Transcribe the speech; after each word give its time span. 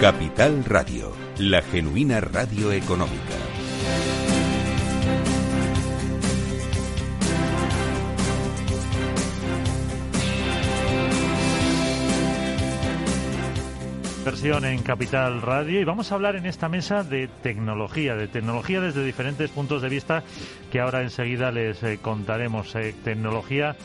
Capital 0.00 0.64
Radio, 0.64 1.12
la 1.36 1.60
genuina 1.60 2.22
radio 2.22 2.72
económica. 2.72 3.34
Versión 14.24 14.64
en 14.64 14.82
Capital 14.82 15.42
Radio 15.42 15.82
y 15.82 15.84
vamos 15.84 16.10
a 16.10 16.14
hablar 16.14 16.36
en 16.36 16.46
esta 16.46 16.70
mesa 16.70 17.04
de 17.04 17.28
tecnología, 17.42 18.14
de 18.14 18.26
tecnología 18.26 18.80
desde 18.80 19.04
diferentes 19.04 19.50
puntos 19.50 19.82
de 19.82 19.90
vista 19.90 20.22
que 20.72 20.80
ahora 20.80 21.02
enseguida 21.02 21.52
les 21.52 21.82
eh, 21.82 21.98
contaremos. 22.00 22.74
Eh, 22.74 22.94
tecnología 23.04 23.76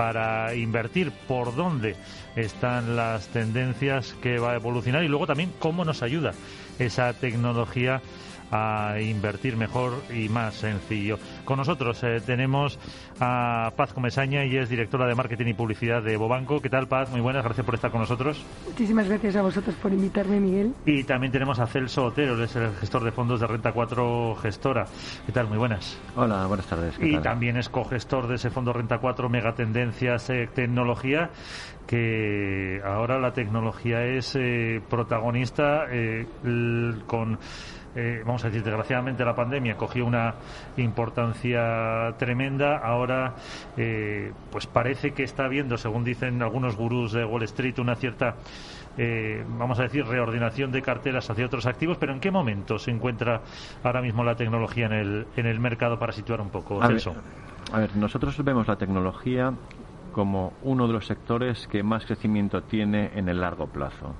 para 0.00 0.54
invertir, 0.54 1.12
por 1.28 1.54
dónde 1.54 1.94
están 2.34 2.96
las 2.96 3.28
tendencias 3.28 4.14
que 4.22 4.38
va 4.38 4.52
a 4.52 4.54
evolucionar 4.54 5.04
y 5.04 5.08
luego 5.08 5.26
también 5.26 5.52
cómo 5.58 5.84
nos 5.84 6.02
ayuda 6.02 6.32
esa 6.78 7.12
tecnología 7.12 8.00
a 8.50 8.96
invertir 9.00 9.56
mejor 9.56 10.02
y 10.14 10.28
más 10.28 10.54
sencillo. 10.54 11.18
Con 11.44 11.58
nosotros 11.58 12.02
eh, 12.02 12.20
tenemos 12.24 12.78
a 13.20 13.72
Paz 13.76 13.92
Comesaña 13.92 14.44
y 14.44 14.56
es 14.56 14.68
directora 14.68 15.06
de 15.06 15.14
marketing 15.14 15.46
y 15.46 15.54
publicidad 15.54 16.02
de 16.02 16.16
Bobanco. 16.16 16.60
¿Qué 16.60 16.68
tal, 16.68 16.88
Paz? 16.88 17.10
Muy 17.10 17.20
buenas, 17.20 17.44
gracias 17.44 17.64
por 17.64 17.74
estar 17.74 17.90
con 17.90 18.00
nosotros. 18.00 18.44
Muchísimas 18.66 19.08
gracias 19.08 19.36
a 19.36 19.42
vosotros 19.42 19.74
por 19.76 19.92
invitarme, 19.92 20.40
Miguel. 20.40 20.74
Y 20.84 21.04
también 21.04 21.32
tenemos 21.32 21.58
a 21.58 21.66
Celso 21.66 22.06
Otero, 22.06 22.42
es 22.42 22.56
el 22.56 22.72
gestor 22.76 23.04
de 23.04 23.12
fondos 23.12 23.40
de 23.40 23.46
Renta 23.46 23.72
4 23.72 24.36
Gestora. 24.36 24.86
¿Qué 25.26 25.32
tal? 25.32 25.48
Muy 25.48 25.58
buenas. 25.58 25.98
Hola, 26.16 26.46
buenas 26.46 26.66
tardes. 26.66 26.94
Y 27.00 27.18
también 27.18 27.56
es 27.56 27.68
cogestor 27.68 28.26
de 28.26 28.36
ese 28.36 28.50
fondo 28.50 28.72
Renta 28.72 28.98
4 28.98 29.28
Megatendencias 29.28 30.30
eh, 30.30 30.48
Tecnología 30.52 31.30
que 31.86 32.80
ahora 32.84 33.18
la 33.18 33.32
tecnología 33.32 34.04
es 34.04 34.36
eh, 34.36 34.80
protagonista 34.88 35.86
con 37.06 37.36
eh, 37.94 38.22
vamos 38.24 38.44
a 38.44 38.48
decir, 38.48 38.62
desgraciadamente 38.62 39.24
la 39.24 39.34
pandemia 39.34 39.76
cogió 39.76 40.06
una 40.06 40.34
importancia 40.76 42.14
tremenda. 42.18 42.78
Ahora, 42.78 43.34
eh, 43.76 44.32
pues 44.50 44.66
parece 44.66 45.12
que 45.12 45.24
está 45.24 45.44
habiendo, 45.44 45.76
según 45.76 46.04
dicen 46.04 46.42
algunos 46.42 46.76
gurús 46.76 47.12
de 47.12 47.24
Wall 47.24 47.42
Street, 47.44 47.78
una 47.78 47.96
cierta, 47.96 48.36
eh, 48.96 49.44
vamos 49.58 49.78
a 49.80 49.84
decir, 49.84 50.06
reordenación 50.06 50.70
de 50.70 50.82
carteras 50.82 51.28
hacia 51.28 51.46
otros 51.46 51.66
activos. 51.66 51.98
Pero 51.98 52.12
¿en 52.12 52.20
qué 52.20 52.30
momento 52.30 52.78
se 52.78 52.90
encuentra 52.90 53.40
ahora 53.82 54.02
mismo 54.02 54.22
la 54.22 54.36
tecnología 54.36 54.86
en 54.86 54.92
el, 54.92 55.26
en 55.36 55.46
el 55.46 55.58
mercado 55.58 55.98
para 55.98 56.12
situar 56.12 56.40
un 56.40 56.50
poco, 56.50 56.82
eso? 56.90 57.14
a 57.72 57.78
ver, 57.78 57.96
nosotros 57.96 58.42
vemos 58.44 58.66
la 58.66 58.76
tecnología 58.76 59.52
como 60.12 60.52
uno 60.62 60.86
de 60.86 60.92
los 60.92 61.06
sectores 61.06 61.66
que 61.68 61.82
más 61.82 62.04
crecimiento 62.04 62.62
tiene 62.62 63.10
en 63.14 63.28
el 63.28 63.40
largo 63.40 63.66
plazo. 63.66 64.14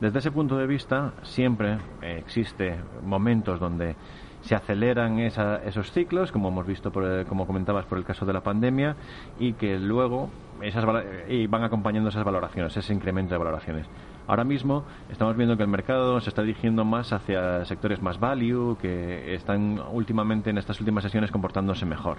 Desde 0.00 0.20
ese 0.20 0.30
punto 0.30 0.56
de 0.56 0.66
vista, 0.66 1.12
siempre 1.22 1.78
eh, 2.02 2.18
existe 2.18 2.78
momentos 3.04 3.58
donde 3.58 3.96
se 4.42 4.54
aceleran 4.54 5.18
esos 5.18 5.90
ciclos, 5.90 6.30
como 6.30 6.48
hemos 6.48 6.64
visto, 6.64 6.92
como 7.28 7.46
comentabas, 7.46 7.84
por 7.86 7.98
el 7.98 8.04
caso 8.04 8.24
de 8.24 8.32
la 8.32 8.40
pandemia, 8.40 8.94
y 9.40 9.54
que 9.54 9.76
luego 9.78 10.30
esas, 10.62 10.84
y 11.28 11.48
van 11.48 11.64
acompañando 11.64 12.10
esas 12.10 12.24
valoraciones, 12.24 12.76
ese 12.76 12.94
incremento 12.94 13.34
de 13.34 13.38
valoraciones. 13.38 13.86
Ahora 14.28 14.44
mismo 14.44 14.84
estamos 15.10 15.36
viendo 15.36 15.56
que 15.56 15.64
el 15.64 15.68
mercado 15.68 16.20
se 16.20 16.28
está 16.28 16.42
dirigiendo 16.42 16.84
más 16.84 17.12
hacia 17.12 17.64
sectores 17.64 18.00
más 18.00 18.20
value, 18.20 18.76
que 18.80 19.34
están 19.34 19.80
últimamente 19.90 20.50
en 20.50 20.58
estas 20.58 20.78
últimas 20.78 21.02
sesiones 21.02 21.32
comportándose 21.32 21.84
mejor. 21.86 22.18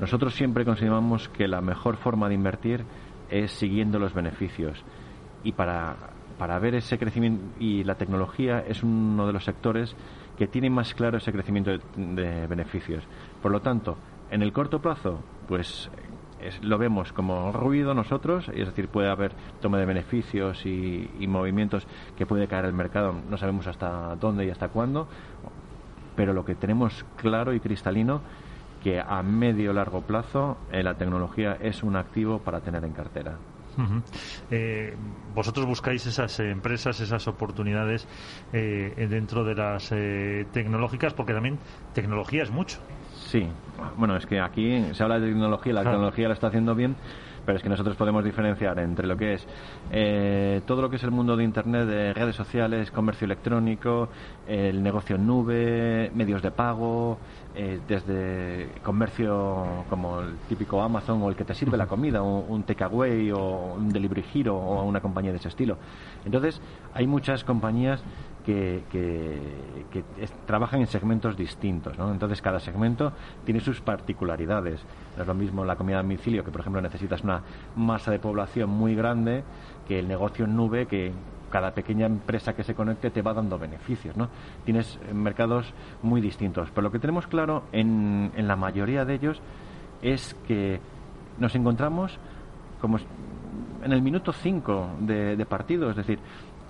Nosotros 0.00 0.34
siempre 0.34 0.64
consideramos 0.64 1.28
que 1.28 1.46
la 1.46 1.60
mejor 1.60 1.96
forma 1.96 2.28
de 2.28 2.34
invertir 2.34 2.84
es 3.28 3.50
siguiendo 3.50 3.98
los 3.98 4.14
beneficios. 4.14 4.82
Y 5.44 5.52
para 5.52 5.96
para 6.38 6.58
ver 6.58 6.76
ese 6.76 6.98
crecimiento 6.98 7.44
y 7.58 7.84
la 7.84 7.96
tecnología 7.96 8.64
es 8.66 8.82
uno 8.82 9.26
de 9.26 9.32
los 9.32 9.44
sectores 9.44 9.94
que 10.38 10.46
tiene 10.46 10.70
más 10.70 10.94
claro 10.94 11.18
ese 11.18 11.32
crecimiento 11.32 11.72
de, 11.96 12.46
beneficios. 12.46 13.02
Por 13.42 13.50
lo 13.50 13.60
tanto, 13.60 13.96
en 14.30 14.42
el 14.42 14.52
corto 14.52 14.80
plazo, 14.80 15.18
pues 15.48 15.90
lo 16.62 16.78
vemos 16.78 17.12
como 17.12 17.50
ruido 17.50 17.92
nosotros, 17.92 18.48
es 18.54 18.66
decir, 18.66 18.88
puede 18.88 19.10
haber 19.10 19.32
toma 19.60 19.78
de 19.78 19.86
beneficios 19.86 20.64
y, 20.64 21.10
movimientos 21.26 21.86
que 22.16 22.24
puede 22.24 22.46
caer 22.46 22.66
el 22.66 22.72
mercado, 22.72 23.14
no 23.28 23.36
sabemos 23.36 23.66
hasta 23.66 24.14
dónde 24.14 24.46
y 24.46 24.50
hasta 24.50 24.68
cuándo, 24.68 25.08
pero 26.14 26.32
lo 26.32 26.44
que 26.44 26.54
tenemos 26.54 27.04
claro 27.16 27.52
y 27.52 27.60
cristalino 27.60 28.20
que 28.82 29.00
a 29.00 29.22
medio 29.24 29.72
largo 29.72 30.02
plazo 30.02 30.56
eh, 30.70 30.84
la 30.84 30.94
tecnología 30.94 31.58
es 31.60 31.82
un 31.82 31.96
activo 31.96 32.38
para 32.38 32.60
tener 32.60 32.84
en 32.84 32.92
cartera. 32.92 33.38
Eh, 34.50 34.96
vosotros 35.34 35.66
buscáis 35.66 36.04
esas 36.06 36.40
empresas, 36.40 37.00
esas 37.00 37.28
oportunidades 37.28 38.06
eh, 38.52 39.06
dentro 39.08 39.44
de 39.44 39.54
las 39.54 39.92
eh, 39.92 40.46
tecnológicas, 40.52 41.14
porque 41.14 41.32
también 41.32 41.58
tecnología 41.92 42.42
es 42.42 42.50
mucho. 42.50 42.78
Sí, 43.14 43.46
bueno, 43.96 44.16
es 44.16 44.26
que 44.26 44.40
aquí 44.40 44.82
se 44.92 45.02
habla 45.02 45.20
de 45.20 45.28
tecnología, 45.28 45.72
la 45.72 45.82
tecnología 45.82 46.28
la 46.28 46.34
está 46.34 46.46
haciendo 46.48 46.74
bien, 46.74 46.96
pero 47.44 47.56
es 47.56 47.62
que 47.62 47.68
nosotros 47.68 47.96
podemos 47.96 48.24
diferenciar 48.24 48.78
entre 48.78 49.06
lo 49.06 49.16
que 49.16 49.34
es 49.34 49.46
todo 50.66 50.82
lo 50.82 50.90
que 50.90 50.96
es 50.96 51.02
el 51.02 51.10
mundo 51.10 51.36
de 51.36 51.44
Internet, 51.44 51.86
de 51.86 52.14
redes 52.14 52.36
sociales, 52.36 52.90
comercio 52.90 53.26
electrónico, 53.26 54.10
el 54.46 54.82
negocio 54.82 55.16
en 55.16 55.26
nube, 55.26 56.10
medios 56.14 56.42
de 56.42 56.50
pago, 56.50 57.18
eh, 57.60 57.80
desde 57.88 58.68
comercio 58.84 59.84
como 59.90 60.20
el 60.20 60.36
típico 60.48 60.80
Amazon 60.80 61.20
o 61.22 61.28
el 61.28 61.34
que 61.34 61.44
te 61.44 61.54
sirve 61.54 61.76
la 61.76 61.88
comida, 61.88 62.22
o 62.22 62.38
un 62.38 62.62
takeaway 62.62 63.32
o 63.32 63.74
un 63.74 63.88
delivery 63.88 64.24
hero 64.32 64.56
o 64.56 64.84
una 64.84 65.00
compañía 65.00 65.32
de 65.32 65.38
ese 65.38 65.48
estilo. 65.48 65.76
Entonces, 66.24 66.60
hay 66.94 67.08
muchas 67.08 67.42
compañías 67.42 68.00
que, 68.46 68.84
que, 68.92 70.04
trabajan 70.46 70.82
en 70.82 70.86
segmentos 70.86 71.36
distintos, 71.36 71.98
¿no? 71.98 72.12
Entonces, 72.12 72.40
cada 72.40 72.60
segmento 72.60 73.12
tiene 73.44 73.58
sus 73.58 73.80
particularidades. 73.80 74.80
No 75.16 75.22
es 75.22 75.26
lo 75.26 75.34
mismo 75.34 75.64
la 75.64 75.74
comida 75.74 75.98
a 75.98 76.02
domicilio, 76.02 76.44
que 76.44 76.52
por 76.52 76.60
ejemplo 76.60 76.80
necesitas 76.80 77.24
una 77.24 77.42
masa 77.74 78.12
de 78.12 78.20
población 78.20 78.70
muy 78.70 78.94
grande, 78.94 79.42
que 79.88 79.98
el 79.98 80.06
negocio 80.06 80.44
en 80.44 80.54
nube, 80.54 80.86
que 80.86 81.10
cada 81.50 81.72
pequeña 81.72 82.06
empresa 82.06 82.54
que 82.54 82.64
se 82.64 82.74
conecte 82.74 83.10
te 83.10 83.22
va 83.22 83.34
dando 83.34 83.58
beneficios, 83.58 84.16
¿no? 84.16 84.28
Tienes 84.64 84.98
eh, 85.08 85.14
mercados 85.14 85.72
muy 86.02 86.20
distintos. 86.20 86.70
Pero 86.70 86.82
lo 86.82 86.92
que 86.92 86.98
tenemos 86.98 87.26
claro 87.26 87.64
en, 87.72 88.32
en 88.34 88.48
la 88.48 88.56
mayoría 88.56 89.04
de 89.04 89.14
ellos 89.14 89.40
es 90.02 90.34
que 90.46 90.80
nos 91.38 91.54
encontramos 91.54 92.18
como 92.80 92.98
en 93.82 93.92
el 93.92 94.02
minuto 94.02 94.32
5 94.32 94.96
de, 95.00 95.36
de, 95.36 95.46
partido. 95.46 95.90
Es 95.90 95.96
decir, 95.96 96.18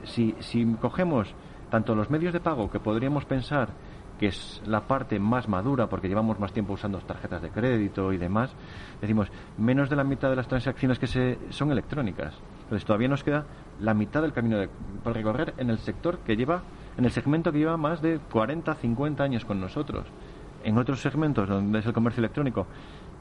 si, 0.04 0.34
si 0.40 0.64
cogemos 0.80 1.34
tanto 1.70 1.94
los 1.94 2.10
medios 2.10 2.32
de 2.32 2.40
pago 2.40 2.70
que 2.70 2.80
podríamos 2.80 3.24
pensar 3.24 3.70
que 4.18 4.26
es 4.26 4.60
la 4.66 4.80
parte 4.80 5.18
más 5.18 5.48
madura 5.48 5.86
porque 5.86 6.08
llevamos 6.08 6.40
más 6.40 6.52
tiempo 6.52 6.72
usando 6.72 6.98
tarjetas 6.98 7.40
de 7.40 7.50
crédito 7.50 8.12
y 8.12 8.18
demás, 8.18 8.52
decimos, 9.00 9.30
menos 9.56 9.88
de 9.88 9.96
la 9.96 10.04
mitad 10.04 10.28
de 10.28 10.36
las 10.36 10.48
transacciones 10.48 10.98
que 10.98 11.06
se, 11.06 11.38
son 11.50 11.70
electrónicas. 11.70 12.34
Entonces 12.68 12.84
todavía 12.84 13.08
nos 13.08 13.24
queda 13.24 13.46
la 13.80 13.94
mitad 13.94 14.20
del 14.20 14.34
camino 14.34 14.58
por 15.02 15.14
recorrer 15.14 15.54
en 15.56 15.70
el 15.70 15.78
sector 15.78 16.18
que 16.18 16.36
lleva, 16.36 16.60
en 16.98 17.06
el 17.06 17.10
segmento 17.10 17.50
que 17.50 17.58
lleva 17.58 17.78
más 17.78 18.02
de 18.02 18.20
40, 18.30 18.74
50 18.74 19.24
años 19.24 19.46
con 19.46 19.58
nosotros. 19.58 20.04
En 20.64 20.76
otros 20.76 21.00
segmentos, 21.00 21.48
donde 21.48 21.78
es 21.78 21.86
el 21.86 21.94
comercio 21.94 22.20
electrónico, 22.20 22.66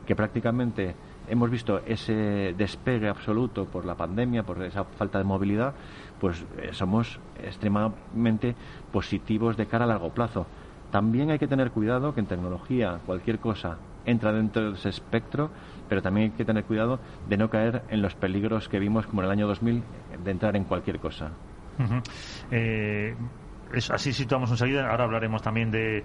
que 0.06 0.18
prácticamente 0.18 0.96
hemos 1.30 1.50
visto 1.50 1.80
ese 1.86 2.53
despegue 2.57 3.07
absoluto 3.07 3.63
por 3.63 3.86
la 3.86 3.96
pandemia, 3.96 4.44
por 4.44 4.62
esa 4.63 4.84
falta 4.84 5.18
de 5.18 5.24
movilidad, 5.24 5.74
pues 6.19 6.44
eh, 6.57 6.74
somos 6.74 7.18
extremadamente 7.41 8.53
positivos 8.91 9.56
de 9.56 9.66
cara 9.66 9.86
a 9.86 9.88
largo 9.88 10.09
plazo. 10.09 10.46
También 10.91 11.31
hay 11.31 11.39
que 11.39 11.48
tener 11.48 11.71
cuidado 11.71 12.13
que 12.13 12.19
en 12.19 12.25
tecnología 12.25 13.00
cualquier 13.06 13.39
cosa 13.39 13.77
entra 14.06 14.33
dentro 14.33 14.71
de 14.71 14.77
ese 14.77 14.89
espectro, 14.89 15.51
pero 15.88 16.01
también 16.01 16.31
hay 16.31 16.38
que 16.38 16.45
tener 16.45 16.63
cuidado 16.63 17.00
de 17.28 17.38
no 17.38 17.50
caer 17.50 17.84
en 17.89 18.01
los 18.01 18.16
peligros 18.16 18.69
que 18.69 18.80
vimos 18.80 19.07
como 19.07 19.22
en 19.22 19.25
el 19.25 19.31
año 19.31 19.48
2000 19.48 19.84
de 20.24 20.31
entrar 20.31 20.56
en 20.56 20.63
cualquier 20.63 21.00
cosa 21.00 21.31
así 23.89 24.13
situamos 24.13 24.50
enseguida. 24.51 24.89
Ahora 24.89 25.06
hablaremos 25.06 25.42
también 25.42 25.72
de 25.72 26.00
eh, 26.00 26.04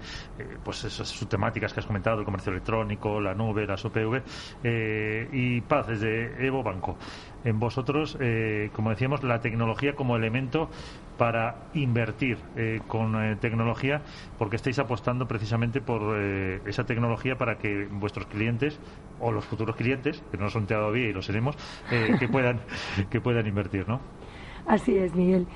pues 0.63 0.85
esas 0.85 1.27
temáticas 1.29 1.73
que 1.73 1.81
has 1.81 1.87
comentado, 1.87 2.19
el 2.19 2.25
comercio 2.25 2.53
electrónico, 2.53 3.21
la 3.21 3.35
nube, 3.35 3.67
las 3.67 3.85
OPV. 3.85 4.23
Eh, 4.65 5.29
y 5.33 5.61
Paz, 5.63 5.87
desde 5.87 6.45
Evo 6.47 6.63
Banco. 6.63 6.97
En 7.45 7.59
vosotros, 7.59 8.17
eh, 8.21 8.71
como 8.73 8.91
decíamos, 8.91 9.23
la 9.23 9.41
tecnología 9.41 9.95
como 9.95 10.17
elemento 10.17 10.71
para 11.19 11.57
invertir 11.75 12.39
con 12.89 13.39
tecnología, 13.41 14.03
porque 14.39 14.57
estáis 14.57 14.79
apostando 14.79 15.29
precisamente 15.29 15.81
por 15.81 16.17
esa 16.67 16.85
tecnología 16.85 17.37
para 17.37 17.59
que 17.59 17.87
vuestros 17.91 18.27
clientes 18.27 18.81
o 19.21 19.31
los 19.31 19.45
futuros 19.45 19.77
clientes, 19.77 20.23
que 20.31 20.39
no 20.39 20.51
son 20.51 20.67
todavía 20.67 21.09
y 21.09 21.13
lo 21.13 21.23
seremos, 21.23 21.57
que 22.19 22.29
puedan 22.33 22.61
que 23.11 23.21
puedan 23.21 23.47
invertir, 23.47 23.89
¿no? 23.89 24.01
Así 24.67 24.97
es, 24.97 25.15
Miguel. 25.15 25.47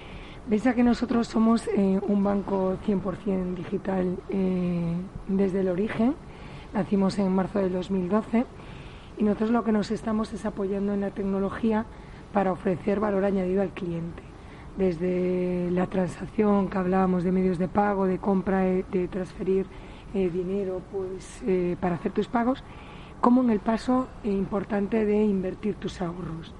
Veis 0.48 0.62
que 0.62 0.84
nosotros 0.84 1.26
somos 1.26 1.66
eh, 1.66 1.98
un 2.06 2.22
banco 2.22 2.78
100% 2.86 3.54
digital 3.54 4.16
eh, 4.28 4.94
desde 5.26 5.60
el 5.60 5.68
origen. 5.68 6.14
Nacimos 6.72 7.18
en 7.18 7.34
marzo 7.34 7.58
del 7.58 7.72
2012 7.72 8.46
y 9.18 9.24
nosotros 9.24 9.50
lo 9.50 9.64
que 9.64 9.72
nos 9.72 9.90
estamos 9.90 10.32
es 10.32 10.46
apoyando 10.46 10.94
en 10.94 11.00
la 11.00 11.10
tecnología 11.10 11.84
para 12.32 12.52
ofrecer 12.52 13.00
valor 13.00 13.24
añadido 13.24 13.60
al 13.60 13.70
cliente. 13.70 14.22
Desde 14.76 15.70
la 15.70 15.86
transacción 15.86 16.68
que 16.68 16.78
hablábamos 16.78 17.24
de 17.24 17.32
medios 17.32 17.58
de 17.58 17.68
pago, 17.68 18.06
de 18.06 18.18
compra, 18.18 18.60
de 18.60 19.08
transferir 19.10 19.66
eh, 20.14 20.30
dinero 20.30 20.80
pues, 20.92 21.42
eh, 21.46 21.76
para 21.80 21.96
hacer 21.96 22.12
tus 22.12 22.28
pagos, 22.28 22.62
como 23.20 23.42
en 23.42 23.50
el 23.50 23.60
paso 23.60 24.06
importante 24.24 25.04
de 25.04 25.24
invertir 25.24 25.74
tus 25.74 26.00
ahorros. 26.00 26.54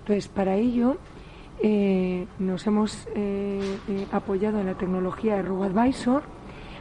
Entonces, 0.00 0.28
para 0.28 0.56
ello 0.56 0.96
eh, 1.62 2.26
nos 2.38 2.66
hemos 2.66 3.08
apoyado 4.12 4.60
en 4.60 4.66
la 4.66 4.74
tecnología 4.74 5.36
de 5.36 5.42
RoboAdvisor. 5.42 6.22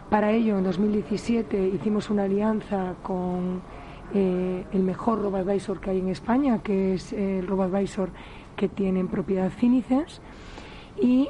Para 0.10 0.32
ello, 0.32 0.58
en 0.58 0.64
2017 0.64 1.68
hicimos 1.68 2.10
una 2.10 2.24
alianza 2.24 2.96
con 3.04 3.62
el 4.14 4.84
mejor 4.84 5.22
RoboAdvisor 5.22 5.80
que 5.80 5.92
hay 5.92 6.00
en 6.00 6.10
España, 6.10 6.60
que 6.64 6.94
es 6.94 7.14
el 7.14 7.46
RoboAdvisor 7.46 8.10
que 8.56 8.68
tiene 8.68 9.02
en 9.02 9.08
propiedad 9.08 9.50
Finicens, 9.50 10.22
y 11.02 11.30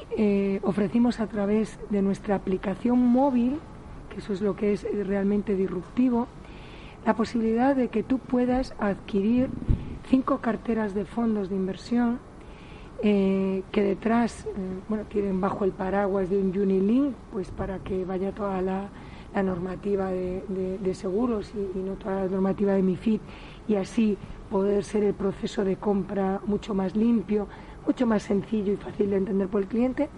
ofrecimos 0.63 1.19
a 1.19 1.27
través 1.27 1.79
de 1.89 2.01
nuestra 2.01 2.35
aplicación 2.35 2.99
móvil 2.99 3.59
eso 4.17 4.33
es 4.33 4.41
lo 4.41 4.55
que 4.55 4.73
es 4.73 4.85
realmente 5.07 5.55
disruptivo, 5.55 6.27
la 7.05 7.15
posibilidad 7.15 7.75
de 7.75 7.89
que 7.89 8.03
tú 8.03 8.17
puedas 8.17 8.73
adquirir 8.79 9.49
cinco 10.09 10.39
carteras 10.39 10.95
de 10.95 11.05
fondos 11.05 11.49
de 11.49 11.55
inversión 11.55 12.19
eh, 13.03 13.61
que 13.71 13.83
detrás, 13.83 14.45
eh, 14.45 14.49
bueno, 14.89 15.03
tienen 15.05 15.39
bajo 15.39 15.63
el 15.65 15.71
paraguas 15.71 16.29
de 16.31 16.39
un 16.39 16.57
Unilink, 16.57 17.13
pues 17.31 17.51
para 17.51 17.77
que 17.79 18.05
vaya 18.05 18.31
toda 18.31 18.61
la, 18.61 18.89
normativa 19.43 20.09
de, 20.09 20.93
seguros 20.95 21.53
y, 21.53 21.77
no 21.77 21.93
toda 21.93 22.23
la 22.23 22.27
normativa 22.27 22.73
de 22.73 22.81
MIFID 22.81 23.19
y 23.67 23.75
así 23.75 24.17
poder 24.49 24.83
ser 24.83 25.03
el 25.03 25.13
proceso 25.13 25.63
de 25.63 25.75
compra 25.75 26.41
mucho 26.47 26.73
más 26.73 26.95
limpio, 26.95 27.47
mucho 27.88 28.06
más 28.06 28.24
sencillo 28.24 28.74
y 28.74 28.78
fácil 28.78 29.10
de 29.12 29.18
entender 29.18 29.48
por 29.48 29.62
el 29.62 29.68
cliente, 29.68 30.10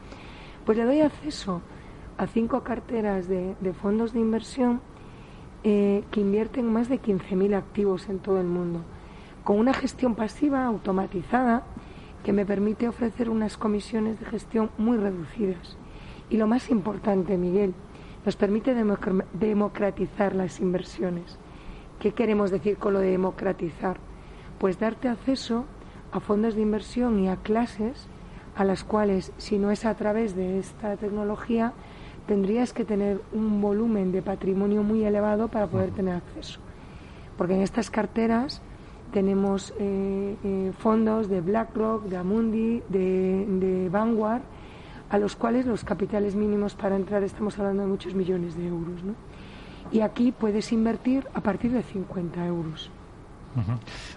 pues 0.65 0.77
le 0.77 0.85
doy 0.85 1.01
acceso 1.01 1.61
a 2.17 2.25
cinco 2.25 2.63
carteras 2.63 3.27
de, 3.27 3.55
fondos 3.79 4.11
de 4.11 4.19
inversión 4.19 4.81
eh, 5.63 6.03
que 6.11 6.19
invierten 6.19 6.71
más 6.71 6.89
de 6.89 6.99
15.000 6.99 7.55
activos 7.55 8.09
en 8.09 8.19
todo 8.19 8.41
el 8.41 8.47
mundo, 8.47 8.81
con 9.43 9.59
una 9.59 9.73
gestión 9.73 10.15
pasiva 10.15 10.65
automatizada 10.65 11.63
que 12.23 12.33
me 12.33 12.45
permite 12.45 12.87
ofrecer 12.87 13.29
unas 13.29 13.55
comisiones 13.55 14.19
de 14.19 14.25
gestión 14.25 14.71
muy 14.77 14.97
reducidas. 14.97 15.77
Y 16.29 16.37
lo 16.37 16.47
más 16.47 16.69
importante, 16.69 17.37
Miguel, 17.37 17.73
nos 18.25 18.35
permite 18.35 18.75
democratizar 19.33 20.35
las 20.35 20.59
inversiones. 20.59 21.37
¿Qué 21.99 22.13
queremos 22.13 22.51
decir 22.51 22.77
con 22.77 22.93
lo 22.93 22.99
de 22.99 23.11
democratizar? 23.11 23.97
Pues 24.57 24.79
darte 24.79 25.07
acceso 25.07 25.65
a 26.11 26.19
fondos 26.19 26.55
de 26.55 26.61
inversión 26.61 27.19
y 27.19 27.29
a 27.29 27.37
clases 27.37 28.07
a 28.55 28.63
las 28.65 28.83
cuales, 28.83 29.31
si 29.37 29.57
no 29.57 29.71
es 29.71 29.85
a 29.85 29.95
través 29.95 30.35
de 30.35 30.59
esta 30.59 30.97
tecnología, 30.97 31.73
tendrías 32.27 32.73
que 32.73 32.85
tener 32.85 33.21
un 33.31 33.61
volumen 33.61 34.11
de 34.11 34.21
patrimonio 34.21 34.83
muy 34.83 35.03
elevado 35.03 35.47
para 35.47 35.67
poder 35.67 35.91
tener 35.91 36.15
acceso. 36.15 36.59
Porque 37.37 37.55
en 37.55 37.61
estas 37.61 37.89
carteras 37.89 38.61
tenemos 39.13 39.73
eh, 39.79 40.35
eh, 40.43 40.71
fondos 40.77 41.29
de 41.29 41.41
BlackRock, 41.41 42.03
de 42.03 42.17
Amundi, 42.17 42.83
de, 42.89 43.89
Vanguard, 43.91 44.41
a 45.09 45.17
los 45.17 45.35
cuales 45.35 45.65
los 45.65 45.83
capitales 45.83 46.35
mínimos 46.35 46.75
para 46.75 46.95
entrar 46.95 47.23
estamos 47.23 47.57
hablando 47.57 47.83
de 47.83 47.87
muchos 47.87 48.13
millones 48.13 48.55
de 48.55 48.67
euros. 48.67 49.01
Y 49.91 50.01
aquí 50.01 50.31
puedes 50.31 50.71
invertir 50.71 51.27
a 51.33 51.41
partir 51.41 51.71
de 51.71 51.81
50 51.81 52.45
euros. 52.45 52.91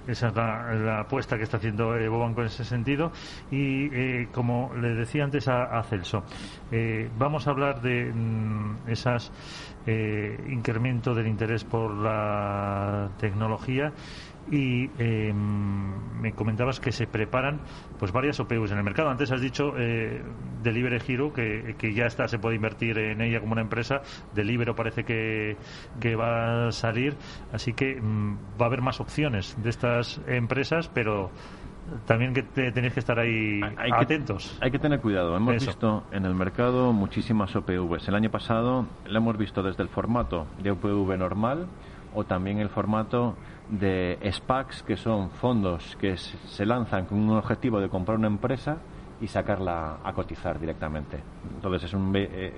Esa 0.06 0.28
es 0.28 0.34
la, 0.34 1.00
apuesta 1.00 1.36
que 1.36 1.44
está 1.44 1.56
haciendo 1.56 1.96
eh, 1.96 2.08
Bobanco 2.08 2.40
en 2.40 2.48
ese 2.48 2.64
sentido. 2.64 3.12
Y 3.50 3.86
eh, 3.92 4.28
como 4.32 4.72
le 4.80 4.94
decía 4.94 5.24
antes 5.24 5.48
a, 5.48 5.82
Celso, 5.84 6.22
eh, 6.70 7.10
vamos 7.18 7.46
a 7.46 7.50
hablar 7.50 7.80
de 7.80 8.12
mm, 8.12 8.88
esas 8.88 9.30
incremento 9.84 11.12
del 11.12 11.26
interés 11.26 11.64
por 11.64 11.92
la 11.92 13.08
tecnología 13.18 13.92
y 14.50 14.90
em, 14.98 16.20
me 16.20 16.32
comentabas 16.32 16.80
que 16.80 16.92
se 16.92 17.06
preparan 17.06 17.60
pues 17.98 18.12
varias 18.12 18.40
OPUs 18.40 18.70
en 18.70 18.78
el 18.78 18.84
mercado. 18.84 19.10
Antes 19.10 19.30
has 19.30 19.40
dicho 19.40 19.74
eh, 19.78 20.22
Delivery 20.62 21.00
Hero 21.06 21.32
que, 21.32 21.74
que, 21.78 21.94
ya 21.94 22.06
está, 22.06 22.28
se 22.28 22.38
puede 22.38 22.56
invertir 22.56 22.98
en 22.98 23.20
ella 23.20 23.40
como 23.40 23.52
una 23.52 23.62
empresa. 23.62 24.02
Deliveroo 24.34 24.74
parece 24.74 25.04
que, 25.04 25.56
que 26.00 26.16
va 26.16 26.68
a 26.68 26.72
salir, 26.72 27.16
así 27.52 27.72
que 27.72 28.00
mm, 28.00 28.38
va 28.60 28.66
a 28.66 28.68
haber 28.68 28.82
más 28.82 29.00
opciones 29.00 29.56
de 29.62 29.70
estas 29.70 30.20
empresas, 30.26 30.88
pero 30.88 31.30
también 32.06 32.32
que 32.32 32.42
tenéis 32.42 32.94
que 32.94 33.00
estar 33.00 33.18
ahí 33.18 33.60
atentos. 33.92 34.56
hay 34.60 34.70
que 34.70 34.78
tener 34.78 35.00
cuidado. 35.00 35.36
Hemos 35.36 35.66
visto 35.66 36.04
en 36.12 36.24
el 36.24 36.34
mercado 36.34 36.92
muchísimas 36.92 37.54
OPVs. 37.54 38.08
El 38.08 38.14
año 38.14 38.30
pasado 38.30 38.86
lo 39.06 39.18
hemos 39.18 39.36
visto 39.36 39.62
desde 39.62 39.82
el 39.82 39.88
formato 39.88 40.46
de 40.62 40.70
OPV 40.70 41.18
normal 41.18 41.66
o 42.14 42.24
también 42.24 42.58
el 42.58 42.68
formato 42.68 43.36
de 43.68 44.18
SPACs, 44.30 44.82
que 44.82 44.96
son 44.96 45.30
fondos 45.30 45.96
que 46.00 46.16
se 46.16 46.66
lanzan 46.66 47.06
con 47.06 47.18
un 47.18 47.36
objetivo 47.36 47.80
de 47.80 47.88
comprar 47.88 48.18
una 48.18 48.26
empresa 48.26 48.76
y 49.20 49.28
sacarla 49.28 49.98
a 50.02 50.12
cotizar 50.12 50.58
directamente. 50.58 51.18
Entonces 51.54 51.84
es 51.84 51.94
un 51.94 52.12
eh, 52.14 52.52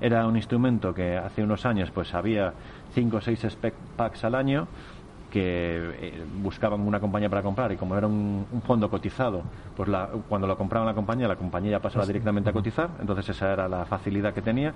era 0.00 0.26
un 0.26 0.36
instrumento 0.36 0.92
que 0.92 1.16
hace 1.16 1.42
unos 1.44 1.64
años 1.64 1.90
pues 1.92 2.12
había 2.14 2.52
cinco 2.92 3.18
o 3.18 3.20
seis 3.20 3.46
SPACs 3.48 4.24
al 4.24 4.34
año 4.34 4.66
que 5.30 5.76
eh, 5.78 6.24
buscaban 6.42 6.80
una 6.80 7.00
compañía 7.00 7.30
para 7.30 7.42
comprar 7.42 7.72
y 7.72 7.76
como 7.76 7.96
era 7.96 8.06
un, 8.06 8.44
fondo 8.66 8.90
cotizado, 8.90 9.42
pues 9.74 9.88
cuando 10.28 10.46
lo 10.46 10.58
compraban 10.58 10.86
la 10.86 10.94
compañía, 10.94 11.26
la 11.26 11.36
compañía 11.36 11.70
ya 11.72 11.80
pasaba 11.80 12.04
directamente 12.04 12.50
a 12.50 12.52
cotizar, 12.52 12.90
entonces 13.00 13.30
esa 13.30 13.52
era 13.52 13.66
la 13.66 13.86
facilidad 13.86 14.34
que 14.34 14.42
tenía 14.42 14.74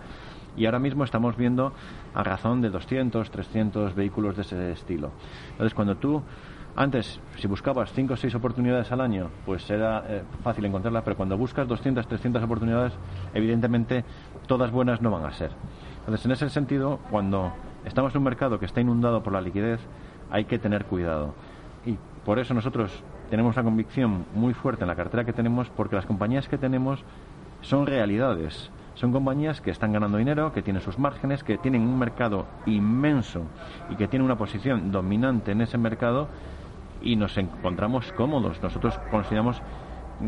y 0.56 0.66
ahora 0.66 0.78
mismo 0.78 1.04
estamos 1.04 1.36
viendo 1.36 1.72
a 2.14 2.22
razón 2.22 2.60
de 2.60 2.70
200, 2.70 3.30
300 3.30 3.94
vehículos 3.94 4.36
de 4.36 4.42
ese 4.42 4.72
estilo. 4.72 5.10
Entonces 5.52 5.74
cuando 5.74 5.96
tú 5.96 6.22
antes, 6.78 7.20
si 7.38 7.46
buscabas 7.46 7.90
5 7.94 8.12
o 8.12 8.16
6 8.16 8.34
oportunidades 8.34 8.92
al 8.92 9.00
año, 9.00 9.30
pues 9.46 9.68
era 9.70 10.04
eh, 10.08 10.22
fácil 10.42 10.66
encontrarlas, 10.66 11.04
pero 11.04 11.16
cuando 11.16 11.38
buscas 11.38 11.66
200, 11.66 12.06
300 12.06 12.42
oportunidades, 12.42 12.92
evidentemente 13.32 14.04
todas 14.46 14.70
buenas 14.70 15.00
no 15.00 15.10
van 15.10 15.24
a 15.24 15.32
ser. 15.32 15.52
Entonces, 16.00 16.26
en 16.26 16.32
ese 16.32 16.50
sentido, 16.50 17.00
cuando 17.10 17.50
estamos 17.86 18.12
en 18.12 18.18
un 18.18 18.24
mercado 18.24 18.58
que 18.58 18.66
está 18.66 18.82
inundado 18.82 19.22
por 19.22 19.32
la 19.32 19.40
liquidez, 19.40 19.80
hay 20.30 20.44
que 20.44 20.58
tener 20.58 20.84
cuidado. 20.84 21.34
Y 21.86 21.96
por 22.26 22.38
eso 22.38 22.52
nosotros 22.52 22.92
tenemos 23.30 23.56
una 23.56 23.64
convicción 23.64 24.26
muy 24.34 24.52
fuerte 24.52 24.84
en 24.84 24.88
la 24.88 24.96
cartera 24.96 25.24
que 25.24 25.32
tenemos, 25.32 25.70
porque 25.70 25.96
las 25.96 26.04
compañías 26.04 26.46
que 26.46 26.58
tenemos 26.58 27.02
son 27.62 27.86
realidades. 27.86 28.70
Son 28.96 29.12
compañías 29.12 29.60
que 29.60 29.70
están 29.70 29.92
ganando 29.92 30.16
dinero, 30.16 30.54
que 30.54 30.62
tienen 30.62 30.82
sus 30.82 30.98
márgenes, 30.98 31.44
que 31.44 31.58
tienen 31.58 31.82
un 31.82 31.98
mercado 31.98 32.46
inmenso 32.64 33.42
y 33.90 33.96
que 33.96 34.08
tienen 34.08 34.24
una 34.24 34.38
posición 34.38 34.90
dominante 34.90 35.52
en 35.52 35.60
ese 35.60 35.76
mercado 35.76 36.28
y 37.02 37.14
nos 37.14 37.36
encontramos 37.36 38.10
cómodos. 38.12 38.62
Nosotros 38.62 38.98
consideramos, 39.10 39.60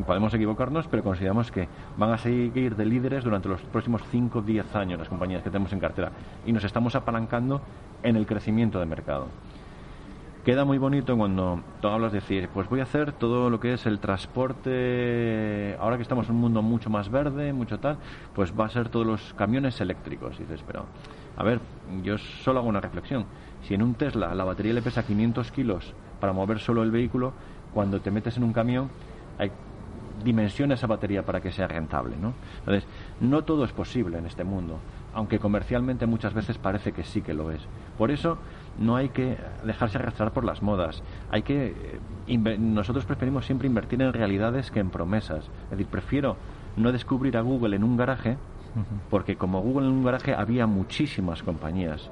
podemos 0.06 0.34
equivocarnos, 0.34 0.86
pero 0.86 1.02
consideramos 1.02 1.50
que 1.50 1.66
van 1.96 2.12
a 2.12 2.18
seguir 2.18 2.76
de 2.76 2.84
líderes 2.84 3.24
durante 3.24 3.48
los 3.48 3.62
próximos 3.62 4.02
5 4.10 4.38
o 4.38 4.42
10 4.42 4.76
años 4.76 4.98
las 4.98 5.08
compañías 5.08 5.42
que 5.42 5.48
tenemos 5.48 5.72
en 5.72 5.80
cartera 5.80 6.12
y 6.44 6.52
nos 6.52 6.62
estamos 6.62 6.94
apalancando 6.94 7.62
en 8.02 8.16
el 8.16 8.26
crecimiento 8.26 8.78
de 8.78 8.84
mercado 8.84 9.28
queda 10.44 10.64
muy 10.64 10.78
bonito 10.78 11.16
cuando 11.16 11.62
tú 11.80 11.88
hablas 11.88 12.12
de 12.12 12.20
decir, 12.20 12.48
pues 12.52 12.68
voy 12.68 12.80
a 12.80 12.84
hacer 12.84 13.12
todo 13.12 13.50
lo 13.50 13.60
que 13.60 13.74
es 13.74 13.86
el 13.86 13.98
transporte, 14.00 15.76
ahora 15.78 15.96
que 15.96 16.02
estamos 16.02 16.28
en 16.28 16.36
un 16.36 16.40
mundo 16.40 16.62
mucho 16.62 16.90
más 16.90 17.10
verde, 17.10 17.52
mucho 17.52 17.78
tal, 17.78 17.98
pues 18.34 18.52
va 18.58 18.66
a 18.66 18.70
ser 18.70 18.88
todos 18.88 19.06
los 19.06 19.34
camiones 19.34 19.80
eléctricos. 19.80 20.36
Y 20.38 20.44
dices, 20.44 20.62
pero, 20.66 20.86
a 21.36 21.42
ver, 21.42 21.60
yo 22.02 22.18
solo 22.18 22.60
hago 22.60 22.68
una 22.68 22.80
reflexión. 22.80 23.26
Si 23.62 23.74
en 23.74 23.82
un 23.82 23.94
Tesla 23.94 24.34
la 24.34 24.44
batería 24.44 24.72
le 24.72 24.82
pesa 24.82 25.04
500 25.04 25.50
kilos 25.50 25.92
para 26.20 26.32
mover 26.32 26.60
solo 26.60 26.82
el 26.82 26.90
vehículo, 26.90 27.32
cuando 27.74 28.00
te 28.00 28.10
metes 28.10 28.36
en 28.36 28.44
un 28.44 28.52
camión 28.52 28.88
hay 29.38 29.50
dimensiona 30.24 30.74
esa 30.74 30.86
batería 30.86 31.24
para 31.24 31.40
que 31.40 31.52
sea 31.52 31.68
rentable, 31.68 32.16
¿no? 32.20 32.34
Entonces, 32.60 32.86
no 33.20 33.44
todo 33.44 33.64
es 33.64 33.72
posible 33.72 34.18
en 34.18 34.26
este 34.26 34.44
mundo, 34.44 34.78
aunque 35.14 35.38
comercialmente 35.38 36.06
muchas 36.06 36.34
veces 36.34 36.58
parece 36.58 36.92
que 36.92 37.04
sí 37.04 37.22
que 37.22 37.34
lo 37.34 37.50
es. 37.50 37.60
Por 37.96 38.10
eso, 38.10 38.38
no 38.78 38.96
hay 38.96 39.08
que 39.10 39.36
dejarse 39.64 39.98
arrastrar 39.98 40.32
por 40.32 40.44
las 40.44 40.62
modas. 40.62 41.02
Hay 41.30 41.42
que 41.42 42.00
eh, 42.26 42.58
nosotros 42.58 43.04
preferimos 43.04 43.46
siempre 43.46 43.66
invertir 43.66 44.00
en 44.02 44.12
realidades 44.12 44.70
que 44.70 44.80
en 44.80 44.90
promesas. 44.90 45.44
Es 45.64 45.70
decir, 45.70 45.86
prefiero 45.86 46.36
no 46.76 46.92
descubrir 46.92 47.36
a 47.36 47.40
Google 47.40 47.76
en 47.76 47.84
un 47.84 47.96
garaje, 47.96 48.36
porque 49.10 49.36
como 49.36 49.60
Google 49.60 49.86
en 49.86 49.92
un 49.92 50.04
garaje 50.04 50.34
había 50.34 50.66
muchísimas 50.66 51.42
compañías 51.42 52.10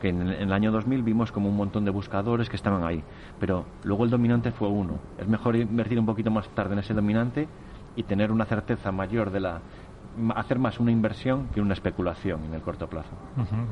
que 0.00 0.10
en 0.10 0.28
el 0.28 0.52
año 0.52 0.70
2000 0.70 1.02
vimos 1.02 1.32
como 1.32 1.48
un 1.48 1.56
montón 1.56 1.86
de 1.86 1.90
buscadores 1.90 2.50
que 2.50 2.56
estaban 2.56 2.84
ahí, 2.84 3.02
pero 3.40 3.64
luego 3.84 4.04
el 4.04 4.10
dominante 4.10 4.50
fue 4.50 4.68
uno. 4.68 4.98
Es 5.16 5.26
mejor 5.26 5.56
invertir 5.56 5.98
un 5.98 6.04
poquito 6.04 6.30
más 6.30 6.46
tarde 6.50 6.74
en 6.74 6.80
ese 6.80 6.92
dominante 6.92 7.48
y 7.96 8.02
tener 8.02 8.30
una 8.30 8.44
certeza 8.44 8.92
mayor 8.92 9.30
de 9.30 9.40
la 9.40 9.60
hacer 10.34 10.58
más 10.58 10.80
una 10.80 10.90
inversión 10.90 11.48
que 11.48 11.60
una 11.60 11.74
especulación 11.74 12.44
en 12.44 12.54
el 12.54 12.62
corto 12.62 12.88
plazo. 12.88 13.10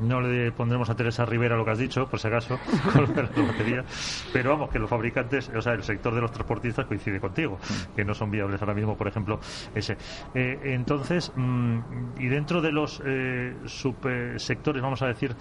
No 0.01 0.21
le 0.21 0.51
pondremos 0.51 0.89
a 0.89 0.95
Teresa 0.95 1.25
Rivera 1.25 1.55
lo 1.55 1.65
que 1.65 1.71
has 1.71 1.77
dicho, 1.77 2.07
por 2.07 2.19
si 2.19 2.27
acaso, 2.27 2.59
con 2.93 3.03
la 3.03 3.23
batería, 3.47 3.83
pero 4.31 4.51
vamos, 4.51 4.69
que 4.69 4.79
los 4.79 4.89
fabricantes, 4.89 5.49
o 5.49 5.61
sea, 5.61 5.73
el 5.73 5.83
sector 5.83 6.13
de 6.13 6.21
los 6.21 6.31
transportistas 6.31 6.85
coincide 6.85 7.19
contigo, 7.19 7.57
que 7.95 8.03
no 8.03 8.13
son 8.13 8.31
viables 8.31 8.61
ahora 8.61 8.73
mismo, 8.73 8.95
por 8.97 9.07
ejemplo, 9.07 9.39
ese. 9.73 9.97
Eh, 10.33 10.59
entonces, 10.63 11.31
mm, 11.35 11.79
y 12.19 12.27
dentro 12.27 12.61
de 12.61 12.71
los 12.71 13.01
eh, 13.05 13.55
subsectores, 13.65 14.81
vamos 14.81 15.01
a 15.01 15.07
decir, 15.07 15.35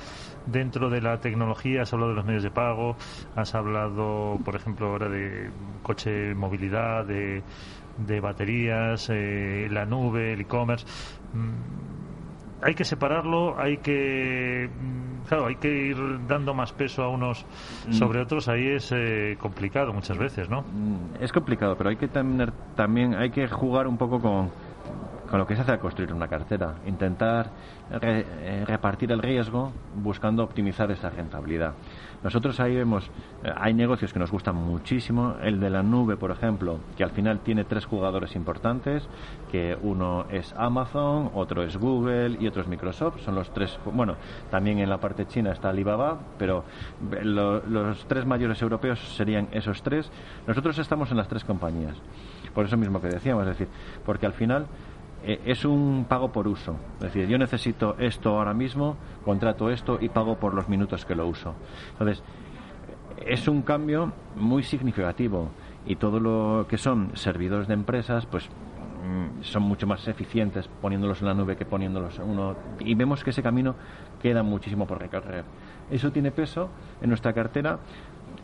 dentro 0.47 0.90
de 0.90 1.00
la 1.00 1.18
tecnología, 1.18 1.82
has 1.82 1.92
hablado 1.92 2.11
de 2.11 2.16
los 2.16 2.25
medios 2.25 2.42
de 2.42 2.50
pago, 2.50 2.97
has 3.37 3.54
hablado, 3.54 4.38
por 4.44 4.56
ejemplo, 4.56 4.88
ahora 4.88 5.09
de 5.09 5.50
coche 5.82 6.35
movilidad, 6.35 7.04
de 7.04 7.42
de 7.99 8.20
baterías, 8.20 9.08
eh, 9.11 9.68
la 9.70 9.84
nube, 9.84 10.32
el 10.32 10.40
e-commerce. 10.42 10.87
Mm, 11.32 12.64
hay 12.64 12.75
que 12.75 12.84
separarlo, 12.84 13.58
hay 13.58 13.78
que 13.78 14.68
mm, 14.68 15.26
claro, 15.28 15.46
hay 15.46 15.56
que 15.56 15.68
ir 15.68 15.96
dando 16.26 16.54
más 16.54 16.72
peso 16.72 17.02
a 17.02 17.08
unos 17.08 17.44
mm. 17.88 17.92
sobre 17.92 18.20
otros. 18.20 18.49
Ahí 18.49 18.68
es 18.68 18.92
eh, 18.92 19.37
complicado 19.38 19.92
muchas 19.92 20.18
veces, 20.18 20.49
¿no? 20.49 20.64
Es 21.20 21.32
complicado, 21.32 21.76
pero 21.76 21.90
hay 21.90 21.96
que 21.96 22.08
tener 22.08 22.52
también 22.76 23.14
hay 23.14 23.30
que 23.30 23.49
jugar 23.49 23.87
un 23.87 23.99
poco 23.99 24.20
con 24.20 24.50
con 25.32 25.38
lo 25.38 25.46
que 25.46 25.56
se 25.56 25.62
hace 25.62 25.72
a 25.72 25.78
construir 25.78 26.12
una 26.12 26.28
cartera, 26.28 26.75
intentar 26.84 27.50
eh, 28.02 28.64
repartir 28.66 29.11
el 29.12 29.22
riesgo 29.22 29.72
buscando 29.94 30.44
optimizar 30.44 30.90
esa 30.90 31.08
rentabilidad. 31.08 31.72
Nosotros 32.22 32.60
ahí 32.60 32.76
vemos, 32.76 33.10
eh, 33.42 33.52
hay 33.54 33.74
negocios 33.74 34.12
que 34.12 34.18
nos 34.18 34.30
gustan 34.30 34.54
muchísimo, 34.54 35.36
el 35.42 35.58
de 35.58 35.70
la 35.70 35.82
nube, 35.82 36.16
por 36.16 36.30
ejemplo, 36.30 36.78
que 36.96 37.02
al 37.04 37.10
final 37.10 37.40
tiene 37.40 37.64
tres 37.64 37.84
jugadores 37.84 38.36
importantes, 38.36 39.08
que 39.50 39.76
uno 39.82 40.26
es 40.30 40.54
Amazon, 40.56 41.30
otro 41.34 41.62
es 41.62 41.76
Google 41.76 42.36
y 42.40 42.46
otro 42.46 42.62
es 42.62 42.68
Microsoft, 42.68 43.20
son 43.24 43.34
los 43.34 43.52
tres, 43.52 43.78
bueno, 43.84 44.16
también 44.50 44.78
en 44.78 44.88
la 44.88 44.98
parte 44.98 45.26
china 45.26 45.52
está 45.52 45.70
Alibaba, 45.70 46.18
pero 46.38 46.64
los 47.24 48.04
tres 48.06 48.24
mayores 48.24 48.60
europeos 48.62 49.00
serían 49.16 49.48
esos 49.52 49.82
tres. 49.82 50.10
Nosotros 50.46 50.78
estamos 50.78 51.10
en 51.10 51.16
las 51.16 51.28
tres 51.28 51.44
compañías, 51.44 51.96
por 52.54 52.66
eso 52.66 52.76
mismo 52.76 53.00
que 53.00 53.08
decíamos, 53.08 53.42
es 53.42 53.58
decir, 53.58 53.68
porque 54.04 54.26
al 54.26 54.32
final 54.32 54.62
eh, 54.62 54.66
es 55.24 55.64
un 55.64 56.06
pago 56.08 56.32
por 56.32 56.48
uso. 56.48 56.76
Es 56.96 57.12
decir, 57.12 57.28
yo 57.28 57.38
necesito 57.38 57.96
esto 57.98 58.38
ahora 58.38 58.54
mismo, 58.54 58.96
contrato 59.24 59.70
esto 59.70 59.98
y 60.00 60.08
pago 60.08 60.36
por 60.36 60.54
los 60.54 60.68
minutos 60.68 61.04
que 61.04 61.14
lo 61.14 61.26
uso. 61.26 61.54
Entonces, 61.92 62.22
es 63.24 63.46
un 63.48 63.62
cambio 63.62 64.12
muy 64.36 64.62
significativo 64.62 65.50
y 65.86 65.96
todo 65.96 66.20
lo 66.20 66.66
que 66.68 66.78
son 66.78 67.10
servidores 67.14 67.68
de 67.68 67.74
empresas, 67.74 68.26
pues 68.26 68.48
mm, 68.48 69.42
son 69.42 69.62
mucho 69.62 69.86
más 69.86 70.06
eficientes 70.08 70.68
poniéndolos 70.80 71.20
en 71.20 71.28
la 71.28 71.34
nube 71.34 71.56
que 71.56 71.64
poniéndolos 71.64 72.18
en 72.18 72.28
uno. 72.28 72.56
Y 72.80 72.94
vemos 72.94 73.22
que 73.22 73.30
ese 73.30 73.42
camino 73.42 73.76
queda 74.20 74.42
muchísimo 74.42 74.86
por 74.86 74.98
recorrer. 75.00 75.44
Eso 75.90 76.10
tiene 76.10 76.30
peso 76.30 76.68
en 77.00 77.08
nuestra 77.08 77.32
cartera 77.32 77.78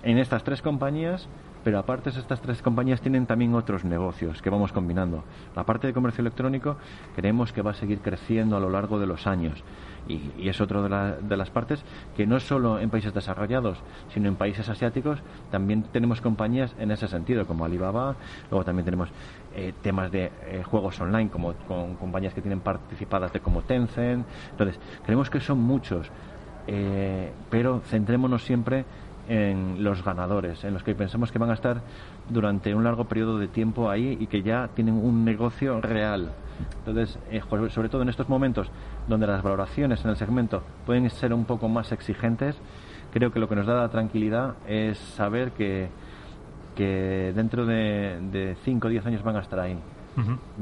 en 0.02 0.18
estas 0.18 0.44
tres 0.44 0.62
compañías 0.62 1.28
pero 1.64 1.78
aparte 1.78 2.10
estas 2.10 2.40
tres 2.40 2.62
compañías 2.62 3.00
tienen 3.00 3.26
también 3.26 3.54
otros 3.54 3.84
negocios 3.84 4.42
que 4.42 4.50
vamos 4.50 4.72
combinando. 4.72 5.24
La 5.54 5.64
parte 5.64 5.86
de 5.86 5.92
comercio 5.92 6.22
electrónico 6.22 6.76
creemos 7.16 7.52
que 7.52 7.62
va 7.62 7.72
a 7.72 7.74
seguir 7.74 8.00
creciendo 8.00 8.56
a 8.56 8.60
lo 8.60 8.70
largo 8.70 8.98
de 8.98 9.06
los 9.06 9.26
años 9.26 9.62
y, 10.08 10.48
es 10.48 10.60
otra 10.60 10.82
de, 10.82 11.22
de, 11.28 11.36
las 11.36 11.50
partes 11.50 11.84
que 12.16 12.26
no 12.26 12.40
solo 12.40 12.78
en 12.78 12.90
países 12.90 13.12
desarrollados, 13.12 13.78
sino 14.12 14.28
en 14.28 14.36
países 14.36 14.68
asiáticos 14.68 15.18
también 15.50 15.82
tenemos 15.92 16.20
compañías 16.20 16.74
en 16.78 16.90
ese 16.90 17.08
sentido, 17.08 17.46
como 17.46 17.64
Alibaba, 17.64 18.16
luego 18.50 18.64
también 18.64 18.84
tenemos 18.84 19.10
eh, 19.54 19.72
temas 19.82 20.12
de 20.12 20.30
eh, 20.46 20.62
juegos 20.64 21.00
online, 21.00 21.30
como 21.30 21.52
con 21.66 21.96
compañías 21.96 22.32
que 22.34 22.40
tienen 22.40 22.60
participadas 22.60 23.32
como 23.42 23.62
Tencent. 23.62 24.26
Entonces, 24.50 24.78
creemos 25.04 25.30
que 25.30 25.40
son 25.40 25.58
muchos, 25.58 26.10
eh, 26.66 27.32
pero 27.50 27.80
centrémonos 27.86 28.44
siempre 28.44 28.84
en 29.28 29.84
los 29.84 30.02
ganadores, 30.02 30.64
en 30.64 30.74
los 30.74 30.82
que 30.82 30.94
pensamos 30.94 31.30
que 31.30 31.38
van 31.38 31.50
a 31.50 31.54
estar 31.54 31.82
durante 32.28 32.74
un 32.74 32.82
largo 32.84 33.04
periodo 33.04 33.38
de 33.38 33.48
tiempo 33.48 33.90
ahí 33.90 34.16
y 34.18 34.26
que 34.26 34.42
ya 34.42 34.68
tienen 34.74 34.94
un 34.94 35.24
negocio 35.24 35.80
real. 35.80 36.32
Entonces, 36.78 37.18
eh, 37.30 37.40
sobre 37.68 37.88
todo 37.88 38.02
en 38.02 38.08
estos 38.08 38.28
momentos 38.28 38.70
donde 39.06 39.26
las 39.26 39.42
valoraciones 39.42 40.04
en 40.04 40.10
el 40.10 40.16
segmento 40.16 40.62
pueden 40.86 41.08
ser 41.10 41.32
un 41.32 41.44
poco 41.44 41.68
más 41.68 41.92
exigentes, 41.92 42.56
creo 43.12 43.30
que 43.30 43.38
lo 43.38 43.48
que 43.48 43.56
nos 43.56 43.66
da 43.66 43.74
la 43.74 43.88
tranquilidad 43.88 44.54
es 44.66 44.98
saber 44.98 45.52
que, 45.52 45.88
que 46.74 47.32
dentro 47.34 47.66
de 47.66 48.56
5 48.64 48.86
o 48.86 48.90
10 48.90 49.06
años 49.06 49.22
van 49.22 49.36
a 49.36 49.40
estar 49.40 49.60
ahí. 49.60 49.78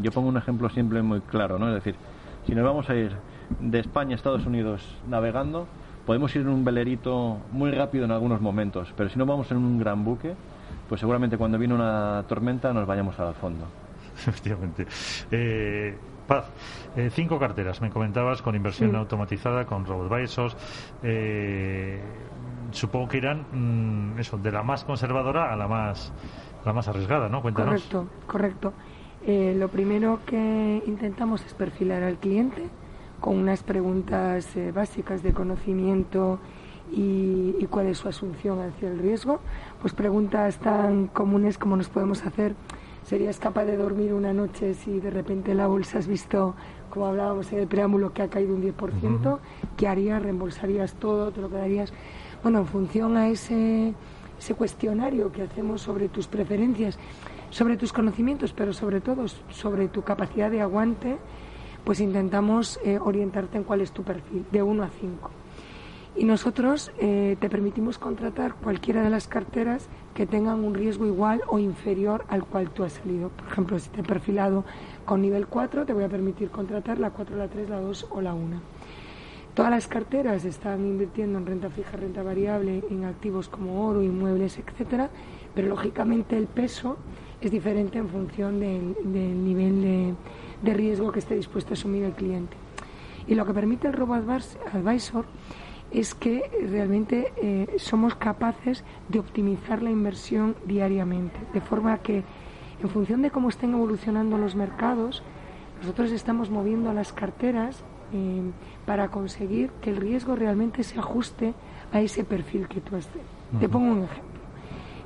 Yo 0.03 0.11
pongo 0.13 0.29
un 0.29 0.37
ejemplo 0.37 0.69
siempre 0.69 1.01
muy 1.01 1.21
claro, 1.23 1.59
¿no? 1.59 1.69
Es 1.69 1.75
decir, 1.77 1.95
si 2.47 2.55
nos 2.55 2.63
vamos 2.63 2.91
a 2.91 2.95
ir 2.95 3.17
de 3.59 3.79
España 3.79 4.13
a 4.13 4.17
Estados 4.17 4.45
Unidos 4.45 4.83
navegando, 5.09 5.67
podemos 6.07 6.35
ir 6.37 6.43
en 6.43 6.49
un 6.49 6.65
velerito 6.65 7.39
muy 7.53 7.71
rápido 7.73 8.05
en 8.05 8.13
algunos 8.13 8.41
momentos, 8.41 8.93
pero 8.97 9.11
si 9.11 9.19
no 9.19 9.27
vamos 9.27 9.51
en 9.51 9.59
un 9.59 9.79
gran 9.79 10.05
buque, 10.05 10.35
pues 10.89 11.01
seguramente 11.01 11.37
cuando 11.37 11.59
viene 11.59 11.75
una 11.75 12.25
tormenta 12.29 12.73
nos 12.73 12.87
vayamos 12.87 13.19
al 13.19 13.35
fondo. 13.35 13.67
Efectivamente. 14.17 14.87
Eh, 15.31 15.99
Paz, 16.27 16.47
eh, 16.97 17.09
cinco 17.13 17.39
carteras, 17.39 17.81
me 17.81 17.91
comentabas, 17.91 18.43
con 18.43 18.57
inversión 18.57 18.97
automatizada, 18.97 19.65
con 19.65 19.87
RoboAdvisors. 19.87 20.57
Eh, 21.03 22.01
supongo 22.73 23.09
que 23.09 23.19
irán, 23.19 23.47
mm, 23.53 24.19
eso, 24.19 24.37
de 24.37 24.51
la 24.51 24.63
más 24.63 24.85
conservadora 24.85 25.53
a 25.53 25.57
la 25.57 25.69
más, 25.69 26.13
la 26.65 26.73
más 26.73 26.89
arriesgada, 26.89 27.29
¿no? 27.29 27.43
Cuéntanos. 27.43 27.75
Correcto, 27.75 28.09
correcto. 28.27 28.73
Eh, 29.25 29.55
lo 29.57 29.69
primero 29.69 30.21
que 30.27 30.83
intentamos 30.87 31.45
es 31.45 31.55
perfilar 31.55 32.03
al 32.03 32.17
cliente 32.19 32.69
con 33.27 33.39
unas 33.39 33.65
preguntas 33.65 34.55
eh, 34.55 34.71
básicas 34.71 35.21
de 35.25 35.33
conocimiento 35.33 36.39
y, 36.93 37.67
cuál 37.69 37.89
es 37.89 37.99
su 37.99 38.07
asunción 38.07 38.61
hacia 38.61 38.89
el 38.89 39.01
riesgo. 39.01 39.41
Pues 39.81 39.95
preguntas 39.95 40.59
tan 40.59 41.09
comunes 41.09 41.59
como 41.59 41.77
nos 41.77 41.89
podemos 41.89 42.25
hacer. 42.25 42.55
¿Serías 43.03 43.41
capaz 43.41 43.65
de 43.65 43.77
dormir 43.77 44.15
una 44.15 44.33
noche 44.33 44.75
si 44.75 45.01
de 45.01 45.11
repente 45.11 45.57
la 45.57 45.67
bolsa 45.67 45.99
has 45.99 46.07
visto, 46.07 46.55
como 46.89 47.07
hablábamos 47.07 47.53
en 47.53 47.59
el 47.59 47.67
preámbulo, 47.67 48.13
que 48.13 48.23
ha 48.23 48.29
caído 48.29 48.55
un 48.55 48.63
10%? 48.63 49.39
¿Qué 49.77 49.89
harías? 49.89 50.23
¿Reembolsarías 50.23 50.95
todo? 50.95 51.33
¿Te 51.33 51.41
lo 51.41 51.51
quedarías? 51.51 51.93
Bueno, 52.45 52.61
en 52.61 52.67
función 52.67 53.17
a 53.17 53.27
ese, 53.27 53.93
ese 54.39 54.55
cuestionario 54.55 55.33
que 55.33 55.43
hacemos 55.43 55.83
sobre 55.83 56.09
tus 56.09 56.29
preferencias, 56.29 56.97
sobre 57.51 57.77
tus 57.77 57.93
conocimientos, 57.93 58.53
pero 58.53 58.73
sobre 58.73 59.01
todo 59.01 59.27
sobre 59.51 59.89
tu 59.89 60.03
capacidad 60.03 60.49
de 60.49 60.61
aguante, 60.61 61.19
pues 61.87 62.01
intentamos 62.01 62.81
eh, 62.85 62.99
orientarte 62.99 63.59
en 63.59 63.63
cuál 63.63 63.81
es 63.81 63.93
tu 63.93 64.03
perfil, 64.03 64.45
de 64.51 64.61
1 64.61 64.83
a 64.83 64.89
5. 64.89 65.31
Y 66.17 66.25
nosotros 66.25 66.91
eh, 66.99 67.37
te 67.39 67.49
permitimos 67.49 67.97
contratar 67.97 68.55
cualquiera 68.55 69.03
de 69.03 69.11
las 69.11 69.29
carteras 69.29 69.87
que 70.13 70.27
tengan 70.27 70.65
un 70.65 70.75
riesgo 70.75 71.07
igual 71.07 71.43
o 71.47 71.61
inferior 71.61 72.25
al 72.27 72.45
cual 72.45 72.71
tú 72.71 72.83
has 72.83 72.95
salido. 72.95 73.29
Por 73.29 73.47
ejemplo, 73.47 73.79
si 73.79 73.89
te 73.91 74.01
he 74.01 74.03
perfilado 74.03 74.65
con 75.05 75.23
nivel 75.23 75.47
4, 75.47 75.87
te 75.87 75.93
voy 75.93 76.03
a 76.03 76.09
permitir 76.09 76.51
contratar 76.51 76.99
la 76.99 77.11
4, 77.11 77.37
la 77.37 77.47
3, 77.47 77.71
la 77.71 77.81
2 77.81 78.09
o 78.11 78.21
la 78.21 78.35
1. 78.35 78.61
Todas 79.55 79.71
las 79.71 79.87
carteras 79.87 80.45
están 80.45 80.85
invirtiendo 80.85 81.39
en 81.39 81.47
renta 81.47 81.71
fija, 81.71 81.97
renta 81.97 82.25
variable, 82.25 82.83
en 82.91 83.05
activos 83.05 83.49
como 83.49 83.87
oro, 83.87 84.03
inmuebles, 84.03 84.59
etcétera, 84.59 85.09
pero 85.55 85.69
lógicamente 85.69 86.37
el 86.37 86.49
peso 86.49 86.97
es 87.41 87.53
diferente 87.53 87.99
en 87.99 88.09
función 88.09 88.59
del 88.59 89.45
nivel 89.45 89.83
de, 89.83 90.15
de 90.63 90.75
riesgo 90.75 91.13
que 91.13 91.19
esté 91.19 91.35
dispuesto 91.35 91.71
a 91.71 91.75
asumir 91.75 92.05
el 92.05 92.13
cliente. 92.13 92.57
Y 93.27 93.35
lo 93.35 93.45
que 93.45 93.55
permite 93.55 93.89
el 93.89 93.93
Robo 93.93 94.15
Advisor 94.15 95.25
es 95.91 96.15
que 96.15 96.51
realmente 96.69 97.33
eh, 97.37 97.77
somos 97.79 98.15
capaces 98.15 98.85
de 99.09 99.19
optimizar 99.19 99.83
la 99.83 99.91
inversión 99.91 100.57
diariamente, 100.65 101.37
de 101.53 101.61
forma 101.61 101.99
que 101.99 102.25
en 102.83 102.89
función 102.89 103.23
de 103.23 103.31
cómo 103.31 103.49
estén 103.49 103.73
evolucionando 103.73 104.37
los 104.37 104.55
mercados, 104.55 105.23
nosotros 105.81 106.11
estamos 106.11 106.51
moviendo 106.51 106.93
las 106.93 107.13
carteras 107.13 107.83
eh, 108.13 108.43
para 108.85 109.09
conseguir 109.09 109.71
que 109.81 109.91
el 109.91 109.97
riesgo 109.97 110.37
realmente 110.37 110.83
se 110.83 110.99
ajuste 110.99 111.55
a 111.93 112.01
ese 112.01 112.25
perfil 112.25 112.69
que 112.69 112.81
tú 112.81 112.97
has. 112.97 113.09
Te 113.61 113.69
pongo 113.69 113.93
un 113.93 114.05
ejemplo. 114.05 114.37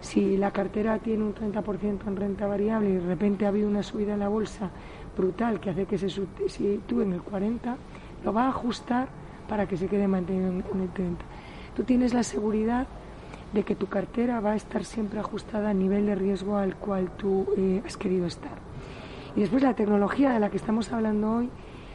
Si 0.00 0.36
la 0.36 0.50
cartera 0.50 0.98
tiene 0.98 1.24
un 1.24 1.34
30% 1.34 2.06
en 2.06 2.16
renta 2.16 2.46
variable 2.46 2.90
y 2.90 2.94
de 2.94 3.06
repente 3.06 3.44
ha 3.44 3.48
habido 3.48 3.68
una 3.68 3.82
subida 3.82 4.14
en 4.14 4.20
la 4.20 4.28
bolsa 4.28 4.70
brutal 5.20 5.60
que 5.60 5.70
hace 5.70 5.84
que 5.86 5.98
se 5.98 6.08
sitúe 6.08 7.02
en 7.02 7.12
el 7.12 7.22
40, 7.22 7.76
lo 8.24 8.32
va 8.32 8.44
a 8.44 8.48
ajustar 8.48 9.08
para 9.48 9.66
que 9.66 9.76
se 9.76 9.86
quede 9.86 10.08
mantenido 10.08 10.48
en 10.48 10.80
el 10.80 10.88
30. 10.90 11.24
Tú 11.76 11.84
tienes 11.84 12.14
la 12.14 12.22
seguridad 12.22 12.86
de 13.52 13.62
que 13.64 13.74
tu 13.74 13.86
cartera 13.86 14.40
va 14.40 14.52
a 14.52 14.56
estar 14.56 14.84
siempre 14.84 15.20
ajustada 15.20 15.70
al 15.70 15.78
nivel 15.78 16.06
de 16.06 16.14
riesgo 16.14 16.56
al 16.56 16.76
cual 16.76 17.10
tú 17.16 17.46
eh, 17.56 17.82
has 17.84 17.96
querido 17.96 18.26
estar. 18.26 18.58
Y 19.36 19.40
después 19.40 19.62
la 19.62 19.74
tecnología 19.74 20.30
de 20.30 20.40
la 20.40 20.50
que 20.50 20.56
estamos 20.56 20.92
hablando 20.92 21.32
hoy 21.32 21.50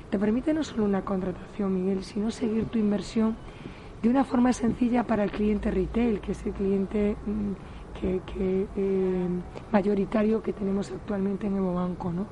te 0.09 0.19
permite 0.19 0.53
no 0.53 0.63
solo 0.63 0.85
una 0.85 1.03
contratación, 1.03 1.73
Miguel, 1.73 2.03
sino 2.03 2.31
seguir 2.31 2.65
tu 2.65 2.77
inversión 2.77 3.35
de 4.01 4.09
una 4.09 4.23
forma 4.23 4.53
sencilla 4.53 5.03
para 5.03 5.23
el 5.23 5.31
cliente 5.31 5.71
retail, 5.71 6.19
que 6.19 6.33
es 6.33 6.45
el 6.45 6.53
cliente 6.53 7.15
mm, 7.25 7.51
eh, 8.03 9.27
mayoritario 9.71 10.43
que 10.43 10.53
tenemos 10.53 10.91
actualmente 10.91 11.47
en 11.47 11.57
Evo 11.57 11.73
Banco, 11.73 12.11
¿no? 12.11 12.27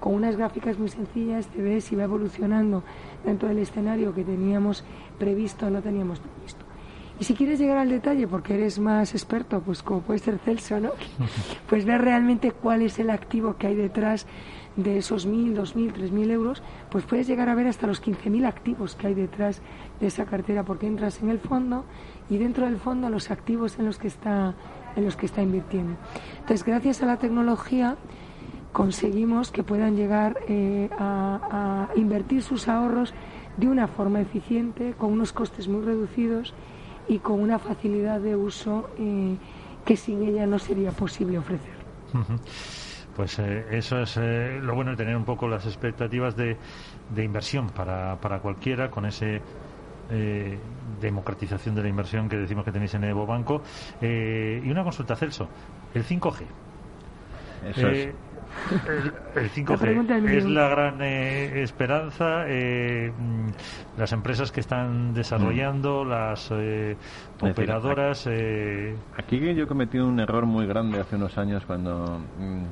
Con 0.00 0.14
unas 0.14 0.36
gráficas 0.36 0.78
muy 0.78 0.88
sencillas 0.88 1.46
te 1.48 1.62
ves 1.62 1.84
si 1.84 1.96
va 1.96 2.04
evolucionando 2.04 2.82
dentro 3.24 3.48
del 3.48 3.58
escenario 3.58 4.14
que 4.14 4.24
teníamos 4.24 4.84
previsto 5.18 5.66
o 5.66 5.70
no 5.70 5.82
teníamos 5.82 6.20
previsto. 6.20 6.64
Y 7.20 7.24
si 7.24 7.34
quieres 7.34 7.58
llegar 7.58 7.78
al 7.78 7.88
detalle, 7.88 8.28
porque 8.28 8.54
eres 8.54 8.78
más 8.78 9.12
experto, 9.12 9.60
pues 9.60 9.82
como 9.82 10.02
puede 10.02 10.20
ser 10.20 10.38
Celso, 10.38 10.78
¿no? 10.78 10.90
Pues 11.68 11.84
ver 11.84 12.00
realmente 12.00 12.52
cuál 12.52 12.82
es 12.82 12.98
el 12.98 13.10
activo 13.10 13.56
que 13.56 13.66
hay 13.66 13.74
detrás 13.74 14.26
de 14.76 14.98
esos 14.98 15.26
1.000, 15.26 15.56
2.000, 15.56 15.92
3.000 15.92 16.30
euros, 16.30 16.62
pues 16.90 17.04
puedes 17.04 17.26
llegar 17.26 17.48
a 17.48 17.56
ver 17.56 17.66
hasta 17.66 17.88
los 17.88 18.00
15.000 18.00 18.46
activos 18.46 18.94
que 18.94 19.08
hay 19.08 19.14
detrás 19.14 19.60
de 19.98 20.06
esa 20.06 20.24
cartera, 20.26 20.62
porque 20.62 20.86
entras 20.86 21.20
en 21.20 21.30
el 21.30 21.40
fondo 21.40 21.84
y 22.30 22.38
dentro 22.38 22.64
del 22.64 22.76
fondo 22.76 23.10
los 23.10 23.32
activos 23.32 23.80
en 23.80 23.86
los 23.86 23.98
que 23.98 24.06
está, 24.06 24.54
en 24.94 25.04
los 25.04 25.16
que 25.16 25.26
está 25.26 25.42
invirtiendo. 25.42 25.96
Entonces, 26.34 26.64
gracias 26.64 27.02
a 27.02 27.06
la 27.06 27.16
tecnología, 27.16 27.96
conseguimos 28.72 29.50
que 29.50 29.62
puedan 29.62 29.96
llegar 29.96 30.38
eh, 30.48 30.88
a, 30.98 31.88
invertir 31.96 32.42
sus 32.42 32.68
ahorros 32.68 33.14
de 33.56 33.68
una 33.68 33.88
forma 33.88 34.20
eficiente, 34.20 34.94
con 34.96 35.12
unos 35.12 35.32
costes 35.32 35.68
muy 35.68 35.84
reducidos 35.84 36.54
y 37.08 37.18
con 37.18 37.40
una 37.40 37.58
facilidad 37.58 38.20
de 38.20 38.36
uso 38.36 38.90
eh, 38.98 39.36
que 39.84 39.96
sin 39.96 40.22
ella 40.22 40.46
no 40.46 40.58
sería 40.58 40.92
posible 40.92 41.38
ofrecer. 41.38 41.78
Pues 43.16 43.38
eh, 43.40 43.66
eso 43.72 44.00
es 44.00 44.16
lo 44.16 44.74
bueno 44.74 44.92
de 44.92 44.96
tener 44.96 45.16
un 45.16 45.24
poco 45.24 45.48
las 45.48 45.66
expectativas 45.66 46.36
de, 46.36 46.56
de 47.14 47.24
inversión 47.24 47.70
para, 47.70 48.16
para 48.20 48.38
cualquiera 48.40 48.90
con 48.90 49.06
ese 49.06 49.42
democratización 51.02 51.74
de 51.74 51.82
la 51.82 51.88
inversión 51.88 52.30
que 52.30 52.36
decimos 52.38 52.64
que 52.64 52.72
tenéis 52.72 52.94
en 52.94 53.04
Evo 53.04 53.26
Banco. 53.26 53.60
y 54.00 54.70
una 54.70 54.82
consulta, 54.82 55.14
Celso, 55.16 55.48
el 55.92 56.02
5G. 56.02 56.46
Eso 57.64 57.88
es 57.88 58.14
el, 59.34 59.50
5G 59.50 60.30
es 60.30 60.44
la 60.46 60.68
gran 60.68 61.00
eh, 61.02 61.62
esperanza. 61.62 62.44
Eh, 62.46 63.12
mm, 63.16 63.98
las 63.98 64.12
empresas 64.12 64.52
que 64.52 64.60
están 64.60 65.14
desarrollando, 65.14 66.04
mm. 66.04 66.08
las 66.08 66.50
eh, 66.52 66.96
operadoras. 67.40 68.26
aquí 69.16 69.38
yo 69.54 69.64
he 69.64 69.66
cometido 69.66 70.06
un 70.06 70.20
error 70.20 70.46
muy 70.46 70.66
grande 70.66 71.00
hace 71.00 71.16
unos 71.16 71.36
años 71.38 71.64
cuando. 71.66 72.20
Mm, 72.38 72.64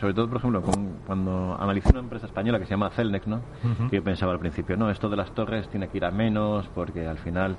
sobre 0.00 0.12
todo, 0.12 0.28
por 0.28 0.36
ejemplo, 0.36 0.62
cuando 1.06 1.56
analicé 1.58 1.88
una 1.88 2.00
empresa 2.00 2.26
española 2.26 2.58
que 2.58 2.66
se 2.66 2.72
llama 2.72 2.90
Celnex, 2.90 3.26
¿no? 3.26 3.40
Que 3.88 3.96
yo 3.96 4.04
pensaba 4.04 4.32
al 4.32 4.38
principio, 4.38 4.76
no, 4.76 4.90
esto 4.90 5.08
de 5.08 5.16
las 5.16 5.32
torres 5.32 5.70
tiene 5.70 5.88
que 5.88 5.96
ir 5.96 6.04
a 6.04 6.10
menos 6.10 6.68
porque 6.74 7.06
al 7.06 7.16
final 7.16 7.56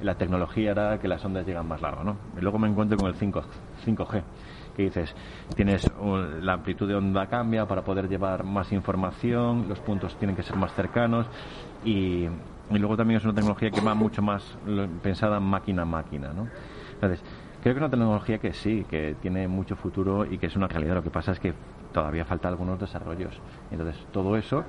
la 0.00 0.16
tecnología 0.16 0.72
hará 0.72 0.98
que 0.98 1.06
las 1.06 1.24
ondas 1.24 1.46
llegan 1.46 1.68
más 1.68 1.80
largo, 1.80 2.02
¿no? 2.02 2.16
Y 2.36 2.40
luego 2.40 2.58
me 2.58 2.66
encuentro 2.66 2.98
con 2.98 3.06
el 3.06 3.14
5, 3.14 3.40
5G 3.86 4.22
que 4.76 4.82
dices, 4.82 5.14
tienes 5.54 5.90
la 6.42 6.52
amplitud 6.52 6.86
de 6.86 6.94
onda 6.94 7.26
cambia 7.26 7.66
para 7.66 7.82
poder 7.82 8.08
llevar 8.08 8.44
más 8.44 8.70
información, 8.72 9.66
los 9.68 9.80
puntos 9.80 10.14
tienen 10.16 10.36
que 10.36 10.42
ser 10.42 10.56
más 10.56 10.74
cercanos 10.74 11.26
y, 11.84 12.28
luego 12.70 12.96
también 12.96 13.18
es 13.18 13.24
una 13.24 13.34
tecnología 13.34 13.70
que 13.70 13.80
va 13.80 13.94
mucho 13.94 14.20
más 14.20 14.56
pensada 15.02 15.40
máquina 15.40 15.82
a 15.82 15.86
máquina, 15.86 16.32
¿no? 16.32 16.46
Entonces, 16.94 17.22
creo 17.62 17.74
que 17.74 17.78
es 17.78 17.82
una 17.82 17.90
tecnología 17.90 18.38
que 18.38 18.52
sí, 18.52 18.84
que 18.88 19.16
tiene 19.20 19.48
mucho 19.48 19.76
futuro 19.76 20.26
y 20.26 20.36
que 20.38 20.46
es 20.46 20.56
una 20.56 20.66
realidad. 20.66 20.96
Lo 20.96 21.02
que 21.02 21.10
pasa 21.10 21.32
es 21.32 21.40
que 21.40 21.54
todavía 21.92 22.24
falta 22.24 22.48
algunos 22.48 22.78
desarrollos. 22.78 23.40
Entonces, 23.70 23.96
todo 24.12 24.36
eso 24.36 24.64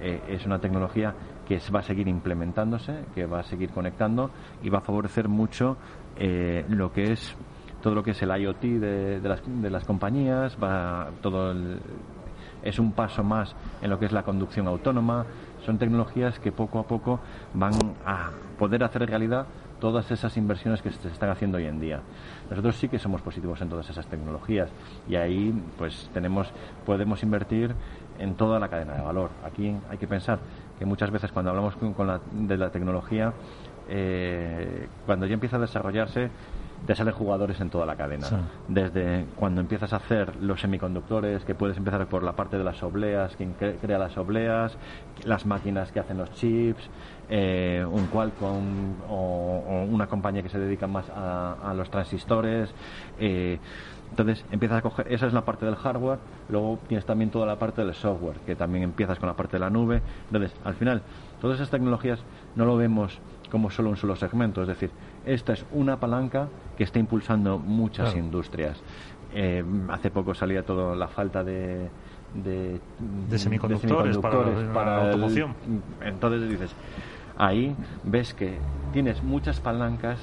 eh, 0.00 0.20
es 0.28 0.46
una 0.46 0.58
tecnología 0.58 1.14
que 1.46 1.60
va 1.74 1.80
a 1.80 1.82
seguir 1.82 2.08
implementándose, 2.08 3.04
que 3.14 3.26
va 3.26 3.40
a 3.40 3.42
seguir 3.42 3.70
conectando 3.70 4.30
y 4.62 4.70
va 4.70 4.78
a 4.78 4.82
favorecer 4.82 5.28
mucho 5.28 5.76
eh, 6.16 6.64
lo 6.68 6.92
que 6.92 7.12
es 7.12 7.36
todo 7.82 7.94
lo 7.94 8.02
que 8.02 8.12
es 8.12 8.22
el 8.22 8.30
IoT 8.30 8.60
de, 8.60 9.20
las, 9.22 9.42
de 9.44 9.70
las, 9.70 9.84
compañías, 9.84 10.56
va 10.62 11.08
todo 11.22 11.54
es 12.62 12.78
un 12.78 12.92
paso 12.92 13.24
más 13.24 13.54
en 13.82 13.90
lo 13.90 13.98
que 13.98 14.06
es 14.06 14.12
la 14.12 14.22
conducción 14.22 14.66
autónoma. 14.66 15.24
Son 15.64 15.78
tecnologías 15.78 16.38
que 16.38 16.52
poco 16.52 16.78
a 16.78 16.84
poco 16.84 17.20
van 17.54 17.72
a 18.04 18.30
poder 18.58 18.84
hacer 18.84 19.06
realidad 19.06 19.46
todas 19.80 20.10
esas 20.10 20.36
inversiones 20.36 20.82
que 20.82 20.90
se 20.90 21.08
están 21.08 21.30
haciendo 21.30 21.56
hoy 21.56 21.64
en 21.64 21.80
día. 21.80 22.00
Nosotros 22.50 22.76
sí 22.76 22.88
que 22.88 22.98
somos 22.98 23.22
positivos 23.22 23.60
en 23.62 23.68
todas 23.68 23.88
esas 23.88 24.06
tecnologías 24.06 24.68
y 25.08 25.16
ahí 25.16 25.54
pues 25.78 26.10
tenemos 26.12 26.52
podemos 26.84 27.22
invertir 27.22 27.74
en 28.18 28.34
toda 28.34 28.60
la 28.60 28.68
cadena 28.68 28.94
de 28.94 29.02
valor. 29.02 29.30
Aquí 29.44 29.74
hay 29.88 29.98
que 29.98 30.06
pensar 30.06 30.38
que 30.78 30.84
muchas 30.84 31.10
veces 31.10 31.32
cuando 31.32 31.50
hablamos 31.50 31.76
con, 31.76 32.06
la, 32.06 32.20
de 32.32 32.56
la 32.58 32.70
tecnología, 32.70 33.32
eh, 33.88 34.86
cuando 35.06 35.26
ya 35.26 35.34
empieza 35.34 35.56
a 35.56 35.60
desarrollarse, 35.60 36.30
te 36.86 36.94
salen 36.94 37.14
jugadores 37.14 37.60
en 37.60 37.70
toda 37.70 37.86
la 37.86 37.96
cadena. 37.96 38.26
Desde 38.68 39.26
cuando 39.36 39.60
empiezas 39.60 39.92
a 39.92 39.96
hacer 39.96 40.36
los 40.36 40.60
semiconductores, 40.60 41.44
que 41.44 41.54
puedes 41.54 41.76
empezar 41.76 42.06
por 42.06 42.22
la 42.22 42.32
parte 42.32 42.58
de 42.58 42.64
las 42.64 42.82
obleas, 42.82 43.36
quien 43.36 43.52
crea 43.54 43.98
las 43.98 44.16
obleas, 44.16 44.76
las 45.24 45.46
máquinas 45.46 45.92
que 45.92 46.00
hacen 46.00 46.18
los 46.18 46.32
chips, 46.32 46.88
eh, 47.28 47.84
un 47.88 48.06
Qualcomm 48.06 49.02
o, 49.08 49.86
una 49.88 50.06
compañía 50.06 50.42
que 50.42 50.48
se 50.48 50.58
dedica 50.58 50.86
más 50.86 51.08
a, 51.10 51.72
los 51.74 51.90
transistores. 51.90 52.70
Eh, 53.18 53.58
entonces 54.10 54.44
empiezas 54.50 54.78
a 54.78 54.82
coger, 54.82 55.12
esa 55.12 55.26
es 55.26 55.32
la 55.32 55.44
parte 55.44 55.64
del 55.64 55.76
hardware, 55.76 56.18
luego 56.48 56.80
tienes 56.88 57.06
también 57.06 57.30
toda 57.30 57.46
la 57.46 57.58
parte 57.58 57.84
del 57.84 57.94
software, 57.94 58.38
que 58.44 58.56
también 58.56 58.82
empiezas 58.82 59.18
con 59.18 59.28
la 59.28 59.36
parte 59.36 59.52
de 59.52 59.60
la 59.60 59.70
nube. 59.70 60.02
Entonces, 60.26 60.52
al 60.64 60.74
final, 60.74 61.02
todas 61.40 61.56
esas 61.56 61.70
tecnologías 61.70 62.18
no 62.56 62.64
lo 62.64 62.76
vemos 62.76 63.20
como 63.50 63.70
solo 63.70 63.90
un 63.90 63.96
solo 63.96 64.16
segmento, 64.16 64.62
es 64.62 64.68
decir, 64.68 64.90
esta 65.24 65.52
es 65.52 65.64
una 65.72 65.98
palanca 65.98 66.48
que 66.76 66.84
está 66.84 66.98
impulsando 66.98 67.58
muchas 67.58 68.14
industrias. 68.16 68.82
Eh, 69.34 69.64
hace 69.88 70.10
poco 70.10 70.34
salía 70.34 70.64
toda 70.64 70.96
la 70.96 71.06
falta 71.08 71.44
de, 71.44 71.88
de, 72.34 73.38
semiconductores, 73.38 74.18
para, 74.18 74.96
la 74.96 75.04
automoción. 75.06 75.54
entonces 76.02 76.48
dices, 76.48 76.74
ahí 77.38 77.74
ves 78.04 78.34
que 78.34 78.58
tienes 78.92 79.22
muchas 79.22 79.60
palancas 79.60 80.18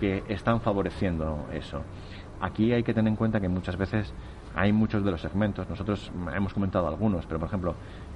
que 0.00 0.24
están 0.28 0.60
favoreciendo 0.60 1.46
eso. 1.52 1.82
Aquí 2.40 2.72
hay 2.72 2.82
que 2.82 2.94
tener 2.94 3.10
en 3.10 3.16
cuenta 3.16 3.40
que 3.40 3.48
muchas 3.48 3.76
veces 3.76 4.12
hay 4.54 4.72
muchos 4.72 5.04
de 5.04 5.10
los 5.10 5.20
segmentos, 5.20 5.68
nosotros 5.68 6.10
hemos 6.34 6.52
comentado 6.52 6.88
algunos, 6.88 7.26
pero 7.26 7.38
por 7.38 7.48
ejemplo, 7.48 7.74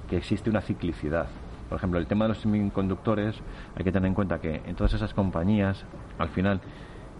que 0.09 0.17
existe 0.17 0.49
una 0.49 0.61
ciclicidad. 0.61 1.27
Por 1.69 1.77
ejemplo, 1.77 1.99
el 1.99 2.07
tema 2.07 2.25
de 2.25 2.29
los 2.29 2.39
semiconductores, 2.39 3.35
hay 3.75 3.83
que 3.83 3.91
tener 3.91 4.07
en 4.07 4.13
cuenta 4.13 4.39
que 4.39 4.61
en 4.65 4.75
todas 4.75 4.93
esas 4.93 5.13
compañías, 5.13 5.85
al 6.17 6.29
final, 6.29 6.61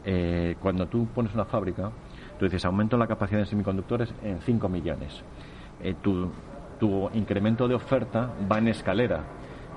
eh, 0.06 0.56
cuando 0.62 0.88
tú 0.88 1.08
pones 1.08 1.34
una 1.34 1.46
fábrica, 1.46 1.92
tú 2.38 2.46
dices, 2.46 2.66
aumento 2.66 2.98
la 2.98 3.08
capacidad 3.08 3.40
de 3.40 3.46
semiconductores 3.46 4.14
en 4.24 4.42
5 4.42 4.70
millones. 4.70 5.24
Eh, 5.82 5.96
tu, 6.02 6.32
incremento 7.14 7.70
de 7.70 7.76
oferta 7.76 8.30
va 8.52 8.58
en 8.58 8.68
escalera. 8.68 9.22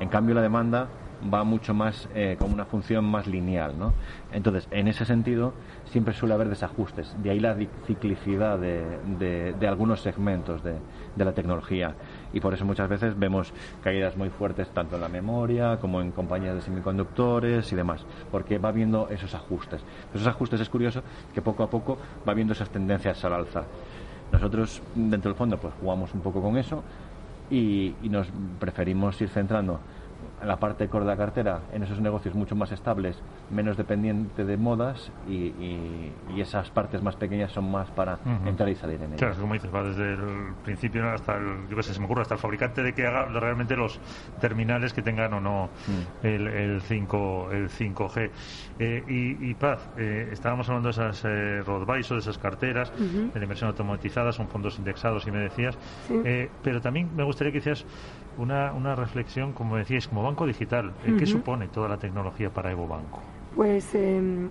En 0.00 0.08
cambio, 0.08 0.34
la 0.34 0.42
demanda 0.42 0.88
va 1.32 1.44
mucho 1.44 1.72
más 1.72 2.08
eh, 2.16 2.36
con 2.36 2.52
una 2.52 2.64
función 2.64 3.04
más 3.04 3.28
lineal. 3.28 3.78
¿no? 3.78 3.92
Entonces, 4.32 4.66
en 4.72 4.88
ese 4.88 5.04
sentido, 5.04 5.54
siempre 5.84 6.14
suele 6.14 6.34
haber 6.34 6.48
desajustes. 6.48 7.14
De 7.22 7.30
ahí 7.30 7.38
la 7.38 7.56
ciclicidad 7.86 8.58
de, 8.58 9.54
algunos 9.68 10.00
segmentos 10.00 10.64
de, 10.64 10.78
la 11.16 11.32
tecnología. 11.32 11.94
Y 12.32 12.40
por 12.40 12.54
eso 12.54 12.64
muchas 12.64 12.88
veces 12.88 13.18
vemos 13.18 13.52
caídas 13.82 14.16
muy 14.16 14.30
fuertes 14.30 14.68
tanto 14.70 14.96
en 14.96 15.02
la 15.02 15.08
memoria 15.08 15.78
como 15.80 16.00
en 16.00 16.10
compañías 16.12 16.54
de 16.54 16.62
semiconductores 16.62 17.70
y 17.72 17.76
demás, 17.76 18.04
porque 18.30 18.58
va 18.58 18.72
viendo 18.72 19.08
esos 19.08 19.34
ajustes. 19.34 19.82
Esos 20.14 20.26
ajustes 20.26 20.60
es 20.60 20.68
curioso 20.68 21.02
que 21.34 21.42
poco 21.42 21.62
a 21.62 21.70
poco 21.70 21.98
va 22.28 22.34
viendo 22.34 22.52
esas 22.52 22.68
tendencias 22.70 23.24
al 23.24 23.34
alza. 23.34 23.64
Nosotros, 24.32 24.82
dentro 24.94 25.30
del 25.30 25.38
fondo, 25.38 25.56
pues 25.56 25.72
jugamos 25.80 26.12
un 26.12 26.20
poco 26.20 26.42
con 26.42 26.56
eso 26.56 26.82
y, 27.50 27.94
y 28.02 28.08
nos 28.08 28.26
preferimos 28.58 29.20
ir 29.20 29.28
centrando 29.28 29.78
la 30.44 30.56
parte 30.56 30.88
core 30.88 31.04
de 31.04 31.10
la 31.10 31.16
cartera 31.16 31.60
en 31.72 31.82
esos 31.82 32.00
negocios 32.00 32.34
mucho 32.34 32.54
más 32.54 32.72
estables, 32.72 33.20
menos 33.50 33.76
dependiente 33.76 34.44
de 34.44 34.56
modas 34.56 35.10
y, 35.28 35.52
esas 36.36 36.70
partes 36.70 37.02
más 37.02 37.16
pequeñas 37.16 37.50
son 37.50 37.70
más 37.70 37.90
para 37.90 38.18
entrar 38.44 38.68
y 38.68 38.74
salir 38.74 38.96
en 38.96 39.06
ellas. 39.06 39.18
Claro, 39.18 39.34
como 39.40 39.54
dices, 39.54 39.74
va 39.74 39.82
desde 39.82 40.12
el 40.12 40.54
principio 40.64 41.08
hasta 41.08 41.36
el, 41.36 41.66
yo 41.68 41.82
sé, 41.82 41.94
se 41.94 41.98
me 41.98 42.04
ocurre, 42.04 42.22
hasta 42.22 42.34
el 42.34 42.40
fabricante 42.40 42.82
de 42.82 42.92
que 42.92 43.06
haga 43.06 43.24
realmente 43.24 43.74
los 43.74 43.98
terminales 44.38 44.92
que 44.92 45.00
tengan 45.00 45.32
o 45.32 45.40
no 45.40 45.70
mm. 45.86 46.26
el, 46.26 46.46
el, 46.46 46.80
5, 46.82 47.48
el 47.52 47.70
5G. 47.70 48.30
Eh, 48.78 49.02
y, 49.08 49.54
Paz, 49.54 49.88
eh, 49.96 50.28
estábamos 50.30 50.68
hablando 50.68 50.88
de 50.88 50.90
esas 50.90 51.24
eh, 51.24 51.62
de 51.66 52.18
esas 52.18 52.38
carteras 52.38 52.92
de 52.98 53.38
la 53.38 53.42
inversión 53.42 53.68
automatizada, 53.68 54.32
son 54.32 54.48
fondos 54.48 54.78
indexados 54.78 55.26
y 55.26 55.30
me 55.30 55.38
decías, 55.38 55.78
eh, 56.24 56.50
pero 56.62 56.80
también 56.80 57.10
me 57.16 57.24
gustaría 57.24 57.52
que 57.52 57.58
hicieras 57.58 57.84
una, 58.38 58.72
una 58.72 58.94
reflexión, 58.94 59.52
como 59.52 59.76
como 60.08 60.22
banco 60.22 60.46
digital. 60.46 60.92
¿Qué 61.18 61.26
supone 61.26 61.68
toda 61.68 61.88
la 61.88 61.98
tecnología 61.98 62.50
para 62.50 62.70
Evo 62.70 62.86
Banco? 62.86 63.20
Pues 63.54 63.94
em, 63.94 64.46
eh, 64.46 64.50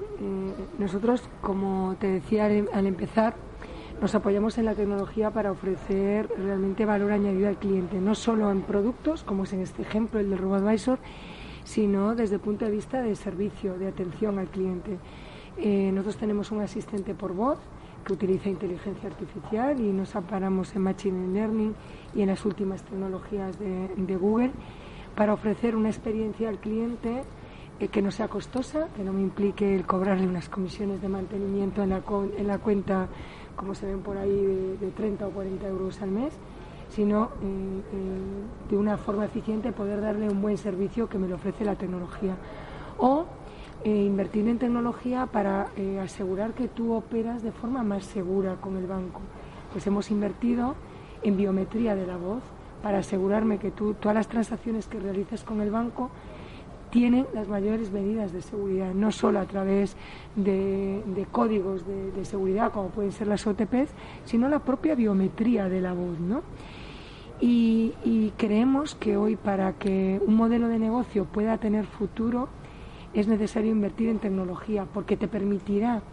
nosotros, 0.79 1.29
como 1.41 1.95
te 1.99 2.07
decía 2.07 2.45
al 2.45 2.87
empezar, 2.87 3.35
nos 4.01 4.13
apoyamos 4.13 4.57
en 4.57 4.65
la 4.65 4.73
tecnología 4.73 5.31
para 5.31 5.51
ofrecer 5.51 6.29
realmente 6.37 6.85
valor 6.85 7.11
añadido 7.11 7.47
al 7.47 7.57
cliente, 7.57 7.99
no 7.99 8.15
solo 8.15 8.51
en 8.51 8.61
productos, 8.61 9.23
como 9.23 9.43
es 9.43 9.53
en 9.53 9.61
este 9.61 9.83
ejemplo 9.83 10.19
el 10.19 10.29
del 10.29 10.39
RoboAdvisor, 10.39 10.99
sino 11.63 12.15
desde 12.15 12.35
el 12.35 12.41
punto 12.41 12.65
de 12.65 12.71
vista 12.71 13.01
de 13.01 13.15
servicio, 13.15 13.77
de 13.77 13.87
atención 13.87 14.39
al 14.39 14.47
cliente. 14.47 14.97
Eh, 15.57 15.91
nosotros 15.93 16.17
tenemos 16.17 16.51
un 16.51 16.61
asistente 16.61 17.13
por 17.13 17.33
voz 17.33 17.57
que 18.05 18.13
utiliza 18.13 18.49
inteligencia 18.49 19.09
artificial 19.09 19.79
y 19.79 19.91
nos 19.91 20.15
amparamos 20.15 20.75
en 20.75 20.81
Machine 20.83 21.33
Learning 21.33 21.73
y 22.13 22.21
en 22.21 22.27
las 22.27 22.45
últimas 22.45 22.83
tecnologías 22.83 23.57
de, 23.59 24.15
Google 24.15 24.51
para 25.15 25.34
ofrecer 25.34 25.75
una 25.75 25.89
experiencia 25.89 26.49
al 26.49 26.60
cliente 26.60 27.23
eh, 27.80 27.88
que 27.88 28.01
no 28.01 28.12
sea 28.12 28.28
costosa, 28.28 28.89
que 28.95 29.04
no 29.04 29.13
me 29.13 29.21
implique 29.21 29.75
el 29.75 29.86
cobrarle 29.86 30.28
unas 30.28 30.49
comisiones 30.49 31.01
de 31.01 31.10
mantenimiento 31.10 31.84
en 31.84 31.89
la, 31.89 32.01
en 32.38 32.47
la 32.47 32.58
cuenta, 32.60 33.08
como 33.56 33.73
se 33.75 33.86
ven 33.86 34.01
por 34.01 34.17
ahí, 34.17 34.78
de, 34.80 34.91
30 34.91 35.28
o 35.28 35.32
40 35.32 35.67
euros 35.67 36.01
al 36.01 36.12
mes, 36.12 36.34
sino 36.89 37.25
eh, 37.25 37.28
eh, 37.41 38.69
de 38.69 38.78
una 38.78 38.97
forma 38.97 39.25
eficiente 39.25 39.71
poder 39.71 40.01
darle 40.01 40.30
un 40.30 40.41
buen 40.41 40.58
servicio 40.58 41.10
que 41.10 41.17
me 41.17 41.28
lo 41.28 41.36
ofrece 41.36 41.65
la 41.65 41.75
tecnología. 41.75 42.36
O 42.97 43.25
invertir 43.84 44.47
en 44.47 44.58
tecnología 44.58 45.28
para 45.28 45.67
asegurar 46.01 46.54
que 46.54 46.67
tú 46.67 46.93
operas 46.93 47.43
de 47.43 47.51
forma 47.51 47.84
más 47.84 48.04
segura 48.06 48.56
con 48.56 48.78
el 48.78 48.88
banco. 48.88 49.19
Pues 49.71 49.86
hemos 49.86 50.10
invertido 50.10 50.73
en 51.21 51.38
biometría 51.38 51.93
de 51.95 52.08
la 52.08 52.17
voz 52.17 52.41
para 52.85 52.99
asegurarme 52.99 53.57
que 53.57 53.71
tú, 53.71 53.95
todas 53.95 54.13
las 54.13 54.27
transacciones 54.27 54.85
que 54.85 54.99
realices 54.99 55.43
con 55.43 55.59
el 55.59 55.71
banco 55.71 56.11
tienen 56.91 57.25
las 57.33 57.47
mayores 57.47 57.89
medidas 57.91 58.31
de 58.31 58.43
seguridad, 58.43 58.93
no 58.93 59.11
solo 59.11 59.39
a 59.39 59.45
través 59.45 59.97
de, 60.35 61.01
códigos 61.31 61.83
de, 61.87 62.23
seguridad 62.25 62.71
como 62.71 62.89
pueden 62.89 63.11
ser 63.11 63.25
las 63.25 63.47
OTPs, 63.47 63.89
sino 64.25 64.49
la 64.49 64.59
propia 64.59 64.93
biometría 64.93 65.67
de 65.67 65.81
la 65.81 65.93
voz, 65.93 66.19
¿no? 66.19 66.43
Y, 67.41 67.95
y 68.03 68.33
creemos 68.37 68.93
que 68.93 69.17
hoy 69.17 69.35
para 69.35 69.73
que 69.73 70.21
un 70.23 70.35
modelo 70.35 70.67
de 70.67 70.77
negocio 70.77 71.25
pueda 71.25 71.57
tener 71.57 71.87
futuro 71.87 72.49
es 73.15 73.27
necesario 73.27 73.71
invertir 73.71 74.09
en 74.09 74.19
tecnología 74.19 74.85
porque 74.93 75.17
te 75.17 75.27
permitirá 75.27 76.03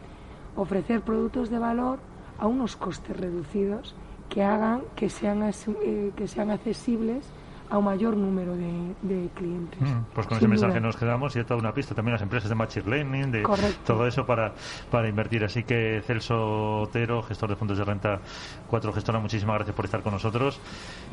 ofrecer 0.57 1.03
productos 1.03 1.51
de 1.51 1.59
valor 1.59 1.99
a 2.39 2.47
unos 2.47 2.77
costes 2.77 3.15
reducidos 3.15 3.95
que 4.33 4.43
hagan 4.43 4.83
que 4.97 5.09
sean, 5.09 5.43
eh, 5.43 6.11
que 6.17 6.27
sean 6.27 6.51
accesibles 6.51 7.25
a 7.73 7.79
un 7.79 7.87
mayor 7.87 8.15
número 8.19 8.55
de, 8.55 9.31
clientes. 9.35 9.81
Mm, 9.81 10.05
pues 10.13 10.27
con 10.27 10.37
ese 10.37 10.47
mensaje 10.47 10.79
nos 10.79 10.95
quedamos 10.95 11.35
y 11.37 11.39
he 11.39 11.43
dado 11.43 11.59
una 11.59 11.73
pista 11.73 11.95
también 11.95 12.13
las 12.13 12.21
empresas 12.21 12.51
de 12.51 12.55
Machine 12.55 12.87
Learning, 12.87 13.33
de 13.33 13.43
todo 13.87 14.07
eso 14.07 14.27
para, 14.27 14.53
para 14.91 15.09
invertir. 15.09 15.43
Así 15.43 15.63
que 15.65 16.03
Celso 16.07 16.83
Otero, 16.83 17.23
gestor 17.23 17.49
de 17.49 17.57
fondos 17.57 17.79
de 17.79 17.85
renta 17.85 18.21
4 18.69 18.93
gestora, 18.93 19.21
muchísimas 19.21 19.55
gracias 19.55 19.75
por 19.75 19.87
estar 19.87 20.03
con 20.03 20.13
nosotros. 20.13 20.61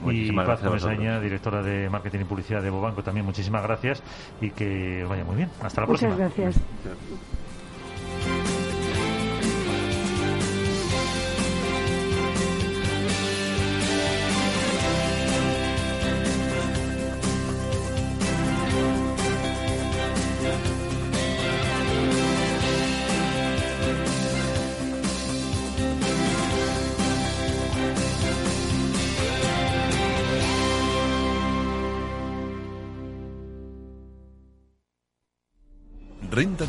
y 0.05 0.33
Paz 0.33 0.59
Comesaña, 0.59 1.21
directora 1.21 1.63
de 1.63 1.89
marketing 1.89 2.19
y 2.19 2.25
publicidad 2.25 2.61
de 2.61 2.69
Bobanco, 2.69 3.03
también 3.03 3.25
muchísimas 3.25 3.63
gracias 3.63 4.03
y 4.41 4.49
que 4.49 5.05
vaya 5.07 5.23
muy 5.23 5.37
bien. 5.37 5.49
Hasta 5.61 5.79
la 5.79 5.87
próxima. 5.87 6.11
Muchas 6.11 6.35
gracias. 6.35 6.61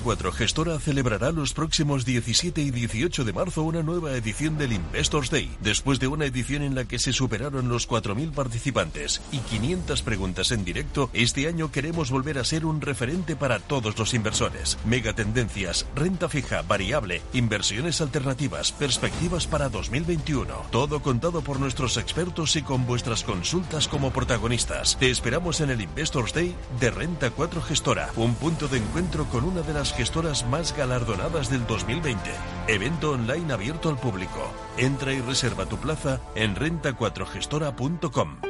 4 0.00 0.32
Gestora 0.32 0.78
celebrará 0.78 1.32
los 1.32 1.52
próximos 1.52 2.04
17 2.04 2.60
y 2.60 2.70
18 2.70 3.24
de 3.24 3.32
marzo 3.32 3.62
una 3.62 3.82
nueva 3.82 4.12
edición 4.12 4.58
del 4.58 4.72
Investors 4.72 5.30
Day, 5.30 5.50
después 5.60 6.00
de 6.00 6.06
una 6.06 6.24
edición 6.24 6.62
en 6.62 6.74
la 6.74 6.84
que 6.84 6.98
se 6.98 7.12
superaron 7.12 7.68
los 7.68 7.88
4.000 7.88 8.32
participantes 8.32 9.20
y 9.32 9.38
500 9.38 10.02
preguntas 10.02 10.50
en 10.50 10.64
directo. 10.64 11.10
Este 11.12 11.46
año 11.48 11.70
queremos 11.70 12.10
volver 12.10 12.38
a 12.38 12.44
ser 12.44 12.64
un 12.64 12.80
referente 12.80 13.36
para 13.36 13.58
todos 13.58 13.98
los 13.98 14.14
inversores. 14.14 14.78
Megatendencias, 14.84 15.86
renta 15.94 16.28
fija, 16.28 16.62
variable, 16.62 17.22
inversiones 17.32 18.00
alternativas, 18.00 18.72
perspectivas 18.72 19.46
para 19.46 19.68
2021. 19.68 20.54
Todo 20.70 21.02
contado 21.02 21.42
por 21.42 21.60
nuestros 21.60 21.96
expertos 21.96 22.56
y 22.56 22.62
con 22.62 22.86
vuestras 22.86 23.22
consultas 23.22 23.88
como 23.88 24.12
protagonistas. 24.12 24.96
Te 24.98 25.10
esperamos 25.10 25.60
en 25.60 25.70
el 25.70 25.80
Investors 25.80 26.32
Day 26.32 26.54
de 26.80 26.90
Renta 26.90 27.30
4 27.30 27.62
Gestora, 27.62 28.10
un 28.16 28.34
punto 28.34 28.68
de 28.68 28.78
encuentro 28.78 29.26
con 29.26 29.44
una 29.44 29.62
de 29.62 29.74
las 29.74 29.89
gestoras 29.92 30.46
más 30.46 30.76
galardonadas 30.76 31.50
del 31.50 31.66
2020. 31.66 32.30
Evento 32.68 33.12
online 33.12 33.52
abierto 33.52 33.88
al 33.88 33.98
público. 33.98 34.52
Entra 34.76 35.12
y 35.12 35.20
reserva 35.20 35.66
tu 35.66 35.76
plaza 35.76 36.20
en 36.34 36.56
renta4gestora.com. 36.56 38.49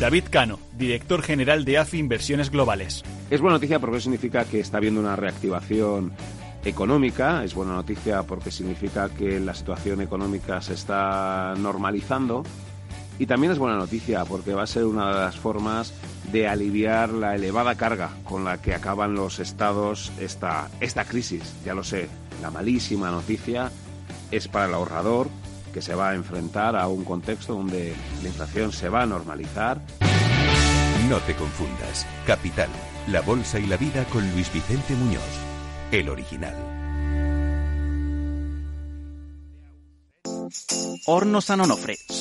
David 0.00 0.26
Cano, 0.30 0.60
director 0.76 1.22
general 1.22 1.64
de 1.64 1.76
AFI 1.76 1.98
Inversiones 1.98 2.50
Globales. 2.50 3.02
Es 3.30 3.40
buena 3.40 3.56
noticia 3.56 3.80
porque 3.80 4.00
significa 4.00 4.44
que 4.44 4.60
está 4.60 4.76
habiendo 4.76 5.00
una 5.00 5.16
reactivación 5.16 6.12
económica, 6.64 7.42
es 7.42 7.52
buena 7.52 7.72
noticia 7.72 8.22
porque 8.22 8.52
significa 8.52 9.08
que 9.08 9.40
la 9.40 9.54
situación 9.54 10.00
económica 10.00 10.62
se 10.62 10.74
está 10.74 11.54
normalizando 11.58 12.44
y 13.18 13.26
también 13.26 13.52
es 13.52 13.58
buena 13.58 13.76
noticia 13.76 14.24
porque 14.24 14.54
va 14.54 14.62
a 14.62 14.68
ser 14.68 14.84
una 14.84 15.08
de 15.08 15.14
las 15.14 15.36
formas 15.36 15.92
de 16.30 16.46
aliviar 16.46 17.08
la 17.08 17.34
elevada 17.34 17.74
carga 17.74 18.10
con 18.22 18.44
la 18.44 18.62
que 18.62 18.74
acaban 18.74 19.14
los 19.14 19.40
estados 19.40 20.12
esta, 20.20 20.68
esta 20.78 21.06
crisis. 21.06 21.56
Ya 21.64 21.74
lo 21.74 21.82
sé, 21.82 22.08
la 22.40 22.52
malísima 22.52 23.10
noticia 23.10 23.72
es 24.30 24.46
para 24.46 24.66
el 24.66 24.74
ahorrador, 24.74 25.28
que 25.78 25.82
se 25.82 25.94
va 25.94 26.10
a 26.10 26.14
enfrentar 26.16 26.74
a 26.74 26.88
un 26.88 27.04
contexto 27.04 27.54
donde 27.54 27.94
la 28.20 28.28
inflación 28.28 28.72
se 28.72 28.88
va 28.88 29.02
a 29.02 29.06
normalizar. 29.06 29.80
No 31.08 31.18
te 31.18 31.36
confundas. 31.36 32.04
Capital, 32.26 32.68
la 33.06 33.20
bolsa 33.20 33.60
y 33.60 33.66
la 33.68 33.76
vida 33.76 34.04
con 34.06 34.28
Luis 34.32 34.52
Vicente 34.52 34.96
Muñoz, 34.96 35.22
el 35.92 36.08
original. 36.08 36.56
Horno 41.06 41.40
San 41.40 41.60
Onofre. 41.60 41.96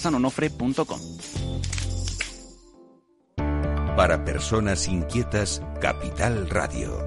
casanonofre.com. 0.00 0.98
Para 3.96 4.24
personas 4.24 4.88
inquietas, 4.88 5.60
Capital 5.78 6.48
Radio. 6.48 7.06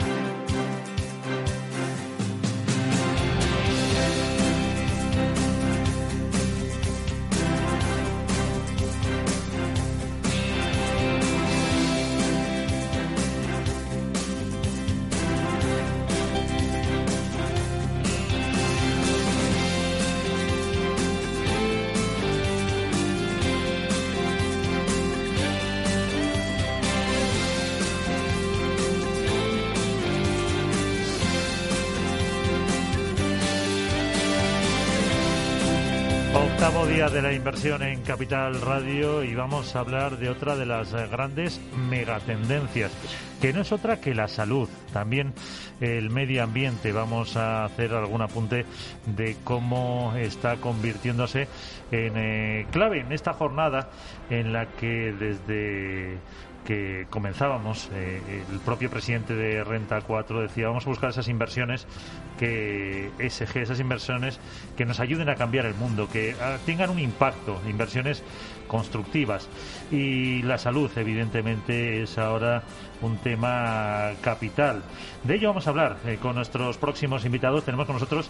Octavo 36.53 36.85
día 36.85 37.09
de 37.09 37.21
la 37.21 37.33
inversión 37.33 37.81
en 37.81 38.01
Capital 38.01 38.61
Radio 38.61 39.23
y 39.23 39.33
vamos 39.33 39.75
a 39.75 39.79
hablar 39.79 40.17
de 40.17 40.29
otra 40.29 40.55
de 40.55 40.65
las 40.65 40.93
eh, 40.93 41.07
grandes 41.11 41.59
megatendencias, 41.89 42.91
que 43.41 43.51
no 43.51 43.61
es 43.61 43.71
otra 43.71 43.99
que 43.99 44.13
la 44.13 44.27
salud, 44.27 44.69
también 44.93 45.33
el 45.79 46.09
medio 46.09 46.43
ambiente. 46.43 46.91
Vamos 46.91 47.35
a 47.35 47.65
hacer 47.65 47.93
algún 47.93 48.21
apunte 48.21 48.65
de 49.07 49.37
cómo 49.43 50.13
está 50.15 50.57
convirtiéndose 50.57 51.47
en 51.91 52.13
eh, 52.17 52.67
clave 52.71 52.99
en 52.99 53.11
esta 53.11 53.33
jornada 53.33 53.89
en 54.29 54.53
la 54.53 54.67
que 54.67 55.13
desde 55.13 56.17
que 56.65 57.07
comenzábamos, 57.09 57.89
eh, 57.93 58.43
el 58.51 58.59
propio 58.59 58.89
presidente 58.89 59.33
de 59.33 59.63
Renta 59.63 60.01
4 60.01 60.41
decía, 60.41 60.67
vamos 60.67 60.85
a 60.85 60.89
buscar 60.89 61.09
esas 61.09 61.27
inversiones 61.27 61.87
que 62.37 63.11
SG, 63.19 63.57
esas 63.57 63.79
inversiones 63.79 64.39
que 64.77 64.85
nos 64.85 64.99
ayuden 64.99 65.29
a 65.29 65.35
cambiar 65.35 65.65
el 65.65 65.75
mundo, 65.75 66.07
que 66.11 66.35
ah, 66.41 66.57
tengan 66.65 66.89
un 66.89 66.99
impacto, 66.99 67.59
inversiones 67.67 68.23
constructivas. 68.67 69.49
Y 69.91 70.41
la 70.43 70.57
salud, 70.57 70.89
evidentemente, 70.95 72.03
es 72.03 72.17
ahora 72.17 72.63
un 73.01 73.17
tema 73.17 74.11
capital. 74.21 74.83
De 75.23 75.35
ello 75.35 75.49
vamos 75.49 75.67
a 75.67 75.71
hablar 75.71 75.97
eh, 76.05 76.17
con 76.21 76.35
nuestros 76.35 76.77
próximos 76.77 77.25
invitados. 77.25 77.65
Tenemos 77.65 77.85
con 77.85 77.95
nosotros 77.95 78.29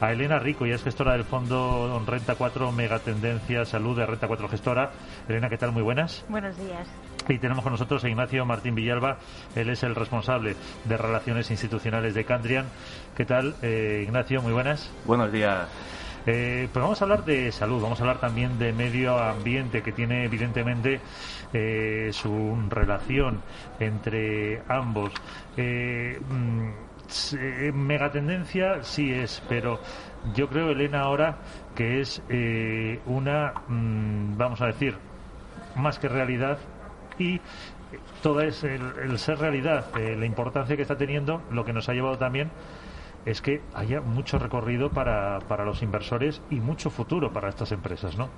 a 0.00 0.10
Elena 0.12 0.38
Rico, 0.38 0.66
ya 0.66 0.74
es 0.74 0.82
gestora 0.82 1.12
del 1.12 1.24
fondo 1.24 2.02
Renta 2.06 2.34
4 2.34 2.72
Megatendencia 2.72 3.64
Salud 3.64 3.96
de 3.96 4.06
Renta 4.06 4.26
4 4.26 4.48
Gestora. 4.48 4.90
Elena, 5.28 5.48
¿qué 5.48 5.58
tal? 5.58 5.72
Muy 5.72 5.82
buenas. 5.82 6.24
Buenos 6.28 6.56
días. 6.56 6.88
Y 7.28 7.38
tenemos 7.38 7.62
con 7.62 7.72
nosotros 7.72 8.02
a 8.04 8.08
Ignacio 8.08 8.44
Martín 8.44 8.74
Villalba, 8.74 9.18
él 9.54 9.70
es 9.70 9.82
el 9.82 9.94
responsable 9.94 10.56
de 10.84 10.96
Relaciones 10.96 11.50
Institucionales 11.50 12.14
de 12.14 12.24
Candrian. 12.24 12.66
¿Qué 13.16 13.24
tal, 13.24 13.54
eh, 13.62 14.02
Ignacio? 14.04 14.42
Muy 14.42 14.52
buenas. 14.52 14.90
Buenos 15.04 15.30
días. 15.32 15.68
Eh, 16.24 16.68
pues 16.72 16.82
vamos 16.82 17.00
a 17.00 17.04
hablar 17.04 17.24
de 17.24 17.50
salud, 17.50 17.82
vamos 17.82 17.98
a 17.98 18.04
hablar 18.04 18.20
también 18.20 18.58
de 18.58 18.72
medio 18.72 19.18
ambiente, 19.18 19.82
que 19.82 19.90
tiene 19.90 20.24
evidentemente 20.24 21.00
eh, 21.52 22.10
su 22.12 22.56
relación 22.68 23.42
entre 23.80 24.62
ambos. 24.68 25.12
Eh, 25.56 26.20
mm, 26.20 27.74
megatendencia 27.74 28.82
sí 28.82 29.12
es, 29.12 29.42
pero 29.48 29.80
yo 30.34 30.48
creo, 30.48 30.70
Elena, 30.70 31.00
ahora 31.00 31.38
que 31.74 32.00
es 32.00 32.22
una, 33.06 33.52
mm, 33.68 34.36
vamos 34.36 34.60
a 34.60 34.66
decir, 34.66 34.96
más 35.76 35.98
que 35.98 36.08
realidad, 36.08 36.58
y 37.22 37.40
todo 38.22 38.40
es 38.40 38.64
el, 38.64 39.18
ser 39.18 39.38
realidad, 39.38 39.86
eh, 39.98 40.16
la 40.16 40.26
importancia 40.26 40.76
que 40.76 40.82
está 40.82 40.96
teniendo, 40.96 41.42
lo 41.50 41.64
que 41.64 41.72
nos 41.72 41.88
ha 41.88 41.92
llevado 41.92 42.18
también 42.18 42.50
es 43.24 43.40
que 43.40 43.62
haya 43.74 44.00
mucho 44.00 44.38
recorrido 44.38 44.90
para, 44.90 45.38
para 45.40 45.64
los 45.64 45.82
inversores 45.82 46.42
y 46.50 46.56
mucho 46.56 46.90
futuro 46.90 47.32
para 47.32 47.48
estas 47.48 47.70
empresas, 47.70 48.16
¿no? 48.16 48.28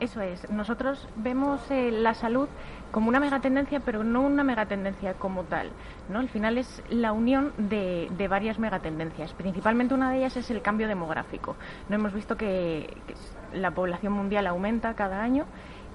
Eso 0.00 0.20
es. 0.20 0.48
Nosotros 0.48 1.08
vemos 1.16 1.60
eh, 1.70 1.90
la 1.90 2.14
salud 2.14 2.48
como 2.92 3.08
una 3.08 3.18
megatendencia, 3.18 3.80
pero 3.80 4.04
no 4.04 4.20
una 4.20 4.44
megatendencia 4.44 5.14
como 5.14 5.42
tal. 5.44 5.70
¿no? 6.08 6.20
Al 6.20 6.28
final 6.28 6.56
es 6.56 6.82
la 6.88 7.12
unión 7.12 7.52
de, 7.58 8.08
de, 8.16 8.28
varias 8.28 8.60
megatendencias. 8.60 9.32
Principalmente 9.32 9.94
una 9.94 10.12
de 10.12 10.18
ellas 10.18 10.36
es 10.36 10.50
el 10.50 10.62
cambio 10.62 10.86
demográfico. 10.86 11.56
No 11.88 11.96
hemos 11.96 12.12
visto 12.12 12.36
que 12.36 12.96
la 13.52 13.72
población 13.72 14.12
mundial 14.12 14.46
aumenta 14.46 14.94
cada 14.94 15.20
año 15.20 15.46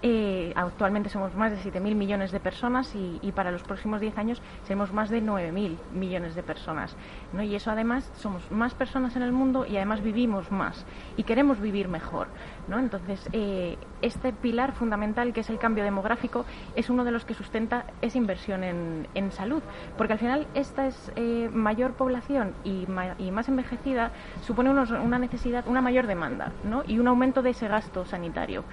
eh, 0.06 0.52
actualmente 0.58 1.08
somos 1.08 1.34
más 1.34 1.52
de 1.52 1.58
7.000 1.58 1.96
millones 1.96 2.34
de 2.34 2.42
personas 2.42 2.94
y, 2.94 3.32
para 3.32 3.52
los 3.52 3.64
próximos 3.64 4.02
10 4.02 4.18
años 4.18 4.42
seremos 4.64 4.92
más 4.92 5.10
de 5.10 5.24
9.000 5.24 5.78
millones 5.94 6.36
de 6.36 6.44
personas. 6.44 6.96
¿no? 7.32 7.42
Y 7.42 7.56
eso 7.56 7.72
además 7.72 8.12
somos 8.18 8.52
más 8.52 8.74
personas 8.74 9.16
en 9.16 9.22
el 9.22 9.32
mundo 9.32 9.66
y 9.66 9.78
además 9.78 10.04
vivimos 10.04 10.52
más 10.52 10.86
y 11.16 11.24
queremos 11.24 11.62
vivir 11.62 11.88
mejor. 11.88 12.28
¿no? 12.68 12.80
Entonces, 12.80 13.30
eh, 13.32 13.78
este 14.02 14.34
pilar 14.34 14.74
fundamental 14.74 15.32
que 15.32 15.40
es 15.40 15.50
el 15.50 15.58
cambio 15.58 15.86
demográfico 15.86 16.46
es 16.76 16.90
uno 16.90 17.06
de 17.06 17.12
los 17.12 17.24
que 17.24 17.34
sustenta 17.34 17.86
esa 18.02 18.18
inversión 18.18 18.66
en, 18.66 19.08
en 19.16 19.32
salud. 19.32 19.64
Porque 19.98 20.14
al 20.14 20.20
final 20.20 20.48
esta 20.54 20.86
es 20.86 21.14
eh, 21.16 21.50
mayor 21.54 21.94
población 21.94 22.56
y, 22.66 22.86
más 22.88 23.48
envejecida 23.48 24.12
supone 24.42 24.70
unos, 24.70 24.92
una 24.92 25.18
necesidad, 25.18 25.66
una 25.68 25.82
mayor 25.82 26.08
demanda 26.08 26.52
¿no? 26.66 26.84
y 26.86 27.00
un 27.00 27.08
aumento 27.08 27.42
de 27.42 27.52
ese 27.52 27.70
gasto 27.70 28.06
sanitario. 28.06 28.66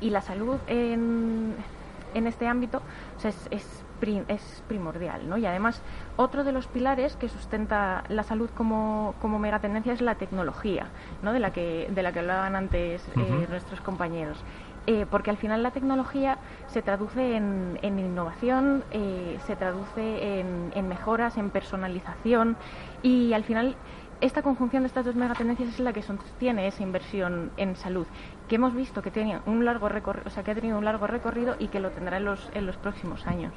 Y 0.00 0.10
la 0.10 0.20
salud 0.20 0.58
en, 0.66 1.54
en 2.14 2.26
este 2.26 2.46
ámbito 2.46 2.82
es, 3.22 3.48
es, 3.50 3.84
es, 4.28 4.62
primordial. 4.68 5.28
¿no? 5.28 5.38
Y 5.38 5.46
además, 5.46 5.80
otro 6.16 6.44
de 6.44 6.52
los 6.52 6.66
pilares 6.66 7.16
que 7.16 7.28
sustenta 7.28 8.04
la 8.08 8.22
salud 8.22 8.50
como, 8.54 9.14
como 9.20 9.38
megatendencia 9.38 9.92
es 9.92 10.00
la 10.00 10.16
tecnología, 10.16 10.86
¿no? 11.22 11.32
de, 11.32 11.40
la 11.40 11.52
que, 11.52 11.88
de 11.90 12.02
la 12.02 12.12
que 12.12 12.20
hablaban 12.20 12.56
antes 12.56 13.02
eh, 13.16 13.46
nuestros 13.48 13.80
compañeros. 13.80 14.38
Eh, 14.88 15.04
porque 15.10 15.30
al 15.30 15.36
final 15.36 15.64
la 15.64 15.72
tecnología 15.72 16.38
se 16.68 16.80
traduce 16.80 17.34
en, 17.34 17.76
en 17.82 17.98
innovación, 17.98 18.84
eh, 18.92 19.36
se 19.44 19.56
traduce 19.56 20.38
en, 20.38 20.70
en 20.76 20.86
mejoras, 20.86 21.36
en 21.38 21.50
personalización 21.50 22.56
y 23.02 23.32
al 23.32 23.42
final 23.42 23.74
esta 24.20 24.42
conjunción 24.42 24.84
de 24.84 24.86
estas 24.86 25.04
dos 25.04 25.14
megatendencias 25.14 25.70
es 25.70 25.80
la 25.80 25.92
que 25.92 26.02
sostiene 26.02 26.68
esa 26.68 26.82
inversión 26.82 27.50
en 27.56 27.76
salud, 27.76 28.06
que 28.48 28.56
hemos 28.56 28.74
visto 28.74 29.02
que 29.02 29.10
tenía 29.10 29.42
un 29.46 29.64
largo 29.64 29.88
recorrido, 29.88 30.26
o 30.26 30.30
sea, 30.30 30.42
que 30.42 30.52
ha 30.52 30.54
tenido 30.54 30.78
un 30.78 30.84
largo 30.84 31.06
recorrido 31.06 31.56
y 31.58 31.68
que 31.68 31.80
lo 31.80 31.90
tendrá 31.90 32.16
en 32.18 32.24
los, 32.24 32.50
en 32.54 32.66
los 32.66 32.76
próximos 32.76 33.26
años. 33.26 33.52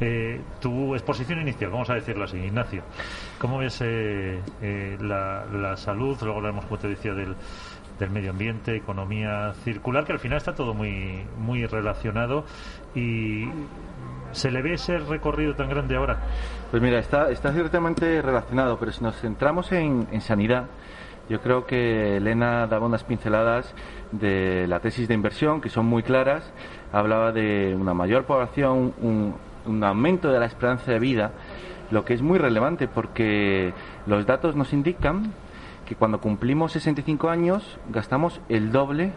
Eh, 0.00 0.40
tu 0.60 0.94
exposición 0.94 1.40
inicial, 1.40 1.70
vamos 1.70 1.90
a 1.90 1.94
decirlo 1.94 2.24
así, 2.24 2.38
Ignacio, 2.38 2.82
¿cómo 3.38 3.58
ves 3.58 3.80
eh, 3.82 4.40
eh, 4.62 4.96
la, 5.00 5.44
la, 5.46 5.76
salud? 5.76 6.16
Luego 6.20 6.38
hablaremos, 6.38 6.64
como 6.66 6.78
te 6.78 6.88
decía, 6.88 7.12
del, 7.14 7.34
del 7.98 8.10
medio 8.10 8.30
ambiente, 8.30 8.76
economía 8.76 9.52
circular, 9.64 10.04
que 10.04 10.12
al 10.12 10.18
final 10.18 10.38
está 10.38 10.54
todo 10.54 10.74
muy, 10.74 11.24
muy 11.38 11.66
relacionado 11.66 12.44
y 12.94 13.48
¿Se 14.32 14.50
le 14.50 14.62
ve 14.62 14.74
ese 14.74 14.98
recorrido 14.98 15.54
tan 15.54 15.68
grande 15.68 15.96
ahora? 15.96 16.18
Pues 16.70 16.82
mira, 16.82 16.98
está, 16.98 17.30
está 17.30 17.52
ciertamente 17.52 18.20
relacionado, 18.20 18.78
pero 18.78 18.92
si 18.92 19.02
nos 19.02 19.16
centramos 19.16 19.72
en, 19.72 20.20
sanidad, 20.20 20.66
yo 21.28 21.40
creo 21.40 21.66
que 21.66 22.16
Elena 22.16 22.66
daba 22.66 22.86
unas 22.86 23.04
pinceladas 23.04 23.74
de 24.12 24.66
la 24.66 24.80
tesis 24.80 25.08
de 25.08 25.14
inversión 25.14 25.60
que 25.60 25.68
son 25.68 25.86
muy 25.86 26.02
claras. 26.02 26.52
Hablaba 26.92 27.32
de 27.32 27.76
una 27.78 27.94
mayor 27.94 28.24
población, 28.24 28.94
un, 29.00 29.84
aumento 29.84 30.30
de 30.30 30.40
la 30.40 30.46
esperanza 30.46 30.92
de 30.92 30.98
vida, 30.98 31.32
lo 31.90 32.04
que 32.06 32.14
es 32.14 32.22
muy 32.22 32.38
relevante 32.38 32.88
porque 32.88 33.74
los 34.06 34.24
datos 34.24 34.56
nos 34.56 34.72
indican 34.72 35.34
que 35.86 35.94
cuando 35.94 36.20
cumplimos 36.20 36.72
65 36.72 37.28
años 37.28 37.78
gastamos 37.90 38.40
el 38.48 38.72
doble 38.72 39.12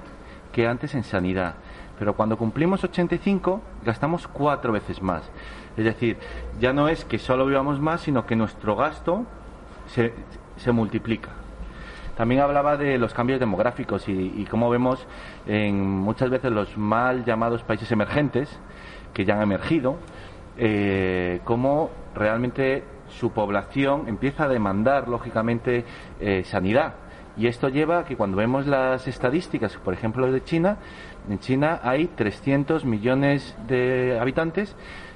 que 0.52 0.68
antes 0.68 0.94
en 0.94 1.06
sanidad 1.06 1.56
pero 2.02 2.16
cuando 2.16 2.36
cumplimos 2.36 2.84
85 2.84 3.62
gastamos 3.86 4.28
cuatro 4.28 4.74
veces 4.74 5.04
más. 5.04 5.22
Es 5.78 5.86
decir, 5.86 6.18
ya 6.60 6.74
no 6.74 6.90
es 6.90 7.06
que 7.06 7.20
solo 7.20 7.46
vivamos 7.46 7.80
más, 7.80 8.02
sino 8.02 8.26
que 8.26 8.36
nuestro 8.36 8.76
gasto 8.76 9.24
se, 9.86 10.12
se 10.58 10.72
multiplica. 10.72 11.30
También 12.22 12.42
hablaba 12.42 12.78
de 12.78 13.00
los 13.00 13.16
cambios 13.16 13.40
demográficos 13.40 14.08
y, 14.08 14.46
cómo 14.48 14.70
vemos 14.70 15.08
en 15.48 15.84
muchas 15.84 16.30
veces 16.30 16.52
los 16.52 16.78
mal 16.78 17.26
llamados 17.26 17.64
países 17.64 17.92
emergentes, 17.92 18.48
que 19.12 19.26
ya 19.26 19.38
han 19.38 19.42
emergido, 19.42 19.98
eh, 20.56 21.42
cómo 21.46 21.90
realmente 22.14 22.84
su 23.08 23.32
población 23.32 24.04
empieza 24.08 24.44
a 24.44 24.48
demandar, 24.50 25.08
lógicamente, 25.08 25.84
eh, 26.20 26.44
sanidad. 26.46 26.94
Y 27.38 27.48
esto 27.48 27.70
lleva 27.70 28.02
a 28.02 28.06
que 28.06 28.16
cuando 28.16 28.38
vemos 28.38 28.68
las 28.68 29.08
estadísticas, 29.08 29.76
por 29.78 29.96
ejemplo, 29.96 30.32
de 30.32 30.44
China, 30.44 30.78
en 31.28 31.40
China 31.40 31.80
hay 31.82 32.06
300 32.06 32.86
millones 32.86 33.58
de 33.68 34.20
habitantes 34.22 34.76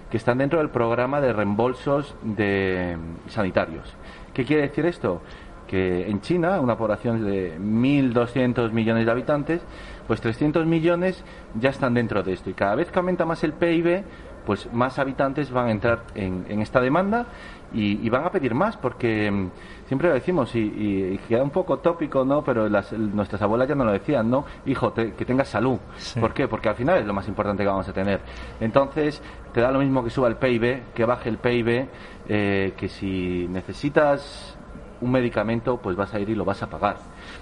que 0.10 0.18
están 0.18 0.40
dentro 0.40 0.58
del 0.58 0.72
programa 0.72 1.22
de 1.22 1.34
reembolsos 1.34 2.16
de 2.24 2.98
sanitarios. 3.28 3.96
¿Qué 4.34 4.44
quiere 4.44 4.64
decir 4.64 4.86
esto? 4.86 5.22
Que 5.68 6.10
en 6.10 6.22
China, 6.22 6.60
una 6.60 6.78
población 6.78 7.26
de 7.26 7.58
1.200 7.60 8.72
millones 8.72 9.06
de 9.06 9.12
habitantes, 9.12 9.62
pues 10.08 10.22
300 10.22 10.66
millones 10.66 11.24
ya 11.60 11.70
están 11.70 11.94
dentro 11.94 12.24
de 12.24 12.34
esto. 12.34 12.50
Y 12.50 12.54
cada 12.54 12.76
vez 12.76 12.92
que 12.92 13.00
aumenta 13.00 13.26
más 13.26 13.44
el 13.44 13.54
PIB, 13.54 14.04
pues 14.46 14.72
más 14.72 15.00
habitantes 15.00 15.52
van 15.52 15.68
a 15.68 15.72
entrar 15.72 16.04
en, 16.14 16.62
esta 16.62 16.80
demanda 16.80 17.26
y, 17.74 18.08
van 18.10 18.24
a 18.24 18.30
pedir 18.30 18.54
más, 18.54 18.78
porque 18.78 19.30
mm, 19.30 19.50
siempre 19.88 20.08
lo 20.08 20.14
decimos 20.14 20.56
y, 20.56 21.20
queda 21.28 21.44
un 21.44 21.50
poco 21.50 21.80
tópico, 21.80 22.24
¿no? 22.24 22.44
Pero 22.44 22.70
nuestras 22.70 23.42
abuelas 23.42 23.68
ya 23.68 23.76
nos 23.76 23.88
lo 23.88 23.92
decían, 23.92 24.30
¿no? 24.30 24.46
Hijo, 24.66 24.94
que 24.94 25.26
tengas 25.26 25.50
salud. 25.50 25.80
¿Por 26.20 26.34
qué? 26.34 26.48
Porque 26.48 26.70
al 26.70 26.76
final 26.76 27.00
es 27.00 27.06
lo 27.06 27.14
más 27.14 27.28
importante 27.28 27.64
que 27.64 27.68
vamos 27.68 27.90
a 27.90 27.94
tener. 27.94 28.22
Entonces, 28.60 29.22
te 29.52 29.62
da 29.62 29.72
lo 29.72 29.80
mismo 29.80 30.04
que 30.04 30.10
suba 30.10 30.28
el 30.28 30.36
PIB, 30.36 30.94
que 30.94 31.06
baje 31.06 31.30
el 31.30 31.38
PIB, 31.38 31.88
eh, 32.28 32.74
que 32.78 32.88
si 32.88 33.48
necesitas 33.50 34.55
un 35.02 35.12
medicamento, 35.12 35.78
pues 35.78 35.96
vas 35.96 36.14
a 36.14 36.20
ir 36.20 36.30
y 36.30 36.36
lo 36.36 36.46
vas 36.46 36.62
a 36.64 36.70
pagar. 36.70 36.98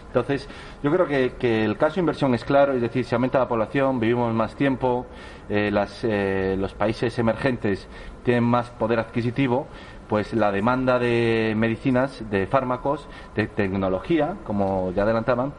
Entonces, 0.08 0.48
yo 0.82 0.92
creo 0.92 1.08
que, 1.08 1.66
el 1.66 1.78
caso 1.78 1.96
de 1.96 2.02
inversión 2.02 2.34
es 2.34 2.44
claro, 2.44 2.74
es 2.74 2.82
decir, 2.82 3.06
si 3.06 3.16
aumenta 3.16 3.40
la 3.40 3.48
población, 3.48 4.00
vivimos 4.00 4.34
más 4.34 4.56
tiempo, 4.56 5.06
eh, 5.50 5.72
eh, 6.04 6.56
los 6.58 6.74
países 6.74 7.18
emergentes 7.20 7.88
tienen 8.24 8.44
más 8.44 8.70
poder 8.70 9.00
adquisitivo, 9.00 9.68
pues 10.08 10.34
la 10.34 10.52
demanda 10.52 11.00
de 11.00 11.54
medicinas, 11.58 12.24
de 12.30 12.46
fármacos, 12.48 13.08
de 13.36 13.48
tecnología, 13.48 14.36
como 14.46 14.92
ya 14.92 15.04
adelantaban, 15.04 15.54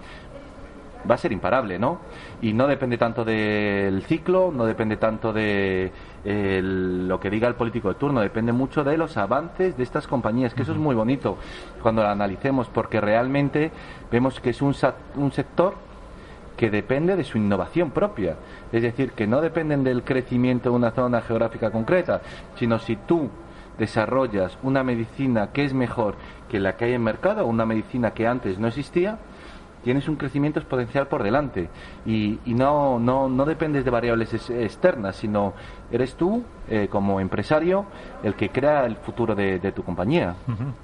va 1.08 1.14
a 1.16 1.18
ser 1.18 1.32
imparable, 1.32 1.78
¿no? 1.78 1.98
Y 2.44 2.52
no 2.52 2.66
depende 2.66 2.98
tanto 2.98 3.24
del 3.24 4.02
ciclo, 4.02 4.52
no 4.54 4.66
depende 4.66 4.98
tanto 4.98 5.32
de 5.32 5.90
lo 6.22 7.18
que 7.18 7.30
diga 7.30 7.48
el 7.48 7.54
político 7.54 7.88
de 7.88 7.94
turno, 7.94 8.20
depende 8.20 8.52
mucho 8.52 8.84
de 8.84 8.98
los 8.98 9.16
avances 9.16 9.78
de 9.78 9.82
estas 9.82 10.06
compañías, 10.06 10.52
que 10.52 10.60
eso 10.60 10.72
es 10.72 10.78
muy 10.78 10.94
bonito 10.94 11.38
cuando 11.80 12.02
lo 12.02 12.08
analicemos, 12.10 12.68
porque 12.68 13.00
realmente 13.00 13.72
vemos 14.12 14.40
que 14.40 14.50
es 14.50 14.60
un, 14.60 14.76
un 15.16 15.32
sector 15.32 15.72
que 16.54 16.68
depende 16.68 17.16
de 17.16 17.24
su 17.24 17.38
innovación 17.38 17.92
propia. 17.92 18.36
Es 18.70 18.82
decir, 18.82 19.12
que 19.12 19.26
no 19.26 19.40
dependen 19.40 19.82
del 19.82 20.02
crecimiento 20.02 20.68
de 20.68 20.76
una 20.76 20.90
zona 20.90 21.22
geográfica 21.22 21.70
concreta, 21.70 22.20
sino 22.56 22.78
si 22.78 22.96
tú 22.96 23.30
desarrollas 23.78 24.58
una 24.62 24.84
medicina 24.84 25.50
que 25.50 25.64
es 25.64 25.72
mejor 25.72 26.16
que 26.50 26.60
la 26.60 26.76
que 26.76 26.84
hay 26.84 26.92
en 26.92 27.04
mercado, 27.04 27.46
una 27.46 27.64
medicina 27.64 28.10
que 28.10 28.26
antes 28.26 28.58
no 28.58 28.68
existía, 28.68 29.18
tienes 29.84 30.08
un 30.08 30.16
crecimiento 30.16 30.58
exponencial 30.58 31.06
por 31.06 31.22
delante 31.22 31.68
y, 32.04 32.38
no, 32.46 32.98
no, 32.98 33.28
no 33.28 33.44
dependes 33.44 33.84
de 33.84 33.90
variables 33.90 34.32
externas, 34.50 35.16
sino 35.16 35.52
eres 35.92 36.16
tú, 36.16 36.42
eh, 36.68 36.88
como 36.90 37.20
empresario, 37.20 37.86
el 38.22 38.34
que 38.34 38.48
crea 38.48 38.86
el 38.86 38.96
futuro 38.96 39.34
de, 39.34 39.60
tu 39.72 39.84
compañía. 39.84 40.34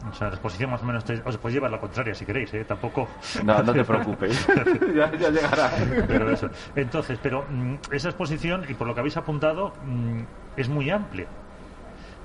O 0.08 0.14
sea, 0.14 0.28
la 0.28 0.34
exposición 0.34 0.70
más 0.70 0.82
o 0.82 0.86
menos 0.86 1.04
os 1.24 1.38
puede 1.38 1.54
llevar 1.54 1.70
la 1.70 1.80
contraria 1.80 2.14
si 2.14 2.24
queréis, 2.24 2.52
¿eh? 2.54 2.64
Tampoco... 2.64 3.08
No, 3.42 3.62
no 3.62 3.72
te 3.72 3.84
preocupes, 3.84 4.46
ya, 4.94 5.10
llegará. 5.10 5.70
Pero 6.06 6.30
eso. 6.30 6.48
Entonces, 6.76 7.18
pero 7.22 7.44
mm, 7.48 7.74
esa 7.92 8.10
exposición, 8.10 8.64
y 8.68 8.74
por 8.74 8.86
lo 8.86 8.94
que 8.94 9.00
habéis 9.00 9.16
apuntado, 9.16 9.72
mm, 9.84 10.20
es 10.56 10.68
muy 10.68 10.90
amplia. 10.90 11.26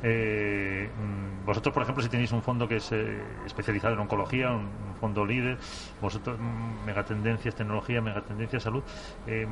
Eh, 0.04 0.90
mm, 0.90 1.46
vosotros, 1.46 1.74
por 1.74 1.84
ejemplo, 1.84 2.04
si 2.04 2.10
tenéis 2.10 2.32
un 2.32 2.42
fondo 2.42 2.68
que 2.68 2.78
es 2.78 2.92
eh, 2.92 3.22
especializado 3.46 3.94
en 3.94 4.02
oncología, 4.02 4.52
un, 4.52 4.96
fondo 5.00 5.26
líder, 5.26 5.58
vosotros, 6.02 6.40
mm, 6.40 6.86
megatendencias, 6.86 7.56
tecnología, 7.56 8.02
megatendencias, 8.02 8.64
salud, 8.64 8.84
eh, 9.28 9.46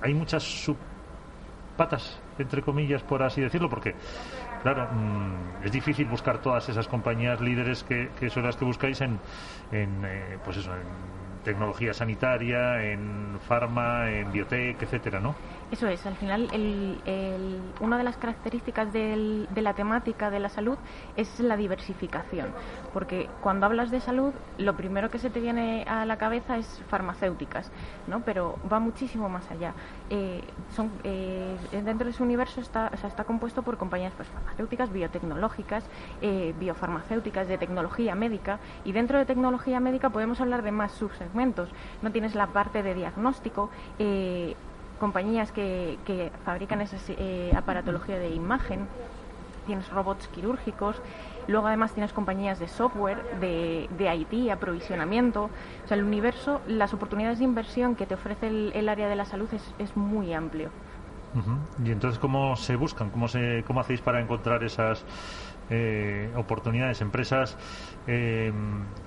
hay 0.00 0.14
muchas 0.14 0.42
subpatas, 0.42 2.20
entre 2.38 2.62
comillas, 2.62 3.02
por 3.02 3.22
así 3.22 3.40
decirlo, 3.40 3.68
porque, 3.68 3.94
claro, 4.62 4.88
mm, 4.90 5.64
es 5.64 5.72
difícil 5.72 6.06
buscar 6.06 6.38
todas 6.38 6.68
esas 6.68 6.88
compañías 6.88 7.40
líderes 7.40 7.84
que, 7.84 8.30
son 8.30 8.44
las 8.44 8.56
que 8.56 8.64
buscáis 8.64 9.00
en, 9.00 9.18
en 9.72 9.90
pues 10.44 10.56
eso, 10.56 10.72
en 10.74 11.18
tecnología 11.44 11.94
sanitaria, 11.94 12.82
en 12.82 13.38
farma, 13.46 14.10
en 14.10 14.30
biotech, 14.32 14.82
etcétera, 14.82 15.20
¿no? 15.20 15.34
Eso 15.70 15.86
es, 15.86 16.06
al 16.06 16.16
final 16.16 16.48
el, 16.52 17.60
una 17.80 17.98
de 17.98 18.04
las 18.04 18.16
características 18.16 18.90
de 18.92 19.46
la 19.54 19.74
temática 19.74 20.30
de 20.30 20.40
la 20.40 20.48
salud 20.48 20.78
es 21.16 21.40
la 21.40 21.56
diversificación, 21.58 22.48
porque 22.94 23.28
cuando 23.42 23.66
hablas 23.66 23.90
de 23.90 24.00
salud 24.00 24.32
lo 24.56 24.76
primero 24.76 25.10
que 25.10 25.18
se 25.18 25.28
te 25.28 25.40
viene 25.40 25.84
a 25.86 26.06
la 26.06 26.16
cabeza 26.16 26.56
es 26.56 26.82
farmacéuticas, 26.88 27.70
¿no? 28.06 28.20
pero 28.20 28.58
va 28.70 28.78
muchísimo 28.78 29.28
más 29.28 29.50
allá. 29.50 29.74
Eh, 30.08 30.42
son, 30.74 30.90
eh, 31.04 31.56
dentro 31.70 32.06
de 32.06 32.12
su 32.14 32.22
universo 32.22 32.60
está, 32.60 32.88
está 32.88 33.24
compuesto 33.24 33.62
por 33.62 33.76
compañías 33.76 34.14
pues, 34.16 34.28
farmacéuticas, 34.28 34.90
biotecnológicas, 34.90 35.84
eh, 36.22 36.54
biofarmacéuticas, 36.58 37.46
de 37.46 37.58
tecnología 37.58 38.14
médica, 38.14 38.58
y 38.84 38.92
dentro 38.92 39.18
de 39.18 39.26
tecnología 39.26 39.80
médica 39.80 40.10
podemos 40.10 40.40
hablar 40.40 40.62
de 40.62 40.72
más 40.72 40.92
subsegmentos. 40.92 41.68
No 42.00 42.10
tienes 42.10 42.34
la 42.34 42.46
parte 42.46 42.82
de 42.82 42.94
diagnóstico, 42.94 43.70
compañías 44.98 45.52
que, 45.52 45.98
que 46.04 46.30
fabrican 46.44 46.80
esa 46.80 46.96
eh, 47.08 47.52
aparatología 47.56 48.18
de 48.18 48.30
imagen, 48.30 48.86
tienes 49.66 49.88
robots 49.90 50.28
quirúrgicos, 50.28 50.96
luego 51.46 51.66
además 51.66 51.92
tienes 51.92 52.12
compañías 52.12 52.58
de 52.58 52.68
software, 52.68 53.38
de, 53.40 53.88
de 53.96 54.14
IT, 54.16 54.50
aprovisionamiento, 54.50 55.44
o 55.84 55.88
sea, 55.88 55.96
el 55.96 56.04
universo, 56.04 56.60
las 56.66 56.94
oportunidades 56.94 57.38
de 57.38 57.44
inversión 57.44 57.94
que 57.94 58.06
te 58.06 58.14
ofrece 58.14 58.48
el, 58.48 58.88
área 58.88 59.08
de 59.08 59.16
la 59.16 59.24
salud 59.24 59.48
es, 59.52 59.74
es 59.78 59.96
muy 59.96 60.32
amplio. 60.32 60.70
Y 61.84 61.90
entonces, 61.90 62.18
¿cómo 62.18 62.56
se 62.56 62.74
buscan? 62.74 63.10
¿Cómo, 63.10 63.28
se, 63.28 63.62
¿Cómo 63.66 63.80
hacéis 63.80 64.00
para 64.00 64.20
encontrar 64.20 64.64
esas 64.64 65.04
eh, 65.70 66.30
oportunidades, 66.36 67.00
empresas 67.00 67.56
eh, 68.06 68.52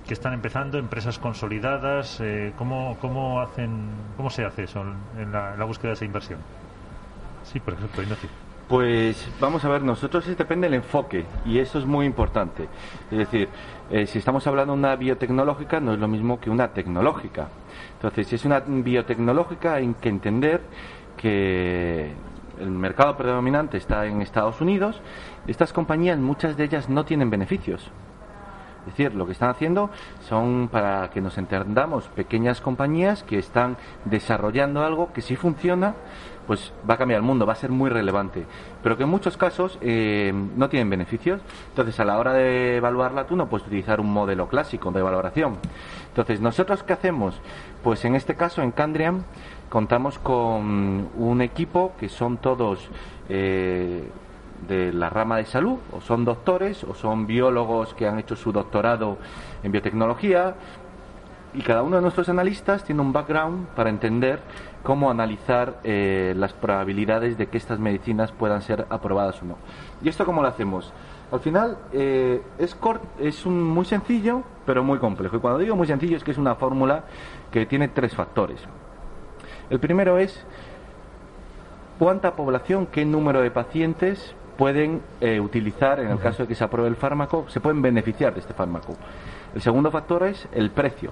que 0.08 0.13
están 0.13 0.34
empezando, 0.34 0.78
empresas 0.78 1.17
consolidadas. 1.17 2.19
Eh, 2.21 2.54
¿cómo, 2.58 2.97
¿Cómo 3.02 3.41
hacen, 3.41 3.89
cómo 4.15 4.30
se 4.30 4.45
hace 4.45 4.63
eso 4.63 4.84
en 5.17 5.32
la, 5.32 5.63
búsqueda 5.65 5.89
de 5.89 5.93
esa 5.93 6.06
inversión? 6.06 6.39
Sí, 7.43 7.60
por 7.60 7.74
ejemplo, 7.74 8.04
Ignacio. 8.04 8.30
Pues 8.67 9.28
vamos 9.39 9.65
a 9.65 9.69
ver, 9.69 9.84
nosotros 9.84 10.26
depende 10.38 10.67
del 10.67 10.76
enfoque 10.76 11.26
y 11.45 11.60
eso 11.60 11.80
es 11.80 11.86
muy 11.86 12.06
importante. 12.06 12.69
Es 13.10 13.17
decir, 13.17 13.50
eh, 13.89 14.06
si 14.08 14.19
estamos 14.19 14.47
hablando 14.47 14.74
de 14.74 14.80
una 14.80 14.95
biotecnológica, 14.95 15.80
no 15.82 15.93
es 15.93 16.00
lo 16.00 16.08
mismo 16.08 16.39
que 16.39 16.50
una 16.50 16.69
tecnológica. 16.69 17.50
Entonces, 17.95 18.28
si 18.28 18.36
es 18.36 18.45
una 18.45 18.62
biotecnológica, 18.62 19.74
hay 19.74 19.93
que 20.00 20.10
entender 20.10 20.62
que 21.17 22.13
el 22.62 22.69
mercado 22.69 23.17
predominante 23.17 23.78
está 23.78 24.06
en 24.06 24.21
Estados 24.21 24.62
Unidos, 24.62 25.02
estas 25.47 25.74
compañías, 25.74 26.17
muchas 26.19 26.56
de 26.58 26.65
ellas 26.65 26.89
no 26.89 27.06
tienen 27.06 27.30
beneficios. 27.30 27.91
Es 28.82 28.97
decir, 28.97 29.13
lo 29.13 29.28
que 29.28 29.34
están 29.34 29.50
haciendo 29.50 29.91
son, 30.28 30.67
para 30.71 31.12
que 31.12 31.21
nos 31.21 31.38
entendamos, 31.38 32.08
pequeñas 32.08 32.62
compañías 32.62 33.24
que 33.24 33.38
están 33.38 33.78
desarrollando 34.06 34.84
algo 34.84 35.13
que 35.13 35.21
si 35.21 35.36
funciona, 35.36 35.93
pues 36.47 36.74
va 36.89 36.95
a 36.95 36.97
cambiar 36.97 37.19
el 37.19 37.26
mundo, 37.26 37.45
va 37.45 37.54
a 37.54 37.58
ser 37.58 37.69
muy 37.69 37.91
relevante. 37.91 38.43
Pero 38.82 38.97
que 38.97 39.04
en 39.04 39.10
muchos 39.10 39.38
casos 39.38 39.78
eh, 39.82 40.34
no 40.34 40.67
tienen 40.67 40.89
beneficios. 40.89 41.41
Entonces, 41.69 42.00
a 42.00 42.06
la 42.06 42.17
hora 42.17 42.34
de 42.34 42.78
evaluarla, 42.78 43.28
tú 43.28 43.36
no 43.36 43.47
puedes 43.47 43.67
utilizar 43.67 44.02
un 44.02 44.12
modelo 44.12 44.47
clásico 44.47 44.91
de 44.91 45.04
valoración. 45.04 45.60
Entonces, 46.08 46.41
¿nosotros 46.41 46.82
qué 46.82 46.93
hacemos? 46.93 47.39
Pues 47.84 48.04
en 48.04 48.15
este 48.15 48.36
caso, 48.36 48.63
en 48.63 48.71
Candriam, 48.71 49.24
contamos 49.71 50.19
con 50.19 51.07
un 51.15 51.41
equipo 51.41 51.93
que 51.97 52.10
son 52.10 52.38
todos 52.38 52.89
eh, 53.29 54.03
de 54.67 54.91
la 54.91 55.10
rama 55.10 55.38
de 55.38 55.45
salud, 55.45 55.79
o 55.93 56.01
son 56.01 56.25
doctores, 56.25 56.84
o 56.84 56.93
son 56.93 57.25
biólogos 57.25 57.93
que 57.93 58.05
han 58.05 58.19
hecho 58.19 58.36
su 58.36 58.51
doctorado 58.51 59.17
en 59.63 59.71
biotecnología, 59.71 60.55
y 61.53 61.62
cada 61.62 61.84
uno 61.84 61.95
de 61.95 62.01
nuestros 62.01 62.27
analistas 62.27 62.84
tiene 62.84 63.01
un 63.01 63.13
background 63.13 63.67
para 63.69 63.89
entender 63.89 64.41
cómo 64.84 65.10
analizar 65.10 65.79
eh, 65.86 66.34
las 66.36 66.51
probabilidades 66.51 67.38
de 67.38 67.48
que 67.48 67.58
estas 67.58 67.79
medicinas 67.79 68.33
puedan 68.33 68.62
ser 68.62 68.85
aprobadas 68.89 69.41
o 69.41 69.46
no. 69.46 69.56
¿Y 70.04 70.10
esto 70.10 70.25
cómo 70.25 70.41
lo 70.41 70.50
hacemos? 70.50 70.91
Al 71.31 71.39
final 71.39 71.77
eh, 71.93 72.41
es, 72.58 72.77
es 73.19 73.46
un, 73.46 73.63
muy 73.63 73.85
sencillo, 73.85 74.43
pero 74.65 74.83
muy 74.83 75.00
complejo. 75.00 75.37
Y 75.37 75.39
cuando 75.39 75.60
digo 75.60 75.77
muy 75.77 75.87
sencillo 75.87 76.17
es 76.17 76.25
que 76.25 76.31
es 76.31 76.37
una 76.37 76.56
fórmula 76.56 77.06
que 77.52 77.65
tiene 77.65 77.87
tres 77.87 78.13
factores. 78.13 78.60
El 79.72 79.80
primero 79.80 80.17
es 80.17 80.46
cuánta 81.98 82.36
población, 82.36 82.88
qué 82.88 83.06
número 83.06 83.42
de 83.42 83.52
pacientes 83.52 84.36
pueden 84.58 85.02
eh, 85.22 85.40
utilizar, 85.40 86.02
en 86.02 86.10
el 86.10 86.19
caso 86.19 86.44
de 86.44 86.50
que 86.50 86.56
se 86.56 86.65
apruebe 86.65 86.90
el 86.90 86.98
fármaco, 86.98 87.46
se 87.48 87.62
pueden 87.62 87.82
beneficiar 87.82 88.34
de 88.34 88.42
este 88.42 88.54
fármaco. 88.54 88.98
El 89.56 89.62
segundo 89.62 89.90
factor 89.90 90.24
es 90.24 90.46
el 90.52 90.72
precio. 90.72 91.12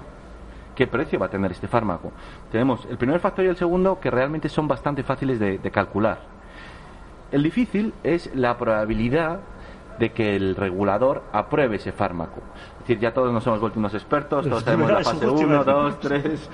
¿Qué 0.74 0.86
precio 0.86 1.18
va 1.18 1.26
a 1.26 1.30
tener 1.30 1.50
este 1.52 1.68
fármaco? 1.68 2.12
Tenemos 2.52 2.86
el 2.90 2.98
primer 2.98 3.18
factor 3.20 3.46
y 3.46 3.48
el 3.48 3.56
segundo 3.56 3.98
que 3.98 4.10
realmente 4.10 4.50
son 4.50 4.68
bastante 4.68 5.04
fáciles 5.04 5.40
de, 5.40 5.58
calcular. 5.70 6.18
El 7.32 7.42
difícil 7.42 7.94
es 8.04 8.30
la 8.34 8.58
probabilidad 8.58 9.40
de 9.98 10.12
que 10.12 10.36
el 10.36 10.54
regulador 10.54 11.22
apruebe 11.32 11.76
ese 11.76 11.92
fármaco. 11.92 12.42
Es 12.74 12.80
decir, 12.80 12.98
ya 12.98 13.14
todos 13.14 13.32
nos 13.32 13.46
hemos 13.46 13.60
vuelto 13.60 13.78
unos 13.78 13.94
expertos, 13.94 14.46
todos 14.46 14.64
tenemos 14.64 14.90
la 14.90 15.02
fase 15.02 15.26
1, 15.26 15.64
2, 15.64 16.00
3, 16.00 16.50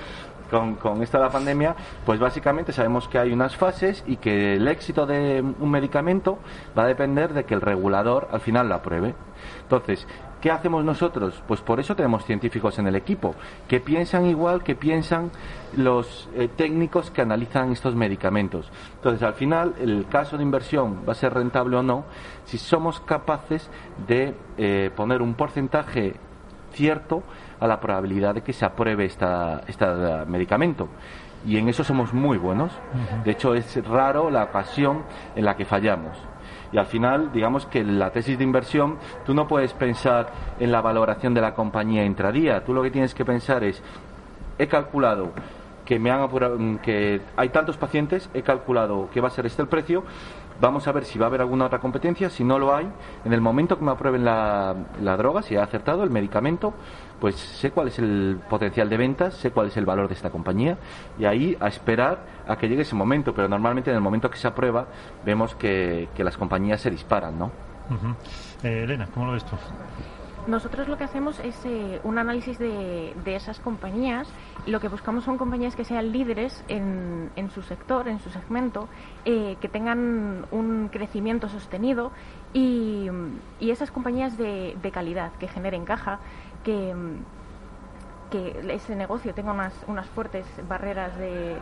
con, 0.51 0.77
con 0.77 1.03
esta 1.03 1.19
la 1.19 1.31
pandemia, 1.31 1.75
pues 2.05 2.19
básicamente 2.19 2.73
sabemos 2.73 3.09
que 3.09 3.19
hay 3.19 3.33
unas 3.33 3.57
fases 3.57 4.05
y 4.07 4.17
que 4.17 4.55
el 4.55 4.69
éxito 4.69 5.07
de 5.07 5.43
un 5.43 5.71
medicamento 5.71 6.39
va 6.77 6.85
a 6.85 6.87
depender 6.87 7.33
de 7.33 7.45
que 7.45 7.55
el 7.55 7.61
regulador 7.61 8.29
al 8.33 8.41
final 8.41 8.69
lo 8.69 8.75
apruebe. 8.75 9.15
Entonces, 9.63 10.07
¿Qué 10.41 10.51
hacemos 10.51 10.85
nosotros? 10.85 11.43
Pues 11.49 11.61
por 11.61 11.81
eso 11.81 11.97
tenemos 11.97 12.25
científicos 12.25 12.79
en 12.79 12.87
el 12.87 12.95
equipo, 12.95 13.35
que 13.67 13.81
piensan 13.81 14.27
igual 14.27 14.63
que 14.63 14.75
piensan 14.75 15.31
los 15.77 16.29
eh, 16.35 16.49
técnicos 16.55 17.11
que 17.11 17.23
analizan 17.23 17.73
estos 17.73 17.95
medicamentos. 17.95 18.71
Entonces, 18.97 19.23
al 19.23 19.35
final, 19.35 19.75
el 19.81 20.07
caso 20.09 20.37
de 20.37 20.43
inversión 20.43 21.05
va 21.09 21.13
a 21.13 21.17
ser 21.17 21.33
rentable 21.33 21.77
o 21.79 21.83
no 21.83 22.05
si 22.45 22.59
somos 22.59 23.01
capaces 23.01 23.69
de 24.07 24.35
eh, 24.59 24.91
poner 24.95 25.23
un 25.23 25.35
porcentaje 25.35 26.15
cierto 26.73 27.23
a 27.61 27.67
la 27.67 27.81
probabilidad 27.81 28.35
de 28.35 28.43
que 28.43 28.53
se 28.53 28.65
apruebe 28.65 29.05
este 29.05 29.27
medicamento. 30.27 30.89
Y 31.47 31.59
en 31.59 31.69
eso 31.69 31.85
somos 31.85 32.13
muy 32.13 32.39
buenos. 32.39 32.73
De 33.25 33.31
hecho, 33.31 33.55
es 33.55 33.85
raro 33.87 34.31
la 34.31 34.45
ocasión 34.45 35.05
en 35.35 35.45
la 35.45 35.57
que 35.57 35.65
fallamos. 35.65 36.17
Y 36.73 36.79
al 36.79 36.87
final, 36.87 37.31
digamos 37.33 37.67
que 37.67 37.85
la 37.85 38.11
tesis 38.11 38.37
de 38.37 38.45
inversión, 38.45 38.99
tú 39.25 39.33
no 39.35 39.47
puedes 39.47 39.73
pensar 39.73 40.29
en 40.59 40.73
la 40.73 40.81
valoración 40.81 41.35
de 41.35 41.41
la 41.41 41.55
compañía 41.55 42.05
intradía. 42.05 42.65
Tú 42.65 42.75
lo 42.75 42.83
que 42.83 42.91
tienes 42.91 43.15
que 43.15 43.25
pensar 43.25 43.63
es, 43.63 43.83
he 44.59 44.67
calculado 44.67 45.31
que 45.85 46.01
me 46.01 46.11
han 46.11 46.21
apurado, 46.21 46.59
que 46.83 47.21
hay 47.37 47.51
tantos 47.51 47.77
pacientes, 47.77 48.29
he 48.35 48.43
calculado 48.43 49.09
que 49.13 49.21
va 49.21 49.29
a 49.29 49.31
ser 49.31 49.47
este 49.47 49.63
el 49.63 49.69
precio, 49.69 50.03
Vamos 50.59 50.89
a 50.89 50.93
ver 50.93 51.05
si 51.05 51.19
va 51.19 51.27
a 51.27 51.29
haber 51.29 51.43
alguna 51.43 51.67
otra 51.67 51.81
competencia. 51.81 52.31
Si 52.31 52.43
no 52.43 52.59
lo 52.59 52.75
hay, 52.75 52.89
en 53.25 53.33
el 53.33 53.41
momento 53.41 53.79
que 53.79 53.85
me 53.85 53.91
aprueben 53.91 54.25
la, 54.25 54.75
droga, 55.19 55.43
si 55.43 55.57
ha 55.57 55.63
acertado 55.63 56.03
el 56.03 56.11
medicamento, 56.11 56.73
pues 57.21 57.37
sé 57.37 57.71
cuál 57.71 57.89
es 57.89 57.99
el 57.99 58.41
potencial 58.49 58.89
de 58.89 58.97
ventas, 58.97 59.35
sé 59.35 59.51
cuál 59.51 59.69
es 59.69 59.77
el 59.77 59.87
valor 59.87 60.09
de 60.09 60.15
esta 60.15 60.31
compañía 60.31 60.79
y 61.19 61.25
ahí 61.25 61.57
a 61.61 61.69
esperar 61.69 62.19
a 62.47 62.57
que 62.57 62.69
llegue 62.69 62.83
ese 62.83 62.95
momento. 62.95 63.35
Pero 63.35 63.49
normalmente 63.49 63.91
en 63.91 63.97
el 63.97 64.03
momento 64.03 64.31
que 64.31 64.39
se 64.39 64.49
aprueba 64.49 64.87
vemos 65.25 65.55
que, 65.55 66.09
las 66.19 66.37
compañías 66.37 66.81
se 66.81 66.91
disparan, 66.91 67.39
¿no? 67.39 67.51
Eh, 68.63 68.83
Elena, 68.83 69.09
¿cómo 69.13 69.27
lo 69.27 69.33
ves 69.33 69.45
tú? 69.45 69.57
Nosotros 70.47 70.87
lo 70.87 70.97
que 70.97 71.03
hacemos 71.03 71.41
es 71.41 71.61
eh, 71.65 72.01
un 72.05 72.19
análisis 72.19 72.57
de, 72.59 73.13
esas 73.27 73.59
compañías. 73.59 74.29
Lo 74.67 74.79
que 74.79 74.87
buscamos 74.87 75.25
son 75.25 75.39
compañías 75.39 75.75
que 75.75 75.85
sean 75.85 76.13
líderes 76.13 76.65
en, 76.69 77.51
su 77.53 77.63
sector, 77.63 78.07
en 78.07 78.21
su 78.21 78.31
segmento, 78.31 78.89
eh, 79.25 79.57
que 79.61 79.69
tengan 79.69 80.47
un 80.53 80.89
crecimiento 80.93 81.49
sostenido 81.49 82.13
y, 82.53 83.11
esas 83.61 83.91
compañías 83.91 84.39
de, 84.39 84.91
calidad, 84.93 85.33
que 85.33 85.49
generen 85.49 85.85
caja, 85.85 86.21
que, 86.67 86.93
que 88.33 88.75
ese 88.75 88.97
negocio 88.97 89.33
tenga 89.33 89.53
unas, 89.53 89.73
unas 89.87 90.07
fuertes 90.09 90.45
barreras 90.69 91.17
de, 91.17 91.57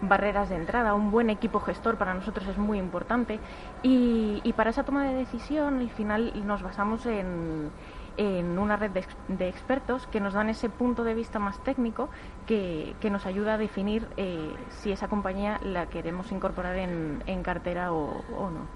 barreras 0.00 0.48
de 0.48 0.56
entrada, 0.56 0.94
un 0.94 1.12
buen 1.12 1.30
equipo 1.30 1.60
gestor 1.60 1.96
para 1.96 2.12
nosotros 2.12 2.46
es 2.48 2.58
muy 2.58 2.78
importante. 2.78 3.38
Y, 3.84 4.52
para 4.56 4.70
esa 4.70 4.82
toma 4.82 5.04
de 5.04 5.14
decisión 5.14 5.78
al 5.78 5.90
final 5.90 6.32
nos 6.44 6.62
basamos 6.62 7.06
en, 7.06 7.70
en 8.16 8.58
una 8.58 8.76
red 8.76 8.90
de, 9.28 9.48
expertos 9.48 10.08
que 10.08 10.18
nos 10.18 10.34
dan 10.34 10.48
ese 10.48 10.68
punto 10.68 11.04
de 11.04 11.14
vista 11.14 11.38
más 11.38 11.62
técnico 11.62 12.08
que, 12.46 12.96
nos 13.08 13.24
ayuda 13.24 13.54
a 13.54 13.58
definir 13.58 14.08
eh, 14.16 14.52
si 14.70 14.90
esa 14.90 15.06
compañía 15.06 15.60
la 15.62 15.86
queremos 15.86 16.32
incorporar 16.32 16.76
en, 16.76 17.42
cartera 17.44 17.92
o, 17.92 18.50
no. 18.50 18.66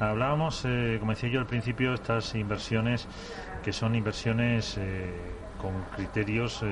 Hablábamos, 0.00 0.64
eh, 0.64 0.96
como 0.98 1.12
decía 1.12 1.28
yo 1.28 1.40
al 1.40 1.46
principio, 1.46 1.92
estas 1.92 2.34
inversiones 2.34 3.06
que 3.66 3.72
son 3.72 3.96
inversiones 3.96 4.78
eh, 4.78 5.10
con 5.60 5.72
criterios, 5.96 6.64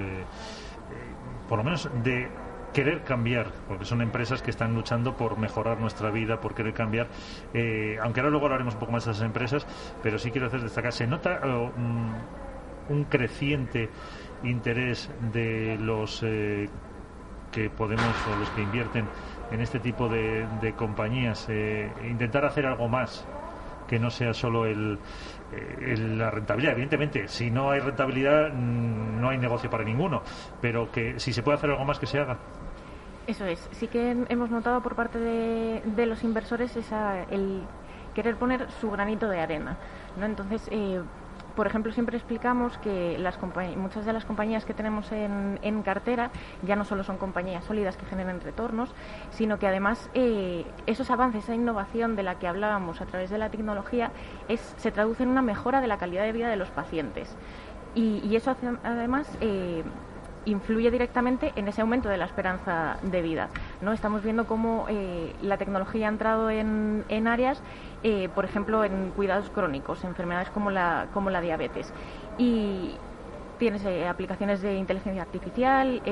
por 1.49 1.59
lo 1.59 1.65
menos 1.65 1.91
de 2.05 2.29
querer 2.75 3.03
cambiar, 3.05 3.47
porque 3.69 3.87
son 3.87 4.03
empresas 4.03 4.43
que 4.43 4.51
están 4.51 4.75
luchando 4.75 5.17
por 5.17 5.39
mejorar 5.39 5.81
nuestra 5.81 6.11
vida, 6.11 6.41
por 6.41 6.55
querer 6.55 6.75
cambiar. 6.75 7.07
Eh, 7.55 7.97
aunque 8.03 8.21
ahora 8.21 8.31
luego 8.31 8.47
hablaremos 8.47 8.75
un 8.75 8.81
poco 8.81 8.93
más 8.93 9.07
de 9.07 9.13
esas 9.13 9.25
empresas, 9.25 9.67
pero 10.03 10.19
sí 10.19 10.31
quiero 10.31 10.49
hacer 10.49 10.61
destacar, 10.61 10.93
se 10.93 11.07
nota 11.07 11.41
mm, 11.41 12.93
un 12.93 13.05
creciente 13.05 13.89
interés 14.43 15.09
de 15.33 15.79
los 15.81 16.23
eh, 16.25 16.69
que 17.53 17.71
podemos 17.71 18.05
o 18.05 18.39
los 18.41 18.51
que 18.51 18.63
invierten 18.63 19.07
en 19.53 19.61
este 19.61 19.79
tipo 19.79 20.09
de, 20.09 20.75
compañías, 20.77 21.47
eh, 21.49 21.91
intentar 22.11 22.45
hacer 22.45 22.67
algo 22.67 22.89
más 22.89 23.25
que 23.87 23.99
no 23.99 24.11
sea 24.11 24.33
solo 24.35 24.67
el, 24.67 24.99
la 25.99 26.31
rentabilidad. 26.31 26.73
Evidentemente, 26.73 27.29
si 27.29 27.51
no 27.51 27.71
hay 27.71 27.81
rentabilidad, 27.81 28.53
mm, 28.53 29.21
no 29.21 29.31
hay 29.31 29.39
negocio 29.39 29.71
para 29.71 29.85
ninguno, 29.85 30.23
pero 30.61 30.91
que 30.91 31.19
si 31.19 31.33
se 31.33 31.43
puede 31.43 31.59
hacer 31.59 31.71
algo 31.71 31.85
más, 31.85 31.99
que 31.99 32.07
se 32.07 32.19
haga. 32.19 32.39
Eso 33.27 33.47
es. 33.47 33.69
Sí 33.73 33.89
que 33.89 34.11
hemos 34.29 34.51
notado 34.51 34.83
por 34.83 34.95
parte 34.95 35.19
de, 35.19 36.07
los 36.07 36.23
inversores 36.25 36.77
esa, 36.77 37.23
el 37.31 37.63
querer 38.15 38.37
poner 38.37 38.71
su 38.71 38.91
granito 38.91 39.29
de 39.29 39.41
arena. 39.41 39.79
¿no? 40.19 40.27
Entonces, 40.27 40.69
eh, 40.71 41.01
por 41.55 41.67
ejemplo, 41.67 41.93
siempre 41.93 42.17
explicamos 42.17 42.77
que 42.79 43.19
muchas 43.77 44.05
de 44.05 44.13
las 44.13 44.25
compañías 44.25 44.65
que 44.65 44.75
tenemos 44.75 45.11
en, 45.13 45.83
cartera 45.83 46.31
ya 46.63 46.77
no 46.77 46.85
solo 46.85 47.05
son 47.05 47.19
compañías 47.19 47.65
sólidas 47.65 47.97
que 47.97 48.07
generan 48.07 48.41
retornos, 48.41 48.95
sino 49.31 49.59
que 49.59 49.67
además 49.67 50.11
eh, 50.15 50.65
esos 50.87 51.11
avances, 51.11 51.45
esa 51.45 51.55
innovación 51.55 52.17
de 52.17 52.23
la 52.23 52.39
que 52.39 52.47
hablábamos 52.47 53.01
a 53.01 53.07
través 53.07 53.31
de 53.31 53.39
la 53.39 53.51
tecnología, 53.51 54.13
es, 54.49 54.75
se 54.79 54.91
traduce 54.91 55.23
en 55.23 55.29
una 55.29 55.43
mejora 55.43 55.81
de 55.81 55.89
la 55.89 55.99
calidad 55.99 56.25
de 56.25 56.33
vida 56.33 56.49
de 56.49 56.57
los 56.57 56.71
pacientes. 56.71 57.37
Y, 57.95 58.35
eso 58.35 58.57
además 58.83 59.39
eh, 59.41 59.85
influye 60.47 60.91
directamente 60.91 61.53
en 61.57 61.69
ese 61.69 61.81
aumento 61.81 62.09
de 62.09 62.17
la 62.17 62.25
esperanza 62.25 62.99
de 63.03 63.23
vida. 63.23 63.49
¿no? 63.81 63.93
Estamos 63.93 64.23
viendo 64.23 64.47
cómo 64.47 64.87
eh, 64.89 65.35
la 65.43 65.57
tecnología 65.57 66.07
ha 66.07 66.11
entrado 66.11 66.51
en, 66.51 67.05
en 67.09 67.27
áreas, 67.27 67.63
eh, 68.03 68.29
por 68.35 68.45
ejemplo, 68.45 68.85
en 68.85 69.11
cuidados 69.11 69.51
crónicos, 69.51 70.05
enfermedades 70.05 70.51
como 70.51 70.71
la, 70.71 71.09
como 71.13 71.31
la 71.31 71.41
diabetes. 71.41 71.93
Y 72.39 72.95
tienes 73.59 73.85
eh, 73.85 74.07
aplicaciones 74.09 74.61
de 74.63 74.77
inteligencia 74.77 75.23
artificial, 75.23 76.03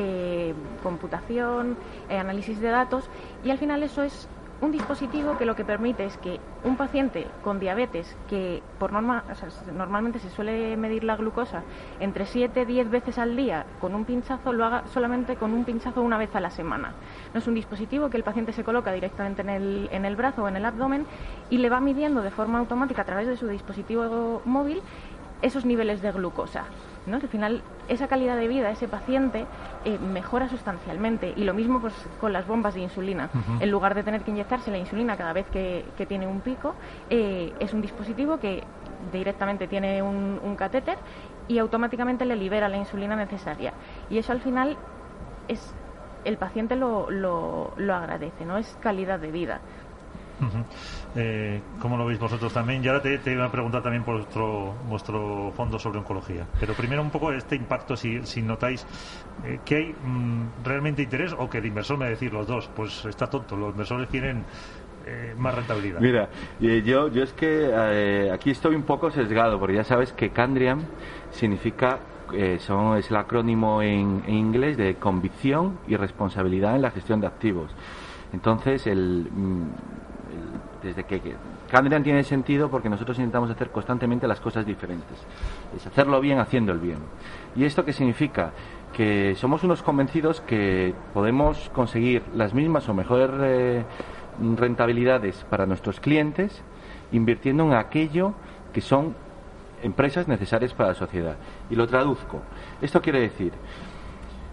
computación, 0.82 1.76
análisis 2.08 2.60
de 2.60 2.68
datos, 2.68 3.08
y 3.44 3.50
al 3.50 3.58
final 3.58 3.82
eso 3.82 4.02
es 4.02 4.28
un 4.62 4.70
dispositivo 4.70 5.36
que 5.36 5.44
lo 5.44 5.56
que 5.56 5.64
permite 5.64 6.04
es 6.04 6.16
que 6.18 6.38
un 6.62 6.76
paciente 6.76 7.26
con 7.42 7.58
diabetes, 7.58 8.16
que 8.28 8.62
por 8.78 8.92
norma, 8.92 9.24
normalmente 9.74 10.20
se 10.20 10.30
suele 10.30 10.76
medir 10.76 11.02
la 11.02 11.16
glucosa 11.16 11.64
entre 11.98 12.26
7 12.26 12.64
10 12.64 12.88
veces 12.88 13.18
al 13.18 13.36
día 13.36 13.66
con 13.80 13.92
un 13.92 14.04
pinchazo, 14.04 14.52
lo 14.52 14.64
haga 14.64 14.84
solamente 14.86 15.34
con 15.34 15.52
un 15.52 15.64
pinchazo 15.64 16.00
una 16.00 16.16
vez 16.16 16.34
a 16.36 16.40
la 16.40 16.50
semana. 16.50 16.94
No 17.34 17.40
es 17.40 17.46
un 17.48 17.54
dispositivo 17.54 18.08
que 18.08 18.16
el 18.16 18.22
paciente 18.22 18.52
se 18.52 18.62
coloca 18.62 18.92
directamente 18.92 19.42
en 19.42 19.50
el, 19.50 19.88
en 19.90 20.04
el 20.04 20.14
brazo 20.14 20.44
o 20.44 20.48
en 20.48 20.54
el 20.54 20.64
abdomen 20.64 21.06
y 21.50 21.58
le 21.58 21.68
va 21.68 21.80
midiendo 21.80 22.22
de 22.22 22.30
forma 22.30 22.60
automática 22.60 23.02
a 23.02 23.04
través 23.04 23.26
de 23.26 23.36
su 23.36 23.48
dispositivo 23.48 24.42
móvil 24.44 24.80
esos 25.42 25.64
niveles 25.64 26.02
de 26.02 26.12
glucosa. 26.12 26.66
¿No? 27.06 27.16
al 27.16 27.28
final 27.28 27.62
esa 27.88 28.08
calidad 28.08 28.36
de 28.36 28.48
vida 28.48 28.70
ese 28.70 28.88
paciente 28.88 29.44
eh, 29.84 29.98
mejora 29.98 30.48
sustancialmente. 30.48 31.32
Y 31.36 31.44
lo 31.44 31.54
mismo 31.54 31.80
pues, 31.80 31.94
con 32.20 32.32
las 32.32 32.46
bombas 32.46 32.74
de 32.74 32.80
insulina. 32.80 33.28
En 33.60 33.70
lugar 33.70 33.94
de 33.94 34.02
tener 34.02 34.22
que 34.22 34.30
inyectarse 34.30 34.70
la 34.70 34.78
insulina 34.78 35.16
cada 35.16 35.32
vez 35.32 35.46
que, 35.50 35.84
tiene 36.06 36.26
un 36.26 36.40
pico, 36.40 36.74
eh, 37.10 37.52
es 37.60 37.72
un 37.72 37.80
dispositivo 37.80 38.38
que 38.38 38.62
directamente 39.12 39.66
tiene 39.66 40.02
un, 40.02 40.56
catéter 40.56 40.98
y 41.48 41.58
automáticamente 41.58 42.24
le 42.24 42.36
libera 42.36 42.68
la 42.68 42.76
insulina 42.76 43.16
necesaria. 43.16 43.72
Y 44.10 44.18
eso 44.18 44.32
al 44.32 44.40
final 44.40 44.76
es 45.48 45.74
el 46.24 46.36
paciente 46.36 46.76
lo, 46.76 47.10
lo, 47.10 47.72
lo 47.76 47.94
agradece, 47.94 48.44
¿no? 48.44 48.58
Es 48.58 48.76
calidad 48.80 49.18
de 49.18 49.32
vida. 49.32 49.60
Eh, 51.14 51.60
¿Cómo 51.78 51.96
lo 51.96 52.06
veis 52.06 52.18
vosotros 52.18 52.52
también? 52.52 52.82
Y 52.82 52.88
ahora 52.88 53.02
te, 53.02 53.32
iba 53.32 53.44
a 53.44 53.50
preguntar 53.52 53.82
también 53.82 54.02
por 54.02 54.16
vuestro, 54.16 54.74
vuestro 54.88 55.52
fondo 55.54 55.78
sobre 55.78 55.98
oncología. 55.98 56.46
Pero 56.58 56.74
primero 56.74 57.02
un 57.02 57.10
poco 57.10 57.32
este 57.32 57.56
impacto, 57.56 57.96
si, 57.96 58.42
notáis 58.42 58.86
eh, 59.44 59.60
que 59.64 59.76
hay 59.76 59.92
mm, 59.92 60.64
realmente 60.64 61.02
interés 61.02 61.34
o 61.36 61.50
que 61.50 61.58
el 61.58 61.66
inversor 61.66 61.98
me 61.98 62.08
decir 62.08 62.32
los 62.32 62.46
dos, 62.46 62.70
pues 62.74 63.04
está 63.04 63.28
tonto, 63.28 63.56
los 63.56 63.72
inversores 63.72 64.08
tienen 64.08 64.44
eh, 65.06 65.34
más 65.36 65.54
rentabilidad. 65.54 66.00
Mira, 66.00 66.28
yo, 66.58 67.08
yo 67.08 67.22
es 67.22 67.32
que 67.32 68.30
aquí 68.32 68.50
estoy 68.50 68.74
un 68.74 68.84
poco 68.84 69.10
sesgado, 69.10 69.58
porque 69.58 69.74
ya 69.74 69.84
sabes 69.84 70.12
que 70.12 70.30
Candriam 70.30 70.80
significa 71.30 71.98
es 72.34 73.10
el 73.10 73.16
acrónimo 73.16 73.82
en, 73.82 74.22
inglés 74.26 74.76
de 74.76 74.94
convicción 74.96 75.78
y 75.86 75.96
responsabilidad 75.96 76.76
en 76.76 76.82
la 76.82 76.90
gestión 76.90 77.20
de 77.20 77.26
activos. 77.26 77.70
Entonces, 78.32 78.86
el, 78.86 79.28
mm, 79.30 79.66
desde 80.82 81.04
que, 81.04 81.20
que 81.20 81.34
tiene 82.02 82.24
sentido 82.24 82.70
porque 82.70 82.88
nosotros 82.88 83.18
intentamos 83.18 83.50
hacer 83.50 83.70
constantemente 83.70 84.26
las 84.26 84.40
cosas 84.40 84.66
diferentes. 84.66 85.18
Es 85.76 85.86
hacerlo 85.86 86.20
bien 86.20 86.38
haciendo 86.38 86.72
el 86.72 86.78
bien. 86.78 86.98
¿Y 87.56 87.64
esto 87.64 87.84
qué 87.84 87.92
significa? 87.92 88.52
Que 88.92 89.34
somos 89.36 89.64
unos 89.64 89.82
convencidos 89.82 90.40
que 90.40 90.94
podemos 91.14 91.70
conseguir 91.70 92.22
las 92.34 92.52
mismas 92.52 92.88
o 92.88 92.94
mejores 92.94 93.30
eh, 93.40 93.84
rentabilidades 94.56 95.44
para 95.48 95.66
nuestros 95.66 96.00
clientes 96.00 96.62
invirtiendo 97.12 97.64
en 97.64 97.74
aquello 97.74 98.34
que 98.72 98.80
son 98.80 99.14
empresas 99.82 100.28
necesarias 100.28 100.72
para 100.74 100.90
la 100.90 100.94
sociedad. 100.94 101.36
Y 101.70 101.76
lo 101.76 101.86
traduzco. 101.86 102.40
Esto 102.80 103.00
quiere 103.00 103.20
decir, 103.20 103.52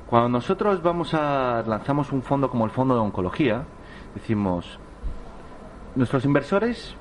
cuando 0.08 0.30
nosotros 0.30 0.82
vamos 0.82 1.14
a 1.14 1.64
lanzamos 1.66 2.12
un 2.12 2.22
fondo 2.22 2.50
como 2.50 2.66
el 2.66 2.72
Fondo 2.72 2.96
de 2.96 3.02
Oncología, 3.02 3.64
decimos, 4.16 4.80
nuestros 5.96 6.26
inversores 6.26 6.96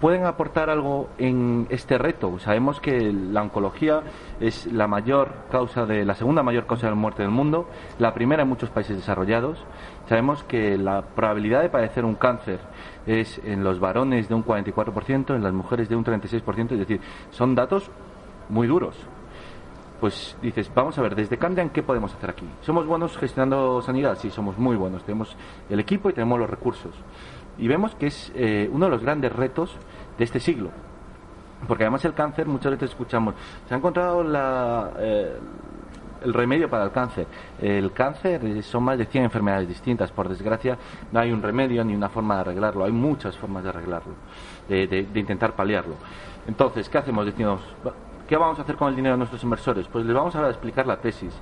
pueden 0.00 0.24
aportar 0.24 0.70
algo 0.70 1.08
en 1.18 1.66
este 1.68 1.98
reto. 1.98 2.38
Sabemos 2.38 2.80
que 2.80 3.12
la 3.12 3.42
oncología 3.42 4.02
es 4.40 4.66
la 4.72 4.86
mayor 4.86 5.34
causa 5.50 5.84
de 5.84 6.04
la 6.04 6.14
segunda 6.14 6.42
mayor 6.42 6.66
causa 6.66 6.88
de 6.88 6.94
muerte 6.94 7.22
del 7.22 7.30
mundo, 7.30 7.68
la 7.98 8.14
primera 8.14 8.42
en 8.42 8.48
muchos 8.48 8.70
países 8.70 8.96
desarrollados. 8.96 9.62
Sabemos 10.08 10.42
que 10.44 10.78
la 10.78 11.02
probabilidad 11.02 11.60
de 11.60 11.68
padecer 11.68 12.04
un 12.04 12.14
cáncer 12.14 12.60
es 13.06 13.40
en 13.44 13.62
los 13.62 13.78
varones 13.78 14.28
de 14.28 14.34
un 14.34 14.44
44%, 14.44 15.36
en 15.36 15.42
las 15.42 15.52
mujeres 15.52 15.88
de 15.88 15.96
un 15.96 16.04
36%, 16.04 16.72
es 16.72 16.78
decir, 16.78 17.00
son 17.30 17.54
datos 17.54 17.90
muy 18.48 18.66
duros. 18.66 18.96
Pues 20.00 20.34
dices, 20.40 20.72
vamos 20.74 20.96
a 20.96 21.02
ver, 21.02 21.14
desde 21.14 21.36
Candian, 21.36 21.68
¿qué 21.68 21.82
podemos 21.82 22.14
hacer 22.14 22.30
aquí? 22.30 22.48
¿Somos 22.62 22.86
buenos 22.86 23.18
gestionando 23.18 23.82
sanidad? 23.82 24.16
Sí, 24.16 24.30
somos 24.30 24.56
muy 24.56 24.74
buenos. 24.74 25.04
Tenemos 25.04 25.36
el 25.68 25.78
equipo 25.78 26.08
y 26.08 26.14
tenemos 26.14 26.38
los 26.38 26.48
recursos 26.48 26.94
y 27.60 27.68
vemos 27.68 27.94
que 27.94 28.06
es 28.06 28.32
eh, 28.34 28.68
uno 28.72 28.86
de 28.86 28.90
los 28.90 29.02
grandes 29.02 29.32
retos 29.32 29.76
de 30.18 30.24
este 30.24 30.40
siglo. 30.40 30.70
Porque 31.68 31.84
además 31.84 32.04
el 32.06 32.14
cáncer, 32.14 32.46
muchas 32.46 32.72
veces 32.72 32.90
escuchamos, 32.90 33.34
se 33.68 33.74
ha 33.74 33.76
encontrado 33.76 34.22
la, 34.24 34.92
eh, 34.98 35.38
el 36.24 36.32
remedio 36.32 36.70
para 36.70 36.84
el 36.84 36.90
cáncer. 36.90 37.26
El 37.60 37.92
cáncer 37.92 38.62
son 38.62 38.84
más 38.84 38.96
de 38.96 39.04
100 39.04 39.24
enfermedades 39.24 39.68
distintas. 39.68 40.10
Por 40.10 40.28
desgracia, 40.28 40.78
no 41.12 41.20
hay 41.20 41.32
un 41.32 41.42
remedio 41.42 41.84
ni 41.84 41.94
una 41.94 42.08
forma 42.08 42.36
de 42.36 42.40
arreglarlo. 42.40 42.84
Hay 42.84 42.92
muchas 42.92 43.36
formas 43.36 43.62
de 43.62 43.68
arreglarlo, 43.68 44.14
de, 44.66 44.86
de 44.86 45.20
intentar 45.20 45.54
paliarlo. 45.54 45.96
Entonces, 46.46 46.88
¿qué 46.88 46.96
hacemos? 46.96 47.26
Decimos, 47.26 47.60
¿qué 48.26 48.36
vamos 48.38 48.58
a 48.58 48.62
hacer 48.62 48.76
con 48.76 48.88
el 48.88 48.96
dinero 48.96 49.14
de 49.14 49.18
nuestros 49.18 49.42
inversores? 49.42 49.86
Pues 49.88 50.06
les 50.06 50.14
vamos 50.14 50.34
a 50.34 50.48
explicar 50.48 50.86
la 50.86 50.96
tesis 50.96 51.34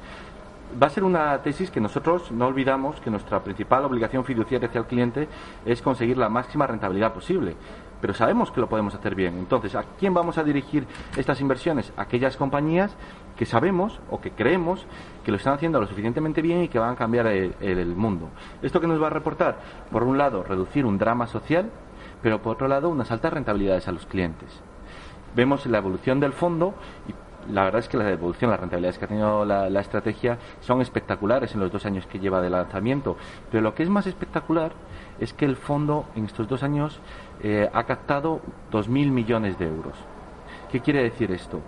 va 0.81 0.87
a 0.87 0.91
ser 0.91 1.05
una 1.05 1.41
tesis 1.43 1.71
que 1.71 1.81
nosotros 1.81 2.31
no 2.31 2.47
olvidamos 2.47 3.01
que 3.01 3.11
nuestra 3.11 3.43
principal 3.43 3.85
obligación 3.85 4.25
fiduciaria 4.25 4.69
hacia 4.69 4.81
el 4.81 4.87
cliente 4.87 5.29
es 5.65 5.83
conseguir 5.83 6.19
la 6.19 6.29
máxima 6.29 6.67
rentabilidad 6.67 7.13
posible. 7.13 7.57
Pero 8.01 8.15
sabemos 8.15 8.53
que 8.53 8.61
lo 8.61 8.69
podemos 8.69 8.95
hacer 8.95 9.15
bien. 9.15 9.39
Entonces, 9.39 9.75
¿a 9.75 9.85
quién 9.99 10.15
vamos 10.15 10.39
a 10.39 10.45
dirigir 10.45 10.87
estas 11.17 11.41
inversiones? 11.41 11.93
aquellas 11.97 12.37
compañías 12.37 12.95
que 13.37 13.45
sabemos 13.45 14.01
o 14.11 14.21
que 14.21 14.31
creemos 14.31 14.87
que 15.25 15.31
lo 15.31 15.37
están 15.37 15.55
haciendo 15.55 15.81
lo 15.81 15.87
suficientemente 15.87 16.43
bien 16.43 16.63
y 16.63 16.69
que 16.69 16.79
van 16.79 16.93
a 16.93 16.97
cambiar 16.97 17.27
el, 17.27 17.55
el 17.61 17.95
mundo. 17.97 18.29
¿Esto 18.63 18.81
que 18.81 18.87
nos 18.87 19.03
va 19.03 19.09
a 19.09 19.11
reportar? 19.11 19.59
Por 19.91 20.03
un 20.03 20.19
lado, 20.19 20.43
reducir 20.43 20.87
un 20.87 20.99
drama 20.99 21.27
social, 21.27 21.71
pero 22.23 22.41
por 22.41 22.55
otro 22.55 22.69
lado, 22.69 22.89
unas 22.89 23.11
altas 23.11 23.33
rentabilidades 23.33 23.89
a 23.89 23.93
los 23.93 24.07
clientes. 24.07 24.61
Vemos 25.35 25.67
la 25.67 25.79
evolución 25.79 26.21
del 26.21 26.33
fondo 26.33 26.75
y 27.09 27.28
la 27.51 27.65
verdad 27.65 27.81
es 27.81 27.89
que 27.89 27.97
la 27.97 28.11
evolución, 28.11 28.51
las 28.51 28.61
rentabilidades 28.61 28.99
que 28.99 29.05
ha 29.05 29.09
tenido 29.09 29.45
la, 29.45 29.81
estrategia 29.81 30.39
son 30.61 30.81
espectaculares 30.81 31.55
en 31.55 31.61
los 31.61 31.73
dos 31.73 31.87
años 31.87 32.07
que 32.07 32.19
lleva 32.19 32.41
de 32.41 32.51
lanzamiento. 32.51 33.17
Pero 33.51 33.63
lo 33.63 33.75
que 33.75 33.83
es 33.83 33.89
más 33.89 34.07
espectacular 34.07 34.73
es 35.19 35.33
que 35.33 35.45
el 35.45 35.57
fondo 35.57 36.07
en 36.15 36.25
estos 36.25 36.49
dos 36.49 36.63
años 36.63 37.01
eh, 37.43 37.69
ha 37.73 37.85
captado 37.85 38.41
2.000 38.71 39.11
millones 39.11 39.59
de 39.59 39.67
euros. 39.67 39.95
¿Qué 40.71 40.81
quiere 40.81 41.03
decir 41.03 41.31
esto? 41.33 41.61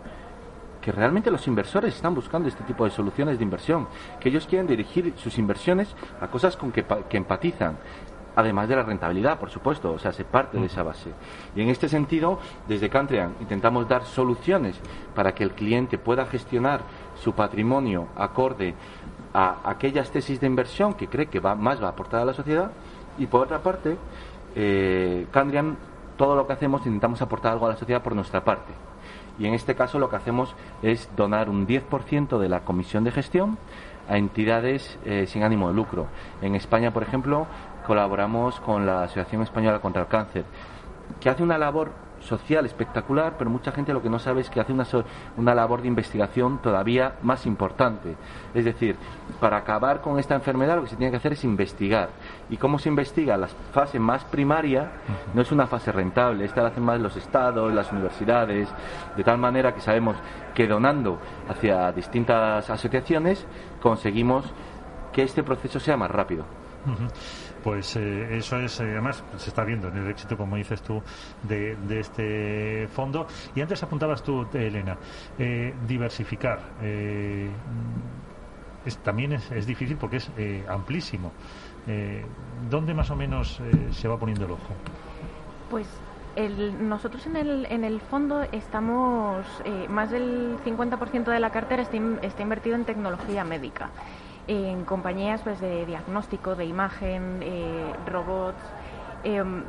que 0.81 0.93
realmente 0.93 1.31
los 1.31 1.47
inversores 1.47 1.95
están 1.95 2.15
buscando 2.15 2.49
este 2.49 2.65
tipo 2.65 2.85
de 2.85 2.91
soluciones 2.91 3.39
de 3.39 3.45
inversión, 3.45 3.87
que 4.19 4.31
ellos 4.31 4.47
quieren 4.47 4.67
dirigir 4.67 5.13
sus 5.17 5.37
inversiones 5.37 5.95
a 6.23 6.29
cosas 6.29 6.57
con 6.57 6.73
que, 6.73 6.85
que 7.09 7.19
empatizan, 7.19 7.77
además 8.37 8.69
de 8.69 8.77
la 8.77 8.83
rentabilidad, 8.83 9.39
por 9.39 9.51
supuesto, 9.51 9.93
o 9.93 9.99
sea, 9.99 10.13
se 10.13 10.25
parte 10.25 10.59
de 10.59 10.67
esa 10.67 10.83
base. 10.83 11.11
Y 11.55 11.63
en 11.63 11.69
este 11.69 11.89
sentido, 11.89 12.39
desde 12.69 12.89
Cantrian 12.89 13.35
intentamos 13.41 13.89
dar 13.89 14.05
soluciones 14.05 14.81
para 15.15 15.35
que 15.35 15.45
el 15.45 15.53
cliente 15.53 15.99
pueda 15.99 16.27
gestionar 16.27 16.83
su 17.17 17.33
patrimonio 17.33 18.09
acorde 18.17 18.75
a 19.33 19.59
aquellas 19.65 20.11
tesis 20.11 20.41
de 20.41 20.47
inversión 20.47 20.95
que 20.95 21.09
cree 21.09 21.27
que 21.27 21.41
va, 21.41 21.55
más 21.55 21.83
va 21.83 21.87
a 21.87 21.91
aportar 21.91 22.23
a 22.23 22.25
la 22.25 22.35
sociedad 22.35 22.73
y 23.19 23.27
por 23.27 23.43
otra 23.43 23.63
parte, 23.63 23.97
eh, 24.55 25.27
Candrian, 25.31 25.77
todo 26.17 26.35
lo 26.37 26.47
que 26.47 26.53
hacemos 26.53 26.85
intentamos 26.87 27.23
aportar 27.23 27.53
algo 27.53 27.67
a 27.67 27.71
la 27.71 27.77
sociedad 27.77 28.03
por 28.03 28.15
nuestra 28.15 28.45
parte. 28.45 28.73
Y 29.39 29.47
en 29.47 29.55
este 29.55 29.75
caso 29.75 29.99
lo 29.99 30.11
que 30.11 30.17
hacemos 30.17 30.55
es 30.83 31.09
donar 31.17 31.49
un 31.49 31.67
10% 31.67 32.39
de 32.39 32.49
la 32.49 32.61
comisión 32.61 33.05
de 33.05 33.11
gestión 33.11 33.59
a 34.09 34.19
entidades 34.19 34.99
eh, 35.05 35.27
sin 35.27 35.43
ánimo 35.43 35.69
de 35.69 35.75
lucro. 35.75 36.09
En 36.43 36.55
España, 36.55 36.93
por 36.93 37.03
ejemplo, 37.03 37.47
colaboramos 37.87 38.61
con 38.61 38.87
la 38.87 39.05
Asociación 39.05 39.43
Española 39.43 39.81
contra 39.81 40.03
el 40.03 40.09
Cáncer, 40.09 40.45
que 41.21 41.29
hace 41.29 41.43
una 41.43 41.59
labor 41.59 41.91
social 42.21 42.67
espectacular, 42.67 43.35
pero 43.39 43.51
mucha 43.51 43.73
gente 43.73 43.93
lo 43.93 44.03
que 44.03 44.11
no 44.11 44.19
sabe 44.19 44.43
es 44.43 44.51
que 44.51 44.61
hace 44.61 44.73
una, 44.73 44.87
una 45.37 45.55
labor 45.55 45.83
de 45.83 45.89
investigación 45.89 46.59
todavía 46.59 47.15
más 47.23 47.47
importante. 47.47 48.17
Es 48.55 48.65
decir, 48.65 48.97
para 49.41 49.59
acabar 49.59 50.01
con 50.01 50.19
esta 50.19 50.35
enfermedad 50.35 50.77
lo 50.77 50.83
que 50.83 50.91
se 50.91 50.97
tiene 50.97 51.11
que 51.11 51.17
hacer 51.17 51.33
es 51.33 51.45
investigar. 51.45 52.11
¿Y 52.49 52.57
cómo 52.57 52.79
se 52.79 52.89
investiga? 52.89 53.37
La 53.37 53.49
fase 53.73 53.99
más 53.99 54.25
primaria 54.25 54.91
no 55.35 55.43
es 55.43 55.51
una 55.53 55.67
fase 55.67 55.93
rentable, 55.93 56.45
esta 56.45 56.63
la 56.63 56.69
hacen 56.69 56.85
más 56.85 57.01
los 57.01 57.17
estados, 57.17 57.73
las 57.73 57.91
universidades, 57.91 58.69
de 59.17 59.25
tal 59.25 59.39
manera 59.39 59.75
que 59.75 59.81
sabemos 59.81 60.17
que 60.55 60.67
donando 60.67 61.19
hacia 61.49 61.93
distintas 61.93 62.69
asociaciones 62.69 63.47
conseguimos 63.81 64.45
que 65.13 65.23
este 65.23 65.43
proceso 65.43 65.81
sea 65.81 65.97
más 65.97 66.11
rápido. 66.11 66.45
Pues 67.63 67.97
eh, 67.97 68.37
eso 68.37 68.59
es, 68.59 68.81
eh, 68.81 68.85
además, 68.85 69.23
se 69.37 69.51
está 69.51 69.65
viendo 69.65 69.89
en 69.89 69.99
el 69.99 70.09
éxito, 70.09 70.37
como 70.37 70.57
dices 70.57 70.83
tú, 70.83 71.03
de, 71.43 71.77
este 71.91 72.89
fondo. 72.89 73.27
Y 73.55 73.61
antes 73.61 73.83
apuntabas 73.83 74.23
tú, 74.23 74.47
Elena, 74.53 74.97
eh, 75.39 75.75
diversificar. 75.87 76.61
también 79.05 79.33
es, 79.33 79.67
difícil 79.67 79.97
porque 79.97 80.17
es 80.17 80.31
amplísimo. 80.69 81.33
¿Dónde 82.69 82.95
más 82.95 83.11
o 83.11 83.17
menos 83.17 83.61
se 83.91 84.09
va 84.09 84.19
poniendo 84.19 84.47
el 84.47 84.53
ojo? 84.53 84.75
Pues 85.71 85.87
nosotros 86.81 87.27
en 87.27 87.37
el, 87.37 87.67
en 87.67 87.85
el 87.85 88.01
fondo 88.01 88.43
estamos, 88.53 89.45
más 89.89 90.11
del 90.11 90.57
50% 90.65 91.25
de 91.25 91.41
la 91.41 91.51
cartera 91.51 91.83
está, 91.83 91.97
está 92.23 92.43
invertido 92.43 92.77
en 92.77 92.85
tecnología 92.85 93.45
médica 93.45 93.91
en 94.51 94.85
compañías 94.85 95.43
pues, 95.43 95.61
de 95.61 95.87
diagnóstico, 95.87 96.57
de 96.57 96.65
imagen, 96.65 97.39
eh, 97.41 97.93
robots. 98.07 98.61
Em, 99.23 99.63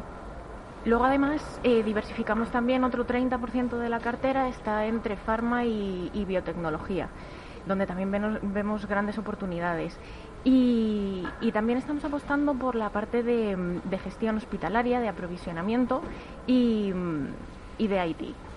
luego 0.85 1.05
además 1.05 1.59
eh, 1.63 1.83
diversificamos 1.83 2.49
también 2.49 2.83
otro 2.83 3.05
30% 3.05 3.77
de 3.77 3.89
la 3.89 3.99
cartera, 3.99 4.47
está 4.47 4.87
entre 4.87 5.17
farma 5.17 5.65
y, 5.65 6.25
biotecnología, 6.27 7.09
donde 7.67 7.85
también 7.85 8.09
vemos, 8.41 8.87
grandes 8.87 9.19
oportunidades. 9.19 9.95
Y, 10.43 11.27
también 11.53 11.77
estamos 11.77 12.03
apostando 12.03 12.55
por 12.55 12.73
la 12.73 12.89
parte 12.89 13.21
de, 13.21 13.99
gestión 14.03 14.37
hospitalaria, 14.37 14.99
de 14.99 15.09
aprovisionamiento 15.09 16.01
y, 16.47 16.91
y 17.77 17.87
de 17.87 18.07
IT. 18.07 18.50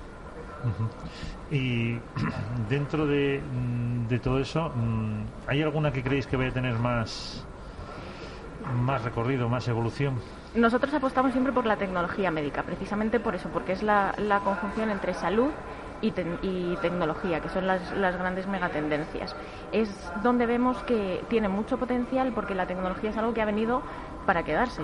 Y 1.50 1.98
dentro 2.68 3.06
de, 3.06 3.40
mm, 3.40 4.08
de, 4.08 4.18
todo 4.18 4.38
eso, 4.38 4.70
mm, 4.74 5.24
¿hay 5.46 5.62
alguna 5.62 5.92
que 5.92 6.02
creéis 6.02 6.26
que 6.26 6.36
vaya 6.36 6.50
a 6.50 6.54
tener 6.54 6.78
más, 6.78 7.44
más 8.84 9.02
recorrido, 9.02 9.48
más 9.48 9.68
evolución? 9.68 10.14
Nosotros 10.54 10.94
apostamos 10.94 11.32
siempre 11.32 11.52
por 11.52 11.66
la 11.66 11.76
tecnología 11.76 12.30
médica, 12.30 12.62
precisamente 12.62 13.18
por 13.20 13.34
eso, 13.34 13.48
porque 13.48 13.72
es 13.72 13.82
la, 13.82 14.14
la 14.18 14.40
conjunción 14.40 14.90
entre 14.90 15.12
salud 15.14 15.50
y, 16.00 16.12
y, 16.42 16.76
tecnología, 16.80 17.40
que 17.40 17.48
son 17.48 17.66
las, 17.66 17.92
las, 17.92 18.16
grandes 18.16 18.46
megatendencias. 18.46 19.34
Es 19.72 19.90
donde 20.22 20.46
vemos 20.46 20.82
que 20.84 21.24
tiene 21.28 21.48
mucho 21.48 21.78
potencial 21.78 22.32
porque 22.32 22.54
la 22.54 22.66
tecnología 22.66 23.10
es 23.10 23.16
algo 23.16 23.34
que 23.34 23.42
ha 23.42 23.46
venido 23.46 23.82
para 24.26 24.44
quedarse 24.44 24.82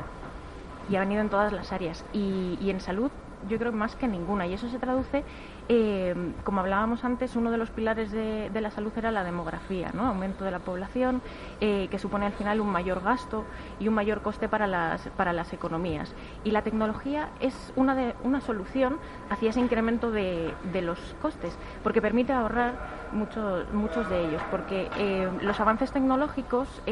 y 0.88 0.96
ha 0.96 1.00
venido 1.00 1.20
en 1.20 1.28
todas 1.28 1.52
las 1.52 1.72
áreas. 1.72 2.04
Y, 2.12 2.58
y 2.60 2.70
en 2.70 2.80
salud 2.80 3.10
yo 3.48 3.58
creo 3.58 3.72
más 3.72 3.96
que 3.96 4.08
ninguna. 4.08 4.46
Y 4.46 4.54
eso 4.54 4.68
se 4.68 4.78
traduce 4.78 5.24
eh, 5.72 6.16
como 6.42 6.62
hablábamos 6.62 7.04
antes, 7.04 7.36
uno 7.36 7.52
de 7.52 7.56
los 7.56 7.70
pilares 7.70 8.10
de, 8.10 8.50
la 8.60 8.72
salud 8.72 8.90
era 8.96 9.12
la 9.12 9.22
demografía, 9.22 9.92
¿no? 9.94 10.04
aumento 10.04 10.44
de 10.44 10.50
la 10.50 10.58
población, 10.58 11.22
eh, 11.60 11.86
que 11.92 12.00
supone 12.00 12.26
al 12.26 12.32
final 12.32 12.60
un 12.60 12.66
mayor 12.66 13.04
gasto 13.04 13.44
y 13.78 13.86
un 13.86 13.94
mayor 13.94 14.20
coste 14.20 14.48
para 14.48 14.66
las, 14.66 15.06
para 15.10 15.32
las 15.32 15.52
economías. 15.52 16.12
Y 16.42 16.50
la 16.50 16.62
tecnología 16.62 17.28
es 17.38 17.72
una, 17.76 17.94
de, 17.94 18.16
una 18.24 18.40
solución 18.40 18.98
hacia 19.30 19.50
ese 19.50 19.60
incremento 19.60 20.10
de, 20.10 20.52
de 20.72 20.82
los 20.82 20.98
costes, 21.22 21.56
porque 21.84 22.02
permite 22.02 22.32
ahorrar 22.32 22.74
muchos, 23.12 23.72
muchos 23.72 24.10
de 24.10 24.26
ellos, 24.26 24.42
porque 24.50 24.90
eh, 24.96 25.30
los 25.40 25.60
avances 25.60 25.92
tecnológicos, 25.92 26.82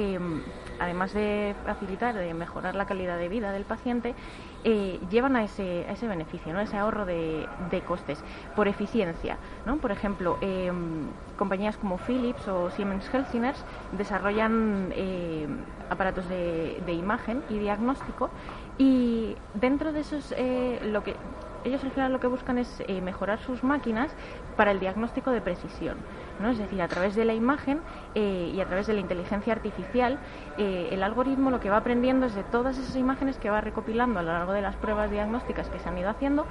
además 0.78 1.12
de 1.14 1.56
facilitar, 1.66 2.14
de 2.14 2.32
mejorar 2.32 2.76
la 2.76 2.86
calidad 2.86 3.18
de 3.18 3.28
vida 3.28 3.50
del 3.50 3.64
paciente, 3.64 4.14
llevan 4.64 5.36
a 5.36 5.44
ese, 5.44 5.86
a 5.88 5.92
ese 5.92 6.06
beneficio, 6.06 6.52
¿no? 6.52 6.60
ese 6.60 6.76
ahorro 6.76 7.04
de, 7.06 7.48
de 7.70 7.80
costes. 7.82 8.18
Por 8.54 8.68
eficiencia. 8.68 9.38
¿no? 9.66 9.78
Por 9.78 9.92
ejemplo, 9.92 10.38
em, 10.40 11.06
compañías 11.36 11.76
como 11.76 11.98
Philips 11.98 12.46
o 12.48 12.70
Siemens 12.70 13.08
Healthineers 13.12 13.64
desarrollan 13.92 14.92
em, 14.94 15.58
aparatos 15.90 16.28
de, 16.28 16.92
imagen 16.92 17.42
y 17.48 17.58
diagnóstico 17.58 18.30
y 18.78 19.36
dentro 19.54 19.92
de 19.92 20.00
esos 20.00 20.32
eh, 20.36 20.80
lo 20.82 21.02
que 21.02 21.14
ellos 21.64 21.82
al 21.84 21.90
final 21.90 22.12
lo 22.12 22.20
que 22.20 22.26
buscan 22.26 22.58
es 22.58 22.82
eh, 22.86 23.00
mejorar 23.00 23.40
sus 23.40 23.62
máquinas 23.62 24.10
para 24.56 24.70
el 24.70 24.80
diagnóstico 24.80 25.30
de 25.30 25.40
precisión. 25.40 25.96
¿no? 26.40 26.50
Es 26.50 26.58
decir, 26.58 26.80
a 26.80 26.88
través 26.88 27.14
de 27.14 27.24
la 27.24 27.34
imagen 27.34 27.80
eh, 28.14 28.52
y 28.54 28.60
a 28.60 28.66
través 28.66 28.86
de 28.86 28.94
la 28.94 29.00
inteligencia 29.00 29.52
artificial, 29.52 30.18
eh, 30.56 30.88
el 30.92 31.02
algoritmo 31.02 31.50
lo 31.50 31.60
que 31.60 31.70
va 31.70 31.78
aprendiendo 31.78 32.26
es 32.26 32.34
de 32.34 32.44
todas 32.44 32.78
esas 32.78 32.96
imágenes 32.96 33.38
que 33.38 33.50
va 33.50 33.60
recopilando 33.60 34.20
a 34.20 34.22
lo 34.22 34.32
largo 34.32 34.52
de 34.52 34.62
las 34.62 34.76
pruebas 34.76 35.10
diagnósticas 35.10 35.68
que 35.68 35.78
se 35.78 35.88
han 35.88 35.98
ido 35.98 36.10
haciendo 36.10 36.46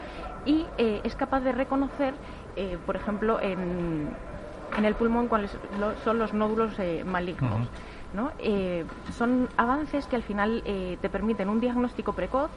y 0.45 0.66
es 0.78 1.16
capaz 1.16 1.41
de 1.41 1.51
reconocer, 1.51 2.14
por 2.86 2.95
ejemplo, 2.95 3.39
en, 3.41 4.10
en, 4.78 4.86
el 4.86 4.95
pulmón 4.95 5.28
cuáles 5.28 5.55
son 6.03 6.20
los 6.20 6.34
nódulos 6.34 6.74
malignos. 7.05 7.68
¿no? 8.14 8.32
son 9.12 9.49
avances 9.58 10.08
que 10.08 10.16
al 10.16 10.24
final 10.24 10.64
te 10.64 11.10
permiten 11.10 11.49
un 11.49 11.60
diagnóstico 11.60 12.14
precoz 12.14 12.49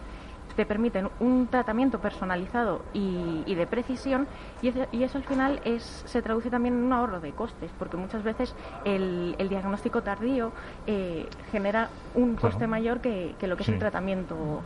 te 0.54 0.66
permiten 0.66 1.08
un 1.20 1.46
tratamiento 1.48 1.98
personalizado 2.00 2.82
y, 2.92 3.54
de 3.54 3.66
precisión 3.66 4.26
y, 4.62 4.68
eso 5.02 5.18
al 5.18 5.24
final 5.24 5.60
es, 5.64 6.02
se 6.06 6.22
traduce 6.22 6.50
también 6.50 6.74
en 6.74 6.84
un 6.84 6.92
ahorro 6.92 7.20
de 7.20 7.32
costes 7.32 7.70
porque 7.78 7.96
muchas 7.96 8.22
veces 8.22 8.54
el, 8.84 9.36
diagnóstico 9.48 10.02
tardío 10.02 10.52
eh, 10.86 11.26
genera 11.50 11.90
un 12.14 12.36
coste 12.36 12.66
mayor 12.66 13.00
que, 13.00 13.34
lo 13.42 13.56
que 13.56 13.62
es 13.64 13.68
el 13.68 13.78
tratamiento. 13.78 14.62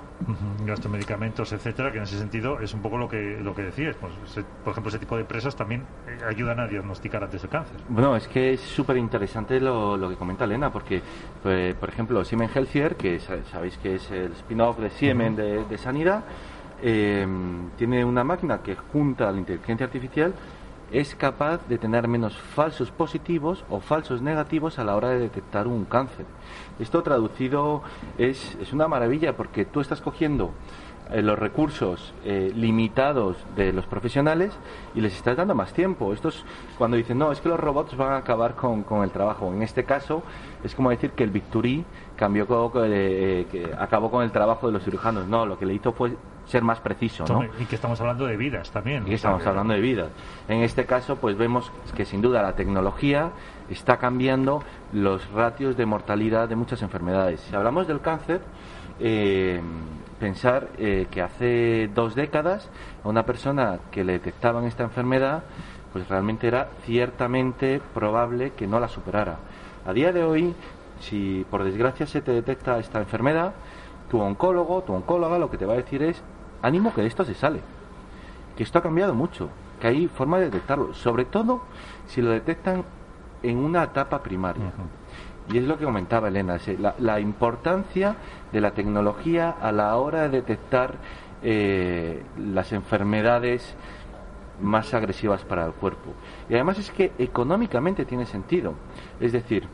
Gastos 0.64 0.90
medicamentos 0.90 1.52
etcétera 1.52 1.90
que 1.90 1.98
en 1.98 2.04
ese 2.04 2.18
sentido 2.18 2.60
es 2.60 2.74
un 2.74 2.82
poco 2.82 2.98
lo 2.98 3.08
que 3.08 3.38
lo 3.40 3.54
que 3.54 3.62
decías 3.62 3.96
pues, 3.96 4.12
por 4.62 4.72
ejemplo 4.72 4.90
ese 4.90 4.98
tipo 4.98 5.16
de 5.16 5.22
empresas 5.22 5.56
también 5.56 5.82
eh, 6.06 6.18
ayudan 6.28 6.60
a 6.60 6.66
diagnosticar 6.66 7.24
antes 7.24 7.42
el 7.44 7.50
cáncer. 7.50 7.76
Bueno 7.88 8.16
es 8.16 8.28
que 8.28 8.52
es 8.52 8.60
súper 8.60 8.96
interesante 8.96 9.60
lo, 9.60 9.96
lo, 9.96 10.08
que 10.08 10.16
comenta 10.16 10.44
Elena 10.44 10.70
porque 10.70 11.02
pues, 11.42 11.74
por 11.74 11.88
ejemplo 11.88 12.24
Siemens 12.24 12.54
Healthier 12.54 12.96
que 12.96 13.18
sabéis 13.20 13.78
que 13.78 13.96
es 13.96 14.10
el 14.10 14.32
spin-off 14.32 14.78
de 14.78 14.90
Siemens 14.90 15.36
de 15.36 15.64
de 15.64 15.73
sanidad 15.78 16.24
eh, 16.82 17.26
tiene 17.76 18.04
una 18.04 18.24
máquina 18.24 18.62
que 18.62 18.76
junta 18.76 19.28
a 19.28 19.32
la 19.32 19.38
inteligencia 19.38 19.86
artificial 19.86 20.34
es 20.92 21.14
capaz 21.14 21.66
de 21.66 21.78
tener 21.78 22.06
menos 22.08 22.36
falsos 22.36 22.90
positivos 22.90 23.64
o 23.70 23.80
falsos 23.80 24.22
negativos 24.22 24.78
a 24.78 24.84
la 24.84 24.94
hora 24.94 25.08
de 25.10 25.18
detectar 25.18 25.66
un 25.66 25.84
cáncer. 25.86 26.26
Esto 26.78 27.02
traducido 27.02 27.82
es, 28.18 28.56
es 28.60 28.72
una 28.72 28.86
maravilla 28.86 29.36
porque 29.36 29.64
tú 29.64 29.80
estás 29.80 30.00
cogiendo 30.00 30.52
eh, 31.10 31.20
los 31.20 31.38
recursos 31.38 32.14
eh, 32.24 32.50
limitados 32.54 33.36
de 33.56 33.72
los 33.74 33.86
profesionales 33.86 34.56
y 34.94 35.00
les 35.00 35.14
estás 35.14 35.36
dando 35.36 35.54
más 35.54 35.72
tiempo. 35.72 36.12
Esto 36.12 36.28
es 36.28 36.44
cuando 36.78 36.96
dicen, 36.96 37.18
no, 37.18 37.30
es 37.30 37.40
que 37.40 37.48
los 37.48 37.60
robots 37.60 37.96
van 37.96 38.12
a 38.12 38.16
acabar 38.18 38.54
con, 38.54 38.84
con 38.84 39.02
el 39.02 39.10
trabajo. 39.10 39.52
En 39.52 39.62
este 39.62 39.84
caso, 39.84 40.22
es 40.62 40.74
como 40.74 40.90
decir 40.90 41.10
que 41.10 41.24
el 41.24 41.30
Victory 41.30 41.84
cambió, 42.16 42.46
eh, 42.84 43.46
que 43.50 43.70
acabó 43.76 44.10
con 44.10 44.22
el 44.22 44.30
trabajo 44.30 44.66
de 44.66 44.72
los 44.72 44.84
cirujanos. 44.84 45.26
No, 45.26 45.46
lo 45.46 45.58
que 45.58 45.66
le 45.66 45.74
hizo 45.74 45.92
fue 45.92 46.16
ser 46.46 46.62
más 46.62 46.80
preciso. 46.80 47.24
¿no? 47.26 47.44
Y 47.58 47.64
que 47.64 47.74
estamos 47.74 48.00
hablando 48.00 48.26
de 48.26 48.36
vidas 48.36 48.70
también. 48.70 49.04
Y 49.06 49.14
estamos 49.14 49.46
hablando 49.46 49.74
de 49.74 49.80
vidas. 49.80 50.08
En 50.48 50.60
este 50.60 50.84
caso, 50.84 51.16
pues 51.16 51.36
vemos 51.36 51.70
que 51.96 52.04
sin 52.04 52.20
duda 52.20 52.42
la 52.42 52.54
tecnología 52.54 53.30
está 53.70 53.96
cambiando 53.98 54.62
los 54.92 55.30
ratios 55.32 55.76
de 55.76 55.86
mortalidad 55.86 56.48
de 56.48 56.56
muchas 56.56 56.82
enfermedades. 56.82 57.40
Si 57.40 57.54
hablamos 57.56 57.86
del 57.86 58.00
cáncer, 58.00 58.42
eh, 59.00 59.60
pensar 60.20 60.68
eh, 60.78 61.06
que 61.10 61.22
hace 61.22 61.90
dos 61.94 62.14
décadas 62.14 62.70
a 63.02 63.08
una 63.08 63.24
persona 63.24 63.78
que 63.90 64.04
le 64.04 64.14
detectaban 64.14 64.64
esta 64.64 64.84
enfermedad, 64.84 65.42
pues 65.92 66.08
realmente 66.08 66.46
era 66.46 66.68
ciertamente 66.84 67.80
probable 67.92 68.52
que 68.52 68.66
no 68.66 68.80
la 68.80 68.88
superara. 68.88 69.38
A 69.86 69.92
día 69.92 70.12
de 70.12 70.24
hoy, 70.24 70.54
si 71.04 71.46
por 71.50 71.64
desgracia 71.64 72.06
se 72.06 72.20
te 72.20 72.32
detecta 72.32 72.78
esta 72.78 72.98
enfermedad, 72.98 73.54
tu 74.10 74.20
oncólogo, 74.20 74.82
tu 74.82 74.92
oncóloga 74.92 75.38
lo 75.38 75.50
que 75.50 75.58
te 75.58 75.66
va 75.66 75.74
a 75.74 75.76
decir 75.76 76.02
es, 76.02 76.22
ánimo 76.62 76.94
que 76.94 77.02
de 77.02 77.08
esto 77.08 77.24
se 77.24 77.34
sale, 77.34 77.60
que 78.56 78.62
esto 78.62 78.78
ha 78.78 78.82
cambiado 78.82 79.14
mucho, 79.14 79.48
que 79.80 79.88
hay 79.88 80.08
forma 80.08 80.38
de 80.38 80.46
detectarlo, 80.46 80.94
sobre 80.94 81.24
todo 81.24 81.62
si 82.06 82.22
lo 82.22 82.30
detectan 82.30 82.84
en 83.42 83.58
una 83.58 83.84
etapa 83.84 84.22
primaria. 84.22 84.72
Y 85.52 85.58
es 85.58 85.64
lo 85.64 85.76
que 85.76 85.84
comentaba 85.84 86.28
Elena, 86.28 86.58
la, 86.98 87.20
importancia 87.20 88.16
de 88.50 88.60
la 88.62 88.70
tecnología 88.70 89.50
a 89.60 89.72
la 89.72 89.94
hora 89.96 90.22
de 90.22 90.28
detectar 90.30 90.94
eh, 91.42 92.22
las 92.38 92.72
enfermedades 92.72 93.74
más 94.62 94.94
agresivas 94.94 95.44
para 95.44 95.66
el 95.66 95.72
cuerpo. 95.72 96.14
Y 96.48 96.54
además 96.54 96.78
es 96.78 96.90
que 96.90 97.12
económicamente 97.18 98.06
tiene 98.06 98.24
sentido. 98.24 98.72
Es 99.20 99.32
decir, 99.32 99.68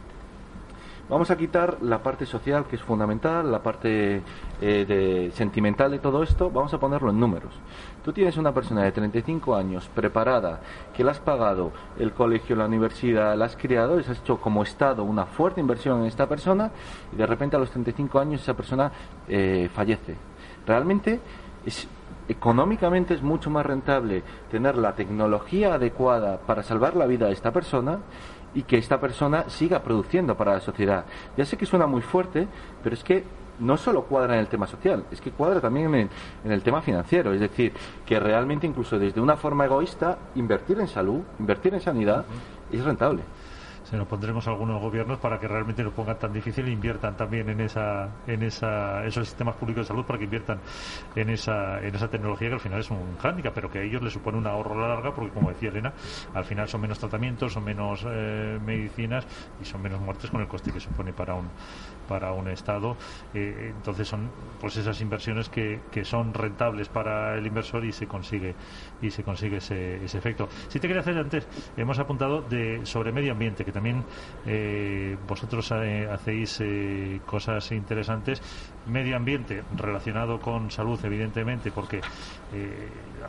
Vamos 1.10 1.28
a 1.32 1.36
quitar 1.36 1.78
la 1.82 2.04
parte 2.04 2.24
social, 2.24 2.66
que 2.66 2.76
es 2.76 2.82
fundamental, 2.82 3.50
la 3.50 3.60
parte 3.60 4.22
eh, 4.60 5.30
sentimental 5.34 5.90
de 5.90 5.98
todo 5.98 6.22
esto, 6.22 6.52
vamos 6.52 6.72
a 6.72 6.78
ponerlo 6.78 7.10
en 7.10 7.18
números. 7.18 7.52
Tú 8.04 8.12
tienes 8.12 8.36
una 8.36 8.54
persona 8.54 8.84
de 8.84 8.92
35 8.92 9.56
años 9.56 9.90
preparada, 9.92 10.60
que 10.94 11.02
le 11.02 11.10
has 11.10 11.18
pagado 11.18 11.72
el 11.98 12.12
colegio, 12.12 12.54
la 12.54 12.66
universidad, 12.66 13.36
la 13.36 13.46
has 13.46 13.56
criado, 13.56 13.98
has 13.98 14.08
hecho 14.08 14.40
como 14.40 14.62
Estado 14.62 15.02
una 15.02 15.26
fuerte 15.26 15.60
inversión 15.60 15.98
en 16.02 16.06
esta 16.06 16.28
persona 16.28 16.70
y 17.12 17.16
de 17.16 17.26
repente 17.26 17.56
a 17.56 17.58
los 17.58 17.72
35 17.72 18.20
años 18.20 18.42
esa 18.42 18.54
persona 18.54 18.92
eh, 19.26 19.68
fallece. 19.74 20.14
Realmente 20.64 21.18
es 21.66 21.88
económicamente 22.28 23.14
es 23.14 23.22
mucho 23.22 23.50
más 23.50 23.66
rentable 23.66 24.22
tener 24.52 24.76
la 24.76 24.94
tecnología 24.94 25.74
adecuada 25.74 26.38
para 26.38 26.62
salvar 26.62 26.94
la 26.94 27.06
vida 27.06 27.26
de 27.26 27.32
esta 27.32 27.50
persona 27.50 27.98
y 28.54 28.62
que 28.62 28.78
esta 28.78 29.00
persona 29.00 29.48
siga 29.48 29.82
produciendo 29.82 30.36
para 30.36 30.54
la 30.54 30.60
sociedad. 30.60 31.04
Ya 31.36 31.44
sé 31.44 31.56
que 31.56 31.66
suena 31.66 31.86
muy 31.86 32.02
fuerte, 32.02 32.48
pero 32.82 32.94
es 32.94 33.04
que 33.04 33.24
no 33.60 33.76
solo 33.76 34.04
cuadra 34.04 34.34
en 34.34 34.40
el 34.40 34.48
tema 34.48 34.66
social, 34.66 35.04
es 35.10 35.20
que 35.20 35.30
cuadra 35.30 35.60
también 35.60 35.94
en 35.94 36.52
el, 36.52 36.62
tema 36.62 36.80
financiero. 36.80 37.32
Es 37.32 37.40
decir, 37.40 37.72
que 38.06 38.18
realmente 38.18 38.66
incluso 38.66 38.98
desde 38.98 39.20
una 39.20 39.36
forma 39.36 39.66
egoísta, 39.66 40.18
invertir 40.34 40.80
en 40.80 40.88
salud, 40.88 41.20
invertir 41.38 41.74
en 41.74 41.80
sanidad, 41.80 42.24
es 42.72 42.84
rentable 42.84 43.22
se 43.90 43.96
lo 43.96 44.06
pondremos 44.06 44.46
a 44.46 44.50
algunos 44.50 44.80
gobiernos 44.80 45.18
para 45.18 45.40
que 45.40 45.48
realmente 45.48 45.82
lo 45.82 45.90
pongan 45.90 46.16
tan 46.16 46.32
difícil 46.32 46.68
e 46.68 46.70
inviertan 46.70 47.16
también 47.16 47.48
en 47.48 47.60
esa 47.60 48.08
en 48.24 48.44
esa 48.44 49.04
esos 49.04 49.26
sistemas 49.26 49.56
públicos 49.56 49.82
de 49.82 49.88
salud 49.88 50.04
para 50.04 50.16
que 50.16 50.26
inviertan 50.26 50.60
en 51.16 51.28
esa 51.28 51.80
en 51.80 51.92
esa 51.92 52.08
tecnología 52.08 52.48
que 52.50 52.54
al 52.54 52.60
final 52.60 52.78
es 52.78 52.90
un 52.90 53.16
hándicap 53.16 53.52
pero 53.52 53.68
que 53.68 53.80
a 53.80 53.82
ellos 53.82 54.00
les 54.00 54.12
supone 54.12 54.38
un 54.38 54.46
ahorro 54.46 54.78
a 54.78 54.82
la 54.82 54.94
larga 54.94 55.12
porque 55.12 55.32
como 55.32 55.50
decía 55.50 55.70
Elena 55.70 55.92
al 56.32 56.44
final 56.44 56.68
son 56.68 56.82
menos 56.82 57.00
tratamientos 57.00 57.52
son 57.52 57.64
menos 57.64 58.06
eh, 58.08 58.60
medicinas 58.62 59.26
y 59.58 59.64
son 59.64 59.82
menos 59.82 60.00
muertes 60.00 60.30
con 60.30 60.40
el 60.40 60.46
coste 60.46 60.70
que 60.70 60.78
supone 60.78 61.12
para 61.12 61.34
un 61.34 61.50
para 62.10 62.32
un 62.32 62.48
estado 62.48 62.96
eh, 63.32 63.72
entonces 63.76 64.08
son 64.08 64.28
pues 64.60 64.76
esas 64.76 65.00
inversiones 65.00 65.48
que, 65.48 65.80
que 65.90 66.04
son 66.04 66.34
rentables 66.34 66.90
para 66.90 67.38
el 67.38 67.46
inversor 67.46 67.84
y 67.84 67.92
se 67.92 68.06
consigue 68.06 68.54
y 69.00 69.10
se 69.10 69.22
consigue 69.22 69.58
ese, 69.58 70.04
ese 70.04 70.18
efecto 70.18 70.48
si 70.68 70.78
te 70.78 70.88
quería 70.88 71.00
hacer 71.00 71.16
antes 71.16 71.46
hemos 71.76 71.98
apuntado 71.98 72.42
de 72.42 72.84
sobre 72.84 73.12
medio 73.12 73.32
ambiente 73.32 73.64
que 73.64 73.72
también 73.72 74.04
eh, 74.46 75.16
vosotros 75.28 75.70
eh, 75.72 76.08
hacéis 76.10 76.60
eh, 76.60 77.20
cosas 77.26 77.70
interesantes. 77.72 78.42
Medio 78.86 79.16
ambiente 79.16 79.62
relacionado 79.76 80.40
con 80.40 80.70
salud, 80.70 80.98
evidentemente, 81.04 81.70
porque 81.70 82.00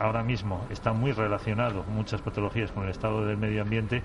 ahora 0.00 0.24
mismo 0.24 0.66
está 0.70 0.92
muy 0.92 1.12
relacionado 1.12 1.84
muchas 1.84 2.20
patologías 2.22 2.72
con 2.72 2.84
el 2.84 2.90
estado 2.90 3.24
del 3.24 3.36
medio 3.36 3.62
ambiente 3.62 4.02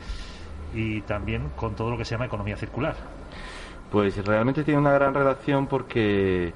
y 0.76 1.02
también 1.02 1.50
con 1.56 1.76
todo 1.76 1.90
lo 1.90 1.98
que 1.98 2.06
se 2.06 2.12
llama 2.12 2.26
economía 2.26 2.58
circular. 2.58 2.96
Pues 3.92 4.26
realmente 4.26 4.64
tiene 4.64 4.80
una 4.80 4.92
gran 4.92 5.14
relación 5.14 5.68
porque 5.68 6.54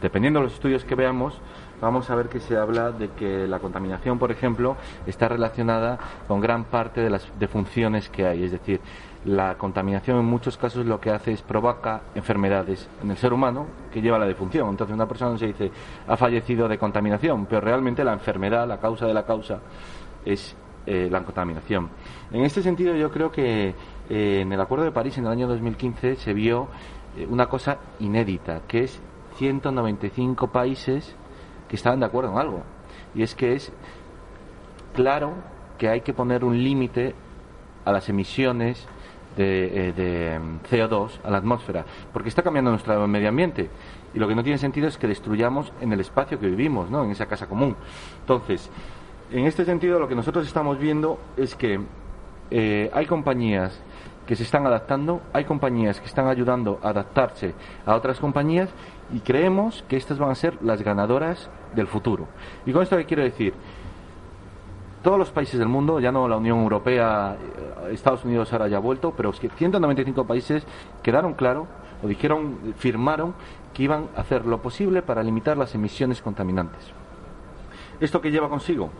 dependiendo 0.00 0.40
de 0.40 0.44
los 0.44 0.54
estudios 0.54 0.84
que 0.84 0.94
veamos, 0.94 1.40
vamos 1.80 2.10
a 2.10 2.14
ver 2.14 2.28
que 2.28 2.40
se 2.40 2.56
habla 2.56 2.92
de 2.92 3.10
que 3.10 3.46
la 3.46 3.58
contaminación, 3.58 4.18
por 4.18 4.30
ejemplo, 4.30 4.76
está 5.06 5.28
relacionada 5.28 5.98
con 6.28 6.40
gran 6.40 6.64
parte 6.64 7.00
de 7.00 7.10
las 7.10 7.30
funciones 7.48 8.08
que 8.10 8.26
hay. 8.26 8.44
Es 8.44 8.52
decir, 8.52 8.80
la 9.24 9.56
contaminación 9.56 10.18
en 10.18 10.26
muchos 10.26 10.56
casos 10.56 10.84
lo 10.84 11.00
que 11.00 11.10
hace 11.10 11.32
es 11.32 11.42
provoca 11.42 12.02
enfermedades 12.14 12.88
en 13.02 13.10
el 13.10 13.16
ser 13.16 13.32
humano 13.32 13.66
que 13.92 14.02
lleva 14.02 14.16
a 14.16 14.20
la 14.20 14.26
defunción. 14.26 14.68
Entonces 14.68 14.94
una 14.94 15.06
persona 15.06 15.38
se 15.38 15.46
dice 15.46 15.70
ha 16.06 16.16
fallecido 16.16 16.68
de 16.68 16.78
contaminación, 16.78 17.46
pero 17.46 17.60
realmente 17.60 18.04
la 18.04 18.12
enfermedad, 18.12 18.68
la 18.68 18.78
causa 18.78 19.06
de 19.06 19.14
la 19.14 19.24
causa 19.24 19.60
es 20.24 20.54
eh, 20.86 21.08
la 21.10 21.22
contaminación. 21.22 21.88
En 22.30 22.44
este 22.44 22.62
sentido 22.62 22.94
yo 22.94 23.10
creo 23.10 23.30
que 23.30 23.74
eh, 24.08 24.40
en 24.42 24.52
el 24.52 24.60
Acuerdo 24.60 24.84
de 24.84 24.92
París 24.92 25.16
en 25.16 25.24
el 25.24 25.32
año 25.32 25.48
2015 25.48 26.16
se 26.16 26.34
vio 26.34 26.68
eh, 27.16 27.26
una 27.28 27.46
cosa 27.46 27.78
inédita, 28.00 28.60
que 28.68 28.84
es 28.84 29.00
195 29.36 30.48
países 30.48 31.14
que 31.68 31.76
estaban 31.76 32.00
de 32.00 32.06
acuerdo 32.06 32.32
en 32.32 32.38
algo. 32.38 32.62
Y 33.14 33.22
es 33.22 33.34
que 33.34 33.54
es 33.54 33.72
claro 34.94 35.32
que 35.78 35.88
hay 35.88 36.02
que 36.02 36.12
poner 36.12 36.44
un 36.44 36.62
límite 36.62 37.14
a 37.84 37.92
las 37.92 38.08
emisiones 38.08 38.86
de, 39.36 39.92
eh, 39.96 40.38
mm, 40.38 40.66
CO2 40.70 41.20
a 41.24 41.30
la 41.30 41.38
atmósfera, 41.38 41.84
porque 42.12 42.28
está 42.28 42.42
cambiando 42.42 42.70
nuestro 42.70 43.06
medio 43.08 43.30
ambiente. 43.30 43.70
Y 44.12 44.18
lo 44.18 44.28
que 44.28 44.34
no 44.34 44.44
tiene 44.44 44.58
sentido 44.58 44.86
es 44.86 44.98
que 44.98 45.08
destruyamos 45.08 45.72
en 45.80 45.92
el 45.92 46.00
espacio 46.00 46.38
que 46.38 46.46
vivimos, 46.46 46.90
¿no? 46.90 47.02
en 47.04 47.10
esa 47.10 47.26
casa 47.26 47.48
común. 47.48 47.74
Entonces, 48.20 48.70
en 49.32 49.46
este 49.46 49.64
sentido, 49.64 49.98
lo 49.98 50.06
que 50.06 50.14
nosotros 50.14 50.46
estamos 50.46 50.78
viendo 50.78 51.18
es 51.36 51.56
que 51.56 51.80
hay 52.92 53.06
compañías 53.06 53.82
que 54.26 54.36
se 54.36 54.42
están 54.42 54.66
adaptando, 54.66 55.20
hay 55.32 55.44
compañías 55.44 56.00
que 56.00 56.06
están 56.06 56.28
ayudando 56.28 56.80
a 56.82 56.90
adaptarse 56.90 57.54
a 57.84 57.94
otras 57.94 58.18
compañías 58.18 58.70
y 59.12 59.20
creemos 59.20 59.84
que 59.88 59.96
estas 59.96 60.18
van 60.18 60.30
a 60.30 60.34
ser 60.34 60.58
las 60.62 60.82
ganadoras 60.82 61.50
del 61.74 61.86
futuro. 61.86 62.26
¿Y 62.64 62.72
con 62.72 62.82
esto 62.82 62.96
qué 62.96 63.04
quiero 63.04 63.22
decir? 63.22 63.54
Todos 65.02 65.18
los 65.18 65.30
países 65.30 65.58
del 65.58 65.68
mundo, 65.68 66.00
ya 66.00 66.10
no 66.10 66.26
la 66.26 66.38
Unión 66.38 66.60
Europea, 66.60 67.36
eh, 67.36 67.92
Estados 67.92 68.24
Unidos 68.24 68.50
ahora 68.52 68.68
ya 68.68 68.78
ha 68.78 68.80
vuelto, 68.80 69.12
pero 69.14 69.30
es 69.30 69.38
que 69.38 69.50
195 69.50 70.26
países 70.26 70.66
quedaron 71.02 71.34
claro 71.34 71.66
o 72.02 72.08
dijeron, 72.08 72.74
firmaron 72.78 73.34
que 73.74 73.82
iban 73.82 74.08
a 74.16 74.20
hacer 74.20 74.46
lo 74.46 74.62
posible 74.62 75.02
para 75.02 75.22
limitar 75.22 75.58
las 75.58 75.74
emisiones 75.74 76.22
contaminantes. 76.22 76.80
¿Esto 78.00 78.20
qué 78.20 78.30
lleva 78.30 78.48
consigo? 78.48 78.90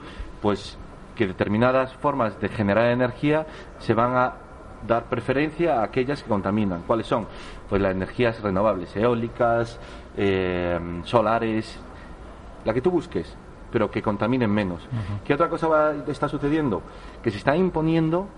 Pues 0.42 0.76
que 1.14 1.26
determinadas 1.26 1.94
formas 1.94 2.38
de 2.40 2.48
generar 2.48 2.90
energía 2.90 3.46
se 3.78 3.94
van 3.94 4.16
a 4.16 4.32
dar 4.86 5.04
preferencia 5.04 5.80
a 5.80 5.84
aquellas 5.84 6.22
que 6.22 6.28
contaminan. 6.28 6.82
¿Cuáles 6.86 7.06
son? 7.06 7.26
Pues 7.68 7.80
las 7.80 7.92
energías 7.92 8.40
renovables, 8.42 8.94
eólicas, 8.96 9.78
eh, 10.16 10.78
solares, 11.04 11.78
la 12.64 12.74
que 12.74 12.80
tú 12.80 12.90
busques, 12.90 13.34
pero 13.72 13.90
que 13.90 14.02
contaminen 14.02 14.50
menos. 14.50 14.86
¿Qué 15.24 15.34
otra 15.34 15.48
cosa 15.48 15.68
va, 15.68 15.94
está 16.08 16.28
sucediendo? 16.28 16.82
Que 17.22 17.30
se 17.30 17.38
está 17.38 17.56
imponiendo 17.56 18.28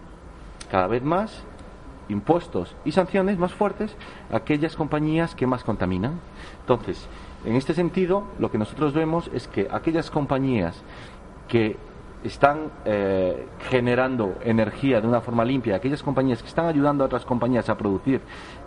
cada 0.71 0.87
vez 0.87 1.03
más 1.03 1.45
impuestos 2.09 2.77
y 2.85 2.93
sanciones 2.93 3.37
más 3.39 3.53
fuertes 3.53 3.97
a 4.33 4.37
aquellas 4.37 4.77
compañías 4.77 5.35
que 5.35 5.47
más 5.47 5.65
contaminan. 5.65 6.21
Entonces, 6.61 7.09
en 7.45 7.57
este 7.57 7.75
sentido, 7.75 8.25
lo 8.39 8.51
que 8.51 8.59
nosotros 8.59 8.93
vemos 8.93 9.31
es 9.33 9.49
que 9.49 9.69
aquellas 9.71 10.11
compañías 10.11 10.83
que 11.49 11.77
están 12.27 12.71
eh, 12.85 13.47
generando 13.71 14.37
energía 14.43 15.01
de 15.01 15.07
una 15.07 15.21
forma 15.21 15.45
limpia, 15.45 15.77
aquellas 15.77 16.03
compañías 16.03 16.43
que 16.43 16.49
están 16.49 16.67
ayudando 16.67 17.05
a 17.05 17.07
otras 17.07 17.25
compañías 17.25 17.69
a 17.69 17.77
producir 17.77 18.21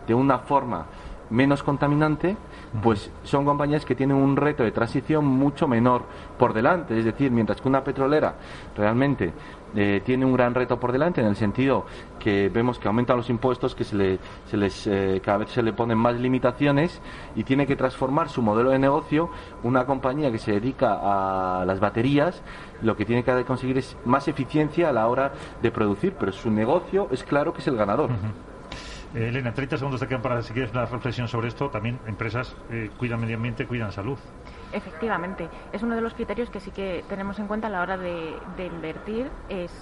de 0.08 0.14
una 0.14 0.40
forma 0.40 0.86
menos 1.30 1.62
contaminante, 1.64 2.36
pues 2.82 3.12
son 3.24 3.46
compañías 3.46 3.86
que 3.86 3.96
tienen 3.96 4.18
un 4.18 4.36
reto 4.36 4.64
de 4.64 4.72
transición 4.72 5.26
mucho 5.26 5.68
menor 5.68 6.04
por 6.38 6.54
delante. 6.54 6.98
Es 6.98 7.06
decir, 7.06 7.32
mientras 7.32 7.62
que 7.62 7.68
una 7.68 7.84
petrolera 7.84 8.36
realmente 8.76 9.34
eh, 9.76 10.02
tiene 10.04 10.26
un 10.26 10.34
gran 10.34 10.56
reto 10.56 10.80
por 10.80 10.92
delante 10.92 11.22
en 11.22 11.28
el 11.28 11.36
sentido 11.36 11.86
que 12.20 12.50
vemos 12.50 12.80
que 12.80 12.88
aumentan 12.88 13.18
los 13.18 13.30
impuestos, 13.30 13.76
que 13.76 13.84
se, 13.84 13.96
le, 13.96 14.20
se 14.46 14.58
les, 14.58 14.88
eh, 14.88 15.22
cada 15.24 15.40
vez 15.40 15.52
se 15.52 15.62
le 15.62 15.74
ponen 15.74 15.98
más 15.98 16.16
limitaciones 16.16 17.00
y 17.36 17.44
tiene 17.44 17.68
que 17.68 17.76
transformar 17.76 18.30
su 18.30 18.42
modelo 18.42 18.72
de 18.72 18.80
negocio. 18.80 19.30
Una 19.64 19.86
compañía 19.86 20.32
que 20.32 20.40
se 20.40 20.54
dedica 20.54 21.00
a 21.02 21.66
las 21.66 21.80
baterías 21.80 22.42
lo 22.82 22.96
que 22.96 23.06
tiene 23.06 23.24
que 23.24 23.46
conseguir 23.46 23.78
es 23.78 23.98
más 24.06 24.28
eficiencia 24.28 24.90
a 24.90 24.94
la 24.94 25.08
hora 25.08 25.32
de 25.62 25.72
producir, 25.72 26.14
pero 26.20 26.32
su 26.32 26.50
negocio 26.52 27.08
es 27.12 27.24
claro 27.24 27.54
que 27.54 27.60
es 27.60 27.68
el 27.68 27.76
ganador. 27.76 28.10
Eh, 29.16 29.30
Elena, 29.30 29.54
30 29.54 29.78
segundos 29.78 30.00
te 30.00 30.08
quedan 30.08 30.22
para 30.22 30.44
si 30.44 30.54
quieres 30.54 30.72
una 30.72 30.86
reflexión 30.86 31.28
sobre 31.28 31.48
esto. 31.48 31.70
También 31.70 32.00
empresas 32.06 32.56
eh, 32.70 32.92
cuidan 32.98 33.20
medio 33.20 33.38
ambiente, 33.38 33.66
cuidan 33.66 33.92
salud. 33.92 34.20
Efectivamente, 34.72 35.50
es 35.74 35.82
uno 35.82 35.96
de 35.96 36.02
los 36.02 36.14
criterios 36.14 36.52
que 36.52 36.60
sí 36.60 36.70
que 36.70 37.04
tenemos 37.10 37.40
en 37.40 37.48
cuenta 37.48 37.68
a 37.68 37.70
la 37.72 37.82
hora 37.82 37.98
de, 37.98 38.36
invertir, 38.60 39.32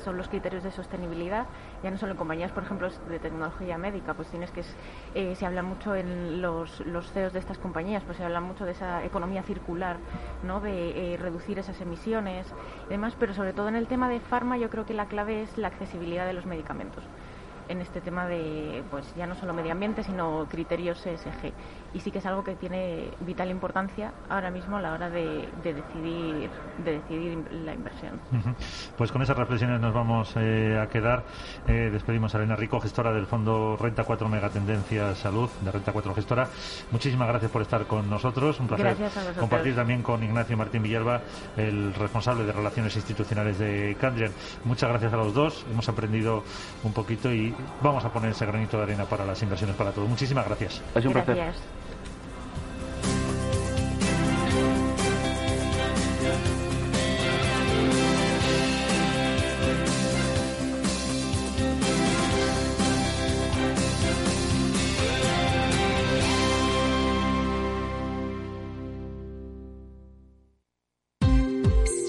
son 0.05 0.15
los 0.15 0.29
criterios 0.29 0.63
de 0.63 0.71
sostenibilidad, 0.71 1.45
ya 1.83 1.91
no 1.91 1.97
solo 1.97 2.13
en 2.13 2.17
compañías, 2.17 2.51
por 2.51 2.63
ejemplo, 2.63 2.89
de 3.09 3.19
tecnología 3.19 3.77
médica, 3.77 4.13
pues 4.13 4.29
tienes 4.29 4.51
que, 4.51 4.63
eh, 5.15 5.35
se 5.35 5.45
habla 5.45 5.63
mucho 5.63 5.95
en 5.95 6.41
los, 6.41 6.79
los 6.81 7.11
CEOs 7.11 7.33
de 7.33 7.39
estas 7.39 7.57
compañías, 7.57 8.03
pues 8.03 8.17
se 8.17 8.23
habla 8.23 8.41
mucho 8.41 8.65
de 8.65 8.71
esa 8.71 9.03
economía 9.03 9.43
circular, 9.43 9.97
¿no? 10.43 10.59
de 10.59 11.13
eh, 11.13 11.17
reducir 11.17 11.59
esas 11.59 11.79
emisiones 11.81 12.47
y 12.87 12.89
demás, 12.89 13.15
pero 13.19 13.33
sobre 13.33 13.53
todo 13.53 13.67
en 13.67 13.75
el 13.75 13.87
tema 13.87 14.09
de 14.09 14.19
farma 14.19 14.57
yo 14.57 14.69
creo 14.69 14.85
que 14.85 14.93
la 14.93 15.07
clave 15.07 15.43
es 15.43 15.57
la 15.57 15.67
accesibilidad 15.67 16.25
de 16.25 16.33
los 16.33 16.45
medicamentos 16.45 17.03
en 17.67 17.81
este 17.81 18.01
tema 18.01 18.25
de, 18.27 18.83
pues 18.89 19.13
ya 19.15 19.27
no 19.27 19.35
solo 19.35 19.53
medio 19.53 19.71
ambiente, 19.71 20.03
sino 20.03 20.45
criterios 20.49 21.05
ESG. 21.05 21.53
Y 21.93 21.99
sí 21.99 22.11
que 22.11 22.19
es 22.19 22.25
algo 22.25 22.43
que 22.43 22.55
tiene 22.55 23.09
vital 23.21 23.49
importancia 23.49 24.11
ahora 24.29 24.51
mismo 24.51 24.77
a 24.77 24.81
la 24.81 24.93
hora 24.93 25.09
de, 25.09 25.47
decidir, 25.63 26.49
de 26.83 26.91
decidir 26.99 27.37
la 27.51 27.73
inversión. 27.73 28.19
Pues 28.97 29.11
con 29.11 29.21
esas 29.21 29.37
reflexiones 29.37 29.79
nos 29.79 29.93
vamos 29.93 30.33
eh, 30.35 30.79
a 30.81 30.87
quedar. 30.87 31.23
Eh, 31.67 31.89
despedimos 31.91 32.33
a 32.35 32.37
Elena 32.37 32.55
Rico, 32.55 32.79
gestora 32.79 33.11
del 33.13 33.25
Fondo 33.25 33.77
Renta 33.79 34.03
4 34.03 34.27
Megatendencia 34.27 35.15
Salud, 35.15 35.49
de 35.61 35.71
Renta 35.71 35.91
4 35.91 36.13
Gestora. 36.13 36.47
Muchísimas 36.91 37.27
gracias 37.27 37.51
por 37.51 37.61
estar 37.61 37.85
con 37.85 38.09
nosotros. 38.09 38.59
Un 38.59 38.67
placer 38.67 38.95
compartir 39.39 39.75
también 39.75 40.01
con 40.01 40.23
Ignacio 40.23 40.57
Martín 40.57 40.83
Villalba, 40.83 41.21
el 41.55 41.93
responsable 41.93 42.43
de 42.43 42.51
Relaciones 42.51 42.95
Institucionales 42.95 43.59
de 43.59 43.95
Candrian. 43.99 44.31
Muchas 44.65 44.89
gracias 44.89 45.13
a 45.13 45.17
los 45.17 45.33
dos. 45.33 45.65
Hemos 45.71 45.87
aprendido 45.89 46.43
un 46.83 46.93
poquito 46.93 47.31
y 47.31 47.53
vamos 47.81 48.03
a 48.05 48.09
poner 48.09 48.31
ese 48.31 48.45
granito 48.45 48.77
de 48.77 48.83
arena 48.83 49.05
para 49.05 49.25
las 49.25 49.41
inversiones 49.41 49.75
para 49.75 49.91
todos. 49.91 50.07
Muchísimas 50.07 50.45
gracias. 50.45 50.81
Es 50.95 51.05
un 51.05 51.13
placer. 51.13 51.53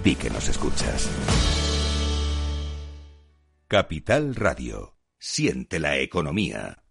Di 0.00 0.14
que 0.14 0.30
nos 0.30 0.48
escuchas. 0.48 1.10
Capital 3.68 4.34
Radio. 4.34 4.96
Siente 5.18 5.78
la 5.78 5.98
economía. 5.98 6.81